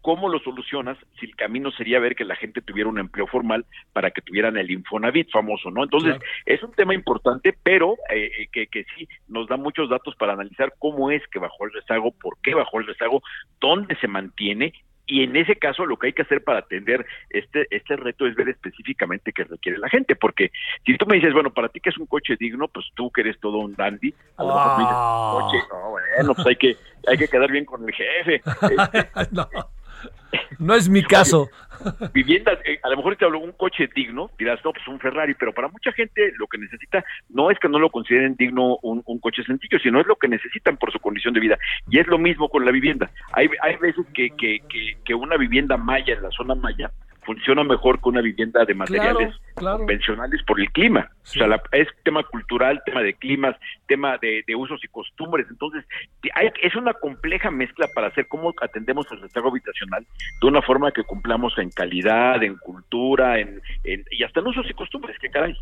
[0.03, 3.65] ¿Cómo lo solucionas si el camino sería ver que la gente tuviera un empleo formal
[3.93, 5.81] para que tuvieran el Infonavit famoso, ¿no?
[5.83, 10.15] Entonces, es un tema importante, pero eh, eh, que, que sí nos da muchos datos
[10.15, 13.23] para analizar cómo es que bajó el rezago, por qué bajó el rezago,
[13.59, 14.73] dónde se mantiene
[15.05, 18.35] y en ese caso lo que hay que hacer para atender este este reto es
[18.35, 20.51] ver específicamente qué requiere la gente, porque
[20.85, 23.21] si tú me dices, bueno, para ti que es un coche digno, pues tú que
[23.21, 25.39] eres todo un dandy, a lo mejor me dices, Ah.
[25.41, 26.77] coche, no, bueno, pues hay que
[27.07, 28.41] hay que quedar bien con el jefe.
[28.73, 29.47] Este, no,
[30.59, 31.49] no es mi caso.
[32.13, 35.33] vivienda, eh, a lo mejor te hablo un coche digno, dirás, no, pues un Ferrari,
[35.33, 39.01] pero para mucha gente lo que necesita no es que no lo consideren digno un,
[39.05, 41.57] un coche sencillo, sino es lo que necesitan por su condición de vida.
[41.89, 43.09] Y es lo mismo con la vivienda.
[43.33, 46.91] Hay, hay veces que, que, que, que una vivienda maya en la zona maya
[47.25, 49.77] funciona mejor que una vivienda de materiales claro.
[49.79, 51.09] convencionales por el clima.
[51.23, 53.55] O sea, la- es tema cultural, tema de climas,
[53.87, 55.47] tema de, de usos y costumbres.
[55.49, 55.85] Entonces,
[56.35, 60.05] hay- es una compleja mezcla para hacer cómo atendemos el rezago habitacional
[60.41, 64.69] de una forma que cumplamos en calidad, en cultura, en, en- y hasta en usos
[64.69, 65.55] y costumbres, que caray.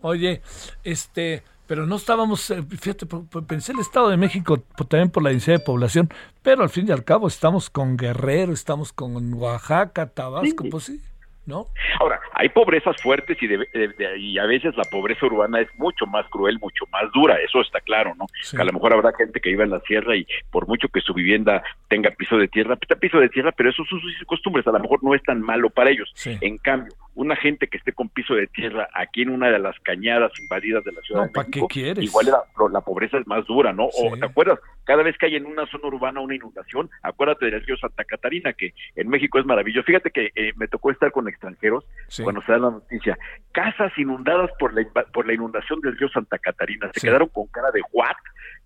[0.00, 0.42] Oye,
[0.84, 3.06] este, pero no estábamos, eh, fíjate,
[3.46, 4.58] pensé el Estado de México
[4.88, 6.08] también por la densidad de población,
[6.42, 11.00] pero al fin y al cabo estamos con Guerrero, estamos con Oaxaca, Tabasco, pues sí,
[11.44, 11.66] ¿no?
[12.00, 15.68] Ahora, hay pobrezas fuertes y, de- de- de- y a veces la pobreza urbana es
[15.76, 18.26] mucho más cruel, mucho más dura, eso está claro, ¿no?
[18.58, 21.12] A lo mejor habrá gente que viva en la sierra y por mucho que su
[21.12, 24.66] vivienda tenga piso de tierra, pues, está piso de tierra, pero esos usos y costumbres
[24.66, 26.10] a lo mejor no es tan malo para ellos.
[26.40, 29.76] En cambio, una gente que esté con piso de tierra aquí en una de las
[29.80, 32.04] cañadas invadidas de la ciudad No, de ¿pa' qué México, quieres?
[32.04, 32.42] igual la,
[32.72, 33.86] la pobreza es más dura, ¿no?
[33.86, 37.60] O te acuerdas, cada vez que hay en una zona urbana una inundación, acuérdate del
[37.66, 39.84] río Santa Catarina, que en México es maravilloso.
[39.84, 41.84] Fíjate que eh, me tocó estar con extranjeros
[42.28, 43.18] cuando se da la noticia.
[43.52, 44.84] Casas inundadas por la,
[45.14, 46.90] por la inundación del río Santa Catarina.
[46.92, 48.16] Se quedaron con cara de ¿what?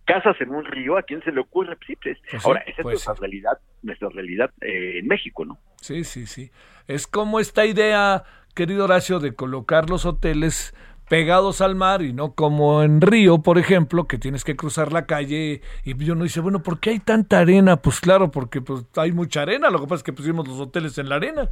[0.05, 1.77] Casas en un río, ¿a quién se le ocurre?
[1.77, 5.59] Pues pues, Pues Ahora, esa es nuestra realidad, nuestra realidad eh, en México, ¿no?
[5.81, 6.51] Sí, sí, sí.
[6.89, 8.25] Es como esta idea,
[8.57, 10.75] querido Horacio, de colocar los hoteles
[11.09, 15.07] pegados al mar y no como en Río, por ejemplo, que tienes que cruzar la
[15.07, 17.77] calle y uno dice, bueno, ¿por qué hay tanta arena?
[17.77, 20.99] Pues claro, porque pues, hay mucha arena, lo que pasa es que pusimos los hoteles
[20.99, 21.49] en la arena.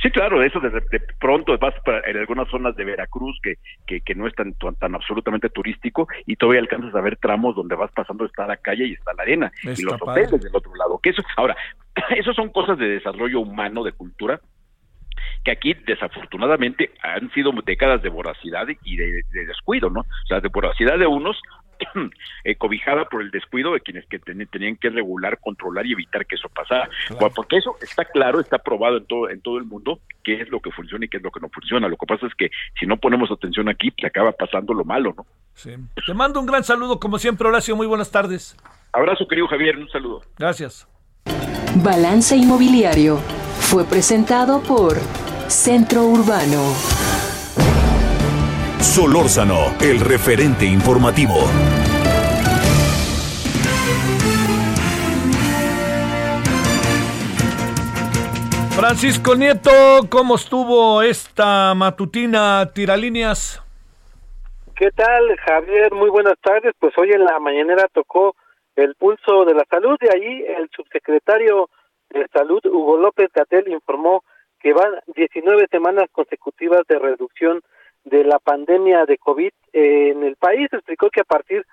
[0.00, 4.00] Sí, claro, eso de, de pronto vas para, en algunas zonas de Veracruz que, que,
[4.00, 7.76] que no es tan, tan, tan absolutamente turístico y todavía alcanzas a ver tramos donde
[7.76, 10.22] vas pasando está la calle y está la arena y los padre.
[10.24, 10.98] hoteles del otro lado.
[11.00, 11.56] Que eso, ahora,
[12.16, 14.40] eso son cosas de desarrollo humano, de cultura,
[15.44, 20.00] que aquí desafortunadamente han sido décadas de voracidad y de, de descuido, ¿no?
[20.00, 21.40] O sea, de voracidad de unos
[22.44, 26.26] eh, cobijada por el descuido de quienes que ten- tenían que regular, controlar y evitar
[26.26, 26.88] que eso pasara.
[27.10, 30.48] Bueno, Porque eso está claro, está probado en todo en todo el mundo qué es
[30.50, 31.88] lo que funciona y qué es lo que no funciona.
[31.88, 35.14] Lo que pasa es que si no ponemos atención aquí, te acaba pasando lo malo,
[35.16, 35.26] ¿no?
[35.54, 35.74] Sí.
[36.06, 37.76] Te mando un gran saludo, como siempre, Horacio.
[37.76, 38.56] Muy buenas tardes.
[38.92, 40.22] Abrazo, querido Javier, un saludo.
[40.38, 40.86] Gracias.
[41.82, 43.16] Balance Inmobiliario
[43.60, 44.96] fue presentado por
[45.48, 46.62] Centro Urbano.
[48.82, 51.34] Solórzano, el referente informativo.
[58.74, 59.70] Francisco Nieto,
[60.10, 63.62] ¿cómo estuvo esta matutina tiralíneas?
[64.74, 65.94] ¿Qué tal, Javier?
[65.94, 66.74] Muy buenas tardes.
[66.80, 68.34] Pues hoy en la mañanera tocó
[68.74, 69.96] el pulso de la salud.
[70.00, 71.70] De ahí el subsecretario
[72.10, 74.24] de Salud, Hugo López Gatel, informó
[74.58, 77.62] que van 19 semanas consecutivas de reducción
[78.04, 80.68] de la pandemia de COVID en el país.
[80.72, 81.64] Explicó que a partir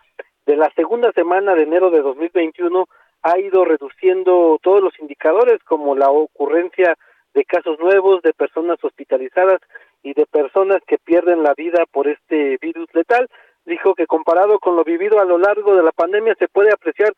[0.46, 2.88] de la segunda semana de enero de 2021
[3.22, 6.98] ha ido reduciendo todos los indicadores como la ocurrencia
[7.34, 9.62] de casos nuevos, de personas hospitalizadas
[10.02, 13.30] y de personas que pierden la vida por este virus letal.
[13.66, 17.14] Dijo que comparado con lo vivido a lo largo de la pandemia se puede apreciar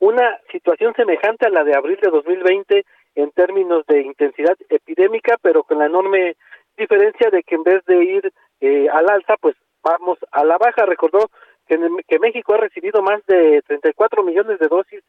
[0.00, 2.84] una situación semejante a la de abril de 2020
[3.14, 6.36] en términos de intensidad epidémica, pero con la enorme
[6.76, 8.32] diferencia de que en vez de ir
[8.62, 10.86] eh, al alza, pues vamos a la baja.
[10.86, 11.28] Recordó
[11.66, 11.78] que,
[12.08, 15.02] que México ha recibido más de 34 millones de dosis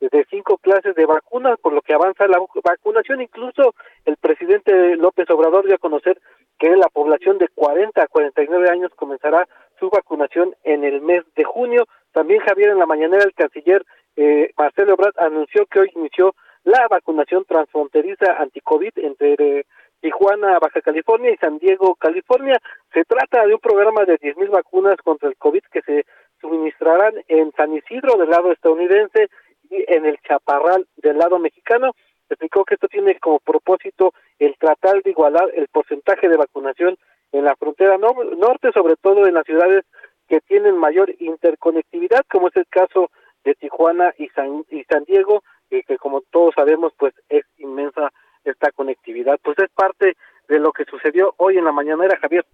[0.00, 3.20] de cinco clases de vacunas, por lo que avanza la vacunación.
[3.20, 3.74] Incluso
[4.06, 6.18] el presidente López Obrador dio a conocer
[6.58, 9.46] que la población de 40 a 49 años comenzará
[9.78, 11.86] su vacunación en el mes de junio.
[12.12, 13.84] También Javier en la mañanera el canciller
[14.16, 16.34] eh, Marcelo Ebrard anunció que hoy inició
[16.64, 19.66] la vacunación transfronteriza anticovid entre
[20.00, 22.58] Tijuana, Baja California y San Diego, California.
[22.92, 26.04] Se trata de un programa de 10.000 vacunas contra el COVID que se
[26.40, 29.28] suministrarán en San Isidro del lado estadounidense
[29.68, 31.92] y en el Chaparral del lado mexicano.
[32.28, 36.96] Explicó que esto tiene como propósito el tratar de igualar el porcentaje de vacunación
[37.32, 39.84] en la frontera norte, sobre todo en las ciudades
[40.28, 43.10] que tienen mayor interconectividad, como es el caso
[43.44, 48.12] de Tijuana y San, y San Diego, que como todos sabemos, pues es inmensa
[48.44, 49.38] esta conectividad.
[49.42, 50.16] Pues es parte
[50.48, 52.44] de lo que sucedió hoy en la mañanera, Javier.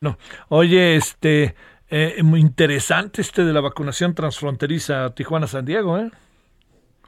[0.00, 0.16] No,
[0.48, 1.54] oye, este,
[1.88, 6.10] eh, muy interesante este de la vacunación transfronteriza Tijuana-San Diego, ¿eh?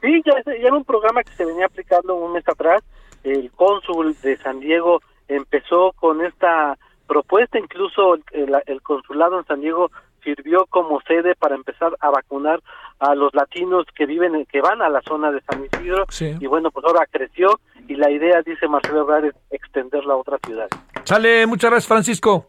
[0.01, 2.83] Sí, ya, ya era un programa que se venía aplicando un mes atrás.
[3.23, 6.77] El cónsul de San Diego empezó con esta
[7.07, 9.91] propuesta, incluso el, el, consulado en San Diego
[10.27, 12.61] sirvió como sede para empezar a vacunar
[12.99, 16.05] a los latinos que viven, que van a la zona de San Isidro.
[16.39, 20.41] Y bueno, pues ahora creció y la idea, dice Marcelo Ebrard, es extenderla a otras
[20.45, 20.71] ciudades.
[21.05, 22.47] Sale, muchas gracias, Francisco.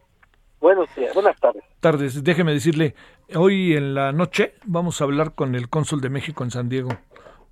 [0.61, 1.63] Buenos días, buenas tardes.
[1.79, 2.97] Tardes, déjeme decirle,
[3.37, 6.89] hoy en la noche vamos a hablar con el cónsul de México en San Diego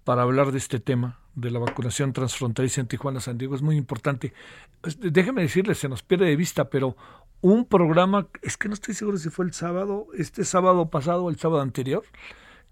[0.06, 3.56] para hablar de este tema de la vacunación transfronteriza en Tijuana, San Diego.
[3.56, 4.32] Es muy importante.
[5.00, 6.96] Déjeme decirle, se nos pierde de vista, pero
[7.40, 11.28] un programa, es que no estoy seguro si fue el sábado, este sábado pasado o
[11.28, 12.04] el sábado anterior,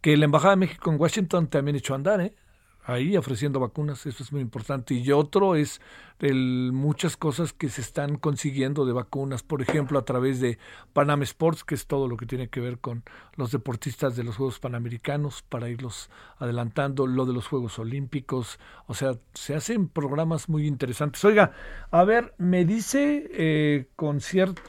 [0.01, 2.37] que la Embajada de México en Washington también echó a andar, ¿eh?
[2.85, 4.95] Ahí ofreciendo vacunas, eso es muy importante.
[4.95, 5.81] Y otro es
[6.21, 10.59] el, muchas cosas que se están consiguiendo de vacunas, por ejemplo, a través de
[10.93, 13.03] Panam Sports, que es todo lo que tiene que ver con
[13.37, 18.95] los deportistas de los Juegos Panamericanos, para irlos adelantando, lo de los Juegos Olímpicos, o
[18.95, 21.25] sea, se hacen programas muy interesantes.
[21.25, 21.53] Oiga,
[21.91, 24.63] a ver, me dice eh, con cierto,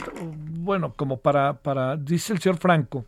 [0.59, 3.05] bueno, como para, para, dice el señor Franco,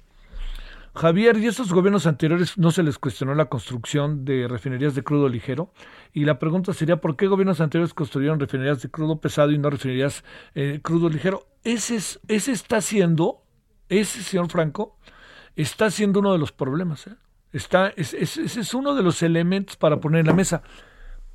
[0.97, 5.29] Javier, ¿y estos gobiernos anteriores no se les cuestionó la construcción de refinerías de crudo
[5.29, 5.71] ligero?
[6.11, 9.69] Y la pregunta sería, ¿por qué gobiernos anteriores construyeron refinerías de crudo pesado y no
[9.69, 10.23] refinerías
[10.55, 11.45] eh, crudo ligero?
[11.63, 13.43] Ese, es, ese está siendo,
[13.89, 14.97] ese señor Franco,
[15.55, 17.05] está siendo uno de los problemas.
[17.05, 17.15] ¿eh?
[17.53, 20.63] Está, ese es uno de los elementos para poner en la mesa.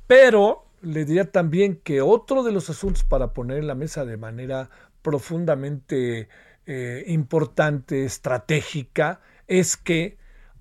[0.07, 4.17] Pero le diría también que otro de los asuntos para poner en la mesa de
[4.17, 4.69] manera
[5.01, 6.27] profundamente
[6.65, 10.17] eh, importante, estratégica, es que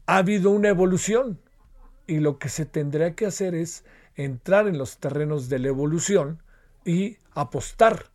[0.07, 1.41] ha habido una evolución
[2.07, 3.85] y lo que se tendría que hacer es
[4.17, 6.43] entrar en los terrenos de la evolución
[6.85, 8.07] y apostar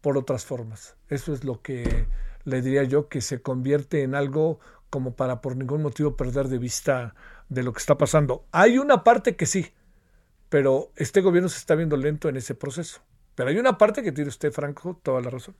[0.00, 0.96] por otras formas.
[1.08, 2.06] Eso es lo que
[2.44, 4.60] le diría yo que se convierte en algo
[4.90, 7.14] como para por ningún motivo perder de vista
[7.48, 8.44] de lo que está pasando.
[8.52, 9.72] Hay una parte que sí,
[10.48, 13.00] pero este gobierno se está viendo lento en ese proceso.
[13.34, 15.54] Pero hay una parte que tiene usted, Franco, toda la razón.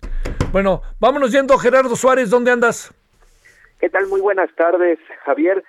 [0.52, 2.92] Bueno, vámonos yendo, Gerardo Suárez, ¿dónde andas?
[3.82, 4.06] ¿Qué tal?
[4.06, 5.64] Muy buenas tardes, Javier.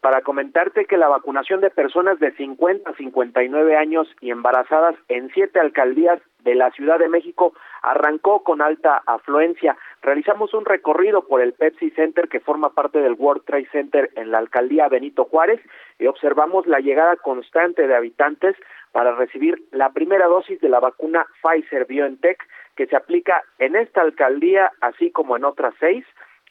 [0.00, 5.30] Para comentarte que la vacunación de personas de 50 a 59 años y embarazadas en
[5.32, 9.76] siete alcaldías de la Ciudad de México arrancó con alta afluencia.
[10.02, 14.32] Realizamos un recorrido por el Pepsi Center que forma parte del World Trade Center en
[14.32, 15.60] la alcaldía Benito Juárez
[16.00, 18.56] y observamos la llegada constante de habitantes
[18.90, 22.42] para recibir la primera dosis de la vacuna Pfizer BioNTech
[22.74, 26.04] que se aplica en esta alcaldía así como en otras seis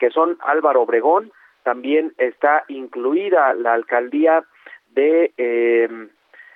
[0.03, 1.31] que son Álvaro Obregón,
[1.63, 4.43] también está incluida la alcaldía
[4.89, 5.87] de eh,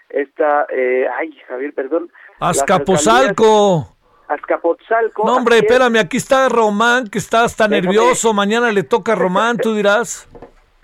[0.09, 2.11] esta, eh, ay Javier, perdón.
[2.41, 3.87] Azcapotzalco.
[4.27, 5.25] Azcapotzalco.
[5.25, 9.55] No, hombre, espérame, aquí está Román, que está hasta nervioso, mañana le toca a Román,
[9.55, 10.27] tú dirás.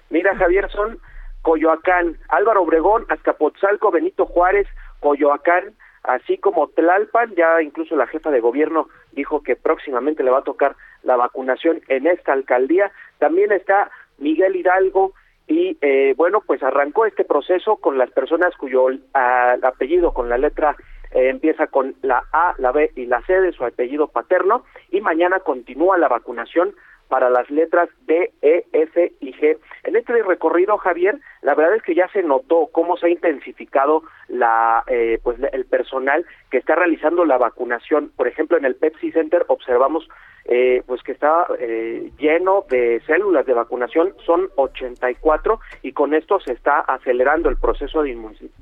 [0.10, 1.00] Mira, Javier, son
[1.42, 4.70] Coyoacán, Álvaro Obregón, Azcapotzalco, Benito Juárez,
[5.02, 10.40] Coyoacán, así como Tlalpan, ya incluso la jefa de gobierno dijo que próximamente le va
[10.40, 12.92] a tocar la vacunación en esta alcaldía.
[13.20, 15.14] También está Miguel Hidalgo
[15.48, 20.76] y eh, bueno, pues arrancó este proceso con las personas cuyo apellido con la letra
[21.12, 25.02] eh, empieza con la A, la B y la C de su apellido paterno y
[25.02, 26.74] mañana continúa la vacunación
[27.14, 29.60] para las letras D, E, F y G.
[29.84, 34.02] En este recorrido, Javier, la verdad es que ya se notó cómo se ha intensificado
[34.30, 38.12] la, eh, pues el personal que está realizando la vacunación.
[38.18, 40.10] Por ejemplo, en el Pepsi Center observamos
[40.46, 46.40] eh, pues que está eh, lleno de células de vacunación, son 84 y con esto
[46.40, 48.18] se está acelerando el proceso de,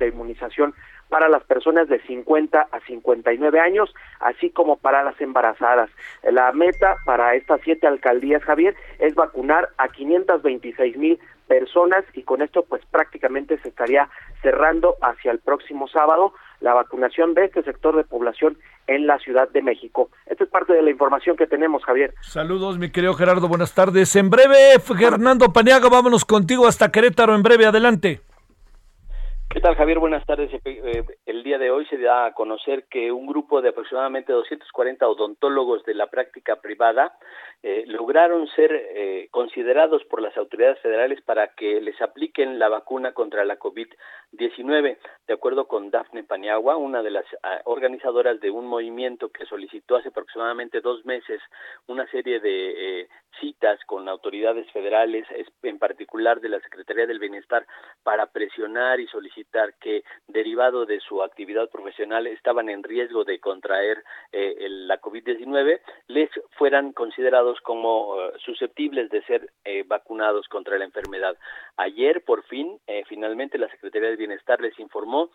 [0.08, 0.76] inmunización
[1.12, 5.90] para las personas de 50 a 59 años, así como para las embarazadas.
[6.24, 12.42] La meta para estas siete alcaldías, Javier, es vacunar a 526 mil personas y con
[12.42, 14.08] esto pues prácticamente se estaría
[14.42, 18.58] cerrando hacia el próximo sábado la vacunación de este sector de población
[18.88, 20.10] en la Ciudad de México.
[20.28, 22.14] Esta es parte de la información que tenemos, Javier.
[22.22, 24.16] Saludos, mi querido Gerardo, buenas tardes.
[24.16, 28.22] En breve, Fernando Paniaga, vámonos contigo hasta Querétaro, en breve, adelante.
[29.54, 30.00] ¿Qué tal, Javier?
[30.00, 30.50] Buenas tardes.
[30.64, 35.06] Eh, el día de hoy se da a conocer que un grupo de aproximadamente 240
[35.06, 37.12] odontólogos de la práctica privada
[37.64, 43.14] eh, lograron ser eh, considerados por las autoridades federales para que les apliquen la vacuna
[43.14, 44.98] contra la COVID-19.
[45.28, 49.96] De acuerdo con Dafne Paniagua, una de las ah, organizadoras de un movimiento que solicitó
[49.96, 51.42] hace aproximadamente dos meses
[51.88, 53.08] una serie de
[53.40, 55.26] citas con autoridades federales,
[55.64, 57.66] en particular de la Secretaría del Bienestar,
[58.04, 64.04] para presionar y solicitar que, derivado de su actividad profesional, estaban en riesgo de contraer
[64.32, 70.86] eh, la COVID-19, les fueran considerados como eh, susceptibles de ser eh, vacunados contra la
[70.86, 71.36] enfermedad.
[71.76, 75.30] Ayer, por fin, finalmente la Secretaría del Bienestar les informó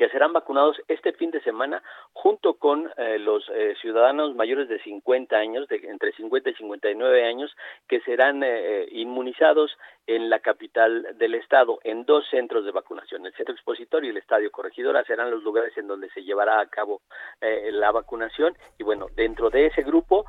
[0.00, 1.82] que serán vacunados este fin de semana
[2.14, 7.26] junto con eh, los eh, ciudadanos mayores de 50 años, de entre 50 y 59
[7.26, 7.54] años,
[7.86, 13.34] que serán eh, inmunizados en la capital del estado en dos centros de vacunación, el
[13.34, 17.02] centro expositorio y el estadio corregidora serán los lugares en donde se llevará a cabo
[17.40, 20.24] la vacunación y bueno, dentro de ese grupo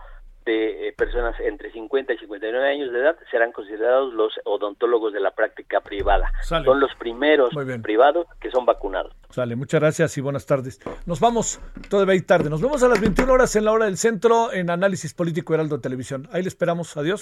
[0.46, 5.20] de eh, personas entre 50 y 59 años de edad serán considerados los odontólogos de
[5.20, 6.32] la práctica privada.
[6.44, 7.52] Son los primeros
[7.82, 9.14] privados que son vacunados.
[9.30, 10.80] Sale, muchas gracias y buenas tardes.
[11.06, 11.60] Nos vamos,
[11.90, 12.50] todavía hay tarde.
[12.50, 15.80] Nos vemos a las 21 horas en la hora del centro en Análisis Político Heraldo
[15.80, 16.28] Televisión.
[16.32, 16.98] Ahí le esperamos.
[16.98, 17.22] Adiós.